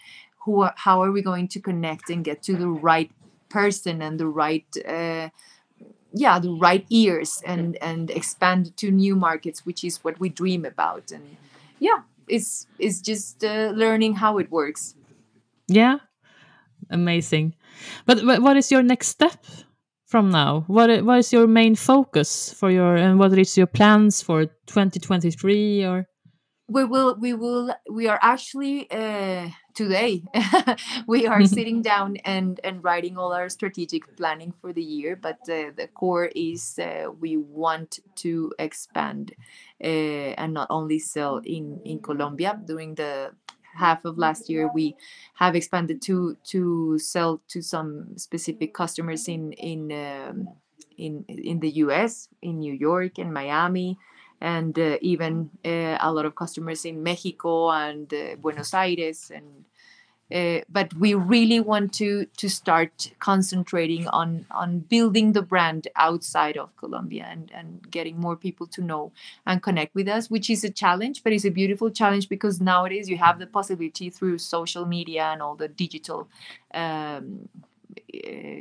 who 0.44 0.62
are, 0.62 0.74
how 0.76 1.02
are 1.02 1.10
we 1.10 1.22
going 1.22 1.48
to 1.48 1.60
connect 1.60 2.10
and 2.10 2.24
get 2.24 2.42
to 2.42 2.54
the 2.56 2.68
right 2.68 3.10
person 3.48 4.02
and 4.02 4.20
the 4.20 4.26
right 4.26 4.66
uh, 4.86 5.28
yeah 6.12 6.38
the 6.38 6.50
right 6.50 6.84
ears 6.90 7.40
and 7.46 7.76
and 7.76 8.10
expand 8.10 8.76
to 8.76 8.90
new 8.90 9.16
markets 9.16 9.64
which 9.64 9.82
is 9.84 10.02
what 10.04 10.18
we 10.20 10.28
dream 10.28 10.64
about. 10.64 11.10
And 11.10 11.36
yeah 11.78 12.02
it's 12.28 12.66
it's 12.78 13.00
just 13.00 13.44
uh, 13.44 13.72
learning 13.74 14.14
how 14.14 14.38
it 14.38 14.50
works. 14.50 14.94
Yeah, 15.66 15.98
amazing. 16.90 17.54
But, 18.06 18.24
but 18.24 18.42
what 18.42 18.56
is 18.56 18.70
your 18.70 18.82
next 18.82 19.08
step 19.08 19.44
from 20.14 20.30
now? 20.30 20.62
What 20.68 21.02
what 21.04 21.18
is 21.18 21.32
your 21.32 21.48
main 21.48 21.74
focus 21.74 22.54
for 22.54 22.70
your 22.70 22.94
and 22.94 23.18
what 23.18 23.36
is 23.36 23.58
your 23.58 23.66
plans 23.66 24.22
for 24.22 24.46
2023 24.46 25.84
or 25.84 26.06
we 26.68 26.84
will 26.84 27.16
we 27.18 27.34
will 27.34 27.74
we 27.90 28.06
are 28.06 28.20
actually 28.22 28.88
uh, 28.92 29.48
today 29.74 30.22
we 31.08 31.26
are 31.26 31.44
sitting 31.44 31.82
down 31.82 32.16
and 32.24 32.60
and 32.62 32.84
writing 32.84 33.18
all 33.18 33.32
our 33.32 33.48
strategic 33.48 34.16
planning 34.16 34.54
for 34.60 34.72
the 34.72 34.82
year 34.82 35.16
but 35.16 35.40
uh, 35.50 35.74
the 35.76 35.88
core 35.92 36.30
is 36.36 36.78
uh, 36.78 37.10
we 37.20 37.36
want 37.36 37.98
to 38.14 38.52
expand 38.60 39.34
uh, 39.82 40.32
and 40.38 40.54
not 40.54 40.68
only 40.70 41.00
sell 41.00 41.42
in 41.44 41.80
in 41.84 41.98
colombia 41.98 42.56
during 42.64 42.94
the 42.94 43.32
half 43.76 44.04
of 44.04 44.18
last 44.18 44.48
year 44.48 44.70
we 44.74 44.96
have 45.34 45.54
expanded 45.54 46.00
to 46.02 46.36
to 46.44 46.98
sell 46.98 47.40
to 47.48 47.62
some 47.62 48.16
specific 48.16 48.74
customers 48.74 49.28
in 49.28 49.52
in 49.52 49.92
um, 49.92 50.48
in 50.96 51.24
in 51.28 51.60
the 51.60 51.70
us 51.70 52.28
in 52.42 52.58
new 52.60 52.72
york 52.72 53.18
and 53.18 53.32
miami 53.32 53.98
and 54.40 54.78
uh, 54.78 54.98
even 55.00 55.50
uh, 55.64 55.96
a 56.00 56.12
lot 56.12 56.26
of 56.26 56.34
customers 56.34 56.84
in 56.84 57.02
Mexico 57.02 57.70
and 57.70 58.12
uh, 58.12 58.36
Buenos 58.36 58.74
Aires 58.74 59.30
and 59.34 59.64
uh, 60.32 60.60
but 60.68 60.92
we 60.94 61.14
really 61.14 61.60
want 61.60 61.92
to 61.92 62.26
to 62.36 62.48
start 62.48 63.12
concentrating 63.18 64.06
on 64.08 64.46
on 64.50 64.78
building 64.80 65.32
the 65.32 65.42
brand 65.42 65.88
outside 65.96 66.56
of 66.56 66.74
Colombia 66.76 67.26
and 67.30 67.50
and 67.52 67.90
getting 67.90 68.18
more 68.18 68.36
people 68.36 68.66
to 68.68 68.82
know 68.82 69.12
and 69.46 69.62
connect 69.62 69.94
with 69.94 70.08
us 70.08 70.30
which 70.30 70.48
is 70.48 70.64
a 70.64 70.70
challenge 70.70 71.22
but 71.22 71.32
it's 71.32 71.44
a 71.44 71.50
beautiful 71.50 71.90
challenge 71.90 72.28
because 72.28 72.60
nowadays 72.60 73.08
you 73.08 73.18
have 73.18 73.38
the 73.38 73.46
possibility 73.46 74.08
through 74.10 74.38
social 74.38 74.86
media 74.86 75.24
and 75.24 75.42
all 75.42 75.56
the 75.56 75.68
digital 75.68 76.28
um, 76.72 77.48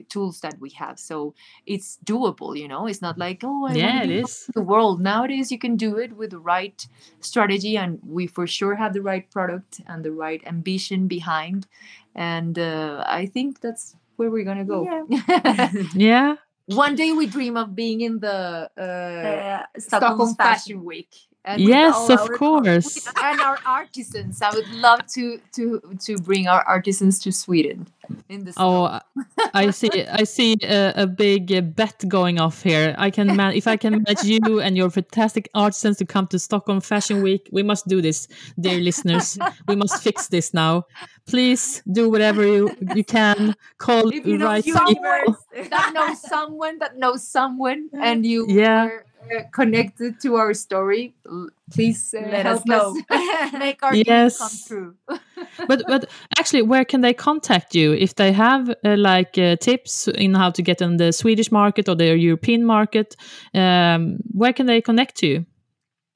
tools 0.09 0.41
that 0.41 0.59
we 0.59 0.69
have. 0.71 0.99
So 0.99 1.33
it's 1.65 1.97
doable 2.05 2.57
you 2.57 2.67
know? 2.67 2.87
It's 2.87 3.01
not 3.01 3.17
like 3.17 3.41
oh 3.43 3.67
I 3.67 3.73
yeah 3.73 4.03
it 4.03 4.11
is. 4.11 4.49
the 4.53 4.61
world. 4.61 5.01
Nowadays 5.01 5.51
you 5.51 5.59
can 5.59 5.75
do 5.75 5.97
it 5.97 6.15
with 6.15 6.31
the 6.31 6.39
right 6.39 6.85
strategy 7.21 7.77
and 7.77 7.99
we 8.05 8.27
for 8.27 8.47
sure 8.47 8.75
have 8.75 8.93
the 8.93 9.01
right 9.01 9.29
product 9.31 9.81
and 9.87 10.03
the 10.03 10.11
right 10.11 10.41
ambition 10.45 11.07
behind. 11.07 11.67
And 12.15 12.57
uh, 12.59 13.03
i 13.07 13.25
think 13.25 13.59
that's 13.61 13.95
where 14.17 14.29
we're 14.29 14.45
gonna 14.45 14.65
go. 14.65 15.05
Yeah. 15.09 15.71
yeah. 15.95 16.35
One 16.67 16.95
day 16.95 17.11
we 17.11 17.25
dream 17.27 17.57
of 17.57 17.75
being 17.75 18.01
in 18.01 18.19
the 18.19 18.69
uh, 18.77 18.81
Uh, 18.81 19.63
stockholm 19.77 20.33
Stockholm's 20.33 20.35
fashion 20.35 20.83
week 20.83 21.09
and 21.45 21.61
yes 21.61 22.09
of 22.09 22.19
our- 22.19 22.37
course 22.37 23.07
and 23.21 23.41
our 23.41 23.57
artisans 23.65 24.41
i 24.41 24.49
would 24.53 24.69
love 24.75 25.05
to 25.07 25.39
to 25.51 25.81
to 25.99 26.17
bring 26.19 26.47
our 26.47 26.63
artisans 26.63 27.19
to 27.19 27.31
sweden 27.31 27.87
in 28.27 28.43
the 28.43 28.51
snow. 28.51 28.99
Oh, 29.01 29.23
I 29.53 29.71
see. 29.71 29.89
I 30.05 30.25
see 30.25 30.57
a, 30.61 30.91
a 31.03 31.07
big 31.07 31.53
uh, 31.53 31.61
bet 31.61 32.03
going 32.09 32.37
off 32.37 32.61
here. 32.61 32.93
I 32.97 33.09
can 33.09 33.33
man- 33.37 33.53
if 33.55 33.65
I 33.65 33.77
can 33.77 34.03
manage 34.03 34.23
you 34.25 34.59
and 34.65 34.75
your 34.75 34.89
fantastic 34.89 35.47
artisans 35.55 35.97
to 35.99 36.05
come 36.05 36.27
to 36.27 36.37
Stockholm 36.37 36.81
Fashion 36.81 37.23
Week. 37.23 37.47
We 37.53 37.63
must 37.63 37.87
do 37.87 38.01
this, 38.01 38.27
dear 38.59 38.79
listeners. 38.81 39.39
We 39.69 39.75
must 39.77 40.03
fix 40.03 40.27
this 40.27 40.53
now. 40.53 40.83
Please 41.27 41.81
do 41.93 42.09
whatever 42.09 42.45
you 42.45 42.75
you 42.93 43.05
can. 43.05 43.55
Call 43.77 44.09
If 44.09 44.27
you 44.27 44.37
know 44.37 44.47
right 44.47 44.65
someone 44.65 45.37
that 45.71 45.91
knows 45.95 46.19
someone 46.21 46.79
that 46.79 46.97
knows 46.97 47.25
someone 47.25 47.89
and 48.01 48.25
you 48.25 48.45
Yeah. 48.49 48.85
are 48.87 49.05
connected 49.51 50.19
to 50.21 50.35
our 50.35 50.53
story 50.53 51.13
please 51.71 52.13
uh, 52.17 52.21
Let 52.21 52.45
help 52.45 52.61
us 52.61 52.65
know. 52.65 52.95
make 53.59 53.83
our 53.83 53.91
dream 53.91 54.03
Yes. 54.05 54.37
come 54.37 54.57
true 54.67 54.95
But 55.67 55.83
but 55.87 56.09
actually, 56.39 56.63
where 56.63 56.85
can 56.85 57.01
they 57.01 57.13
contact 57.13 57.75
you 57.75 57.91
if 57.93 58.15
they 58.15 58.31
have 58.31 58.69
uh, 58.69 58.95
like 58.97 59.37
uh, 59.37 59.57
tips 59.57 60.07
in 60.07 60.33
how 60.33 60.49
to 60.51 60.61
get 60.61 60.81
on 60.81 60.95
the 60.97 61.11
Swedish 61.11 61.51
market 61.51 61.89
or 61.89 61.95
the 61.95 62.15
European 62.17 62.65
market? 62.65 63.15
Um, 63.53 64.17
where 64.31 64.53
can 64.53 64.65
they 64.65 64.81
connect 64.81 65.17
to 65.17 65.27
you? 65.27 65.45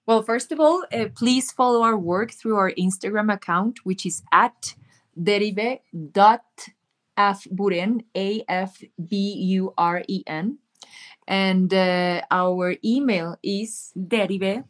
well 0.07 0.23
first 0.23 0.51
of 0.51 0.59
all 0.59 0.83
uh, 0.91 1.05
please 1.15 1.51
follow 1.51 1.83
our 1.83 1.97
work 1.97 2.31
through 2.31 2.55
our 2.55 2.71
instagram 2.71 3.31
account 3.31 3.79
which 3.83 4.03
is 4.05 4.23
at 4.31 4.73
derive.afburen 5.21 8.01
a-f-b-u-r-e-n 8.15 10.57
and 11.27 11.73
uh, 11.73 12.21
our 12.31 12.75
email 12.83 13.35
is 13.43 13.91
derive.tribe 13.95 14.65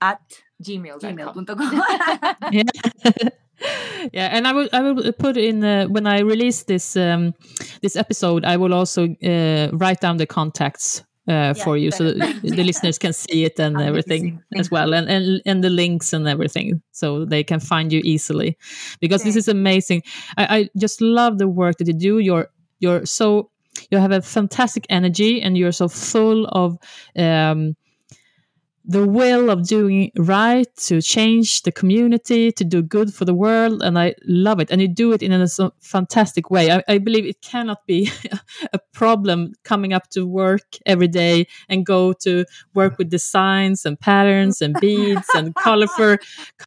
at 0.00 0.20
gmail.com 0.62 1.16
gmail.com. 1.16 1.82
yeah. 2.52 2.62
Yeah 4.12 4.28
and 4.32 4.46
i 4.46 4.52
will 4.52 4.68
i 4.72 4.80
will 4.80 5.12
put 5.12 5.36
in 5.36 5.64
uh, 5.64 5.86
when 5.86 6.06
i 6.06 6.18
release 6.20 6.64
this 6.64 6.96
um 6.96 7.32
this 7.80 7.96
episode 7.96 8.44
i 8.44 8.56
will 8.56 8.74
also 8.74 9.06
uh, 9.24 9.68
write 9.72 10.00
down 10.00 10.18
the 10.18 10.26
contacts 10.26 11.02
uh, 11.28 11.54
for 11.54 11.76
you 11.76 11.90
so 11.90 12.12
the 12.12 12.64
listeners 12.64 12.98
can 12.98 13.12
see 13.12 13.44
it 13.44 13.58
and 13.58 13.76
Amazing. 13.80 13.88
everything 13.88 14.42
as 14.56 14.70
well 14.70 14.92
and, 14.92 15.08
and 15.08 15.40
and 15.46 15.64
the 15.64 15.70
links 15.70 16.12
and 16.12 16.28
everything 16.28 16.82
so 16.92 17.24
they 17.24 17.42
can 17.42 17.60
find 17.60 17.92
you 17.92 18.00
easily. 18.04 18.58
Because 19.00 19.22
this 19.22 19.36
is 19.36 19.48
amazing. 19.48 20.02
I, 20.36 20.58
I 20.58 20.68
just 20.76 21.00
love 21.00 21.38
the 21.38 21.48
work 21.48 21.78
that 21.78 21.86
you 21.86 21.94
do. 21.94 22.18
You're 22.18 22.48
you're 22.78 23.06
so 23.06 23.50
you 23.90 23.98
have 23.98 24.12
a 24.12 24.22
fantastic 24.22 24.86
energy 24.88 25.40
and 25.42 25.56
you're 25.58 25.72
so 25.72 25.88
full 25.88 26.46
of 26.46 26.78
um 27.16 27.76
the 28.86 29.06
will 29.06 29.48
of 29.50 29.66
doing 29.66 30.10
right 30.16 30.66
to 30.76 31.00
change 31.00 31.62
the 31.62 31.72
community 31.72 32.52
to 32.52 32.64
do 32.64 32.82
good 32.82 33.14
for 33.14 33.24
the 33.24 33.34
world 33.34 33.82
and 33.82 33.98
i 33.98 34.14
love 34.26 34.60
it. 34.60 34.70
And 34.70 34.80
you 34.80 34.88
do 34.88 35.12
it 35.12 35.22
in 35.22 35.32
a 35.32 35.48
so 35.48 35.72
fantastic 35.80 36.50
way. 36.50 36.70
I, 36.70 36.82
I 36.88 36.98
believe 36.98 37.24
it 37.24 37.40
cannot 37.40 37.86
be 37.86 38.10
a 38.74 38.78
problem 38.92 39.54
coming 39.64 39.92
up 39.94 40.10
to 40.10 40.26
work 40.26 40.76
every 40.86 41.08
day 41.08 41.46
and 41.68 41.86
go 41.86 42.12
to 42.24 42.44
work 42.74 42.98
with 42.98 43.08
designs 43.10 43.86
and 43.86 43.98
patterns 43.98 44.60
and 44.60 44.78
beads 44.80 45.26
and 45.34 45.54
colorful 45.66 46.16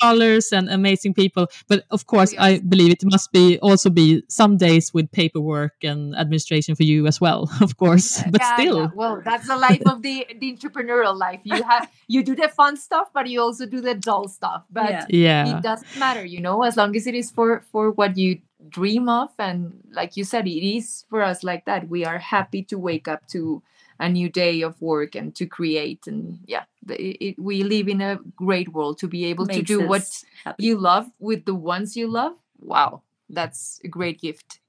colors 0.01 0.51
and 0.51 0.69
amazing 0.69 1.13
people. 1.13 1.47
But 1.67 1.83
of 1.91 2.07
course 2.07 2.33
Yes. 2.33 2.41
i 2.41 2.59
believe 2.59 2.91
it 2.91 3.03
must 3.05 3.31
be 3.31 3.59
also 3.59 3.89
be 3.89 4.23
some 4.27 4.57
days 4.57 4.93
with 4.93 5.11
paperwork 5.11 5.73
and 5.83 6.15
administration 6.15 6.75
for 6.75 6.83
you 6.83 7.07
as 7.07 7.21
well 7.21 7.49
of 7.61 7.77
course. 7.77 8.21
But 8.31 8.41
Yeah, 8.41 8.55
still. 8.57 8.77
Yeah. 8.79 8.87
well 8.95 9.21
that's 9.23 9.47
the 9.47 9.55
life 9.57 9.81
of 9.85 10.01
the 10.01 10.25
the 10.39 10.55
entrepreneurial 10.55 11.15
life. 11.15 11.41
You 11.43 11.61
have 11.63 11.87
you 12.07 12.23
do 12.23 12.35
the 12.35 12.47
fun 12.47 12.77
stuff 12.77 13.09
but 13.13 13.27
you 13.27 13.41
also 13.41 13.65
do 13.65 13.81
the 13.81 13.93
dull 13.95 14.27
stuff 14.27 14.63
but 14.71 14.91
Yeah. 14.91 15.05
yeah 15.09 15.57
it 15.57 15.61
doesn't 15.61 15.95
matter 15.99 16.25
you 16.25 16.39
know 16.41 16.63
as 16.63 16.77
long 16.77 16.95
as 16.95 17.07
it 17.07 17.15
is 17.15 17.31
for 17.31 17.63
for 17.71 17.91
what 17.91 18.17
you 18.17 18.39
dream 18.69 19.07
of 19.07 19.29
and 19.37 19.73
like 19.91 20.17
you 20.17 20.23
said 20.23 20.47
it 20.47 20.65
is 20.77 21.05
for 21.09 21.21
us 21.21 21.43
like 21.43 21.65
that 21.65 21.87
we 21.89 22.05
are 22.05 22.17
happy 22.17 22.63
to 22.63 22.77
wake 22.77 23.07
up 23.07 23.27
to 23.27 23.61
a 23.99 24.09
new 24.09 24.29
day 24.29 24.61
of 24.61 24.79
work 24.81 25.15
and 25.15 25.35
to 25.35 25.45
create 25.45 26.07
and 26.07 26.39
yeah 26.45 26.63
the, 26.83 26.95
it, 27.23 27.39
we 27.39 27.63
live 27.63 27.87
in 27.87 28.01
a 28.01 28.19
great 28.35 28.69
world 28.73 28.97
to 28.99 29.07
be 29.07 29.25
able 29.25 29.45
to 29.47 29.61
do 29.61 29.81
what 29.87 30.01
us 30.01 30.25
happy. 30.43 30.63
you 30.65 30.77
love 30.77 31.07
with 31.19 31.45
the 31.45 31.55
ones 31.55 31.95
you 31.97 32.07
love 32.07 32.33
wow 32.59 33.01
that's 33.29 33.79
a 33.83 33.87
great 33.87 34.19
gift 34.21 34.59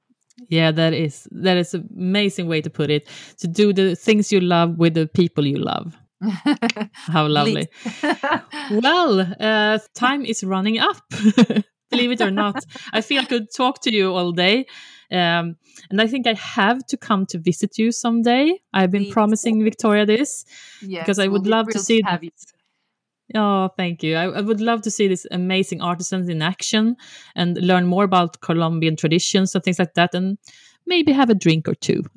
Yeah, 0.48 0.70
that 0.70 0.94
is 0.94 1.26
that 1.32 1.56
is 1.58 1.74
an 1.74 1.88
amazing 1.96 2.46
way 2.46 2.60
to 2.62 2.70
put 2.70 2.90
it. 2.90 3.08
To 3.38 3.48
do 3.48 3.72
the 3.72 3.96
things 3.96 4.30
you 4.30 4.40
love 4.40 4.78
with 4.78 4.94
the 4.94 5.06
people 5.06 5.44
you 5.44 5.58
love. 5.58 5.98
How 6.92 7.26
lovely. 7.26 7.68
well, 8.70 9.20
uh, 9.40 9.78
time 9.94 10.24
is 10.24 10.42
running 10.44 10.78
up. 10.78 10.96
Believe 11.90 12.10
it 12.10 12.20
or 12.20 12.30
not, 12.30 12.62
I 12.92 13.00
feel 13.00 13.22
I 13.22 13.24
could 13.24 13.46
talk 13.54 13.80
to 13.82 13.90
you 13.90 14.12
all 14.14 14.32
day. 14.32 14.66
Um, 15.10 15.56
and 15.90 16.02
I 16.02 16.06
think 16.06 16.26
I 16.26 16.34
have 16.34 16.86
to 16.88 16.98
come 16.98 17.24
to 17.26 17.38
visit 17.38 17.78
you 17.78 17.92
someday. 17.92 18.60
I've 18.74 18.90
been 18.90 19.04
Please. 19.04 19.12
promising 19.14 19.64
Victoria 19.64 20.04
this. 20.04 20.44
yes, 20.82 21.04
Because 21.04 21.18
I 21.18 21.28
we'll 21.28 21.40
would 21.40 21.46
love 21.46 21.68
to 21.68 21.78
see 21.78 22.02
you. 22.20 22.30
Oh, 23.34 23.68
thank 23.76 24.02
you. 24.02 24.16
I, 24.16 24.24
I 24.24 24.40
would 24.40 24.60
love 24.60 24.82
to 24.82 24.90
see 24.90 25.08
these 25.08 25.26
amazing 25.30 25.80
artisans 25.80 26.28
in 26.28 26.42
action 26.42 26.96
and 27.34 27.56
learn 27.58 27.86
more 27.86 28.04
about 28.04 28.40
Colombian 28.40 28.96
traditions 28.96 29.54
and 29.54 29.62
things 29.62 29.78
like 29.78 29.94
that, 29.94 30.14
and 30.14 30.38
maybe 30.86 31.12
have 31.12 31.30
a 31.30 31.34
drink 31.34 31.68
or 31.68 31.74
two. 31.74 32.02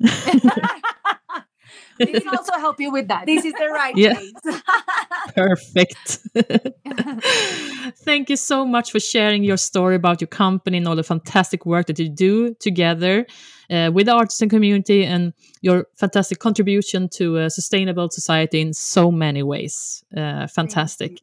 we 2.06 2.20
can 2.20 2.28
also 2.36 2.52
help 2.54 2.80
you 2.80 2.90
with 2.92 3.08
that 3.08 3.26
This 3.26 3.44
is 3.44 3.52
the 3.54 3.68
right 3.68 3.96
Yeah. 3.96 4.14
place. 4.14 4.32
Perfect. 5.34 6.18
Thank 8.04 8.30
you 8.30 8.36
so 8.36 8.66
much 8.66 8.90
for 8.90 9.00
sharing 9.00 9.44
your 9.44 9.56
story 9.56 9.94
about 9.94 10.20
your 10.20 10.28
company 10.28 10.78
and 10.78 10.88
all 10.88 10.96
the 10.96 11.02
fantastic 11.02 11.64
work 11.66 11.86
that 11.86 11.98
you 11.98 12.08
do 12.08 12.54
together 12.54 13.26
uh, 13.70 13.90
with 13.92 14.06
the 14.06 14.12
artisan 14.12 14.48
community 14.48 15.04
and 15.04 15.32
your 15.60 15.86
fantastic 15.96 16.38
contribution 16.38 17.08
to 17.08 17.38
a 17.38 17.50
sustainable 17.50 18.10
society 18.10 18.60
in 18.60 18.72
so 18.74 19.10
many 19.10 19.42
ways. 19.42 20.04
Uh, 20.16 20.46
fantastic. 20.46 21.18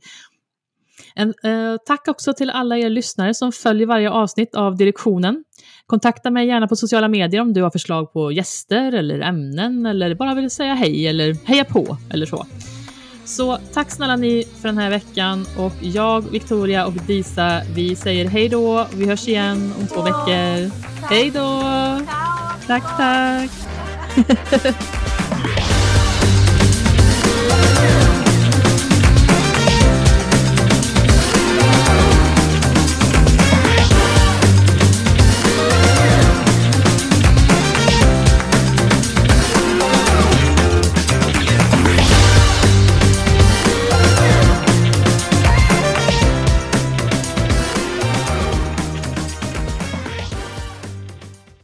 En, 1.16 1.34
eh, 1.44 1.78
tack 1.86 2.08
också 2.08 2.34
till 2.34 2.50
alla 2.50 2.78
er 2.78 2.90
lyssnare 2.90 3.34
som 3.34 3.52
följer 3.52 3.88
varje 3.88 4.10
avsnitt 4.10 4.56
av 4.56 4.78
Direktionen. 4.78 5.44
Kontakta 5.86 6.32
mig 6.32 6.48
gärna 6.48 6.68
på 6.68 6.76
sociala 6.76 7.08
medier 7.08 7.42
om 7.42 7.54
du 7.54 7.64
har 7.64 7.72
förslag 7.72 8.14
på 8.14 8.32
gäster 8.32 8.92
eller 8.92 9.20
ämnen 9.20 9.86
eller 9.86 10.16
bara 10.16 10.36
vill 10.36 10.50
säga 10.50 10.74
hej 10.74 11.08
eller 11.08 11.34
heja 11.46 11.66
på 11.66 11.98
eller 12.10 12.26
så. 12.26 12.46
Så 13.26 13.58
tack 13.74 13.92
snälla 13.92 14.16
ni 14.16 14.44
för 14.62 14.68
den 14.68 14.78
här 14.78 14.90
veckan 14.90 15.46
och 15.58 15.74
jag, 15.82 16.32
Victoria 16.32 16.86
och 16.86 16.94
Disa, 16.94 17.62
vi 17.76 17.96
säger 17.96 18.26
hej 18.26 18.50
då. 18.50 18.88
Vi 18.94 19.06
hörs 19.06 19.28
igen 19.28 19.74
om 19.80 19.88
två 19.88 20.02
veckor. 20.02 20.72
Hej 21.10 21.32
då! 21.32 21.62
Tack, 22.68 22.84
tack! 22.98 23.52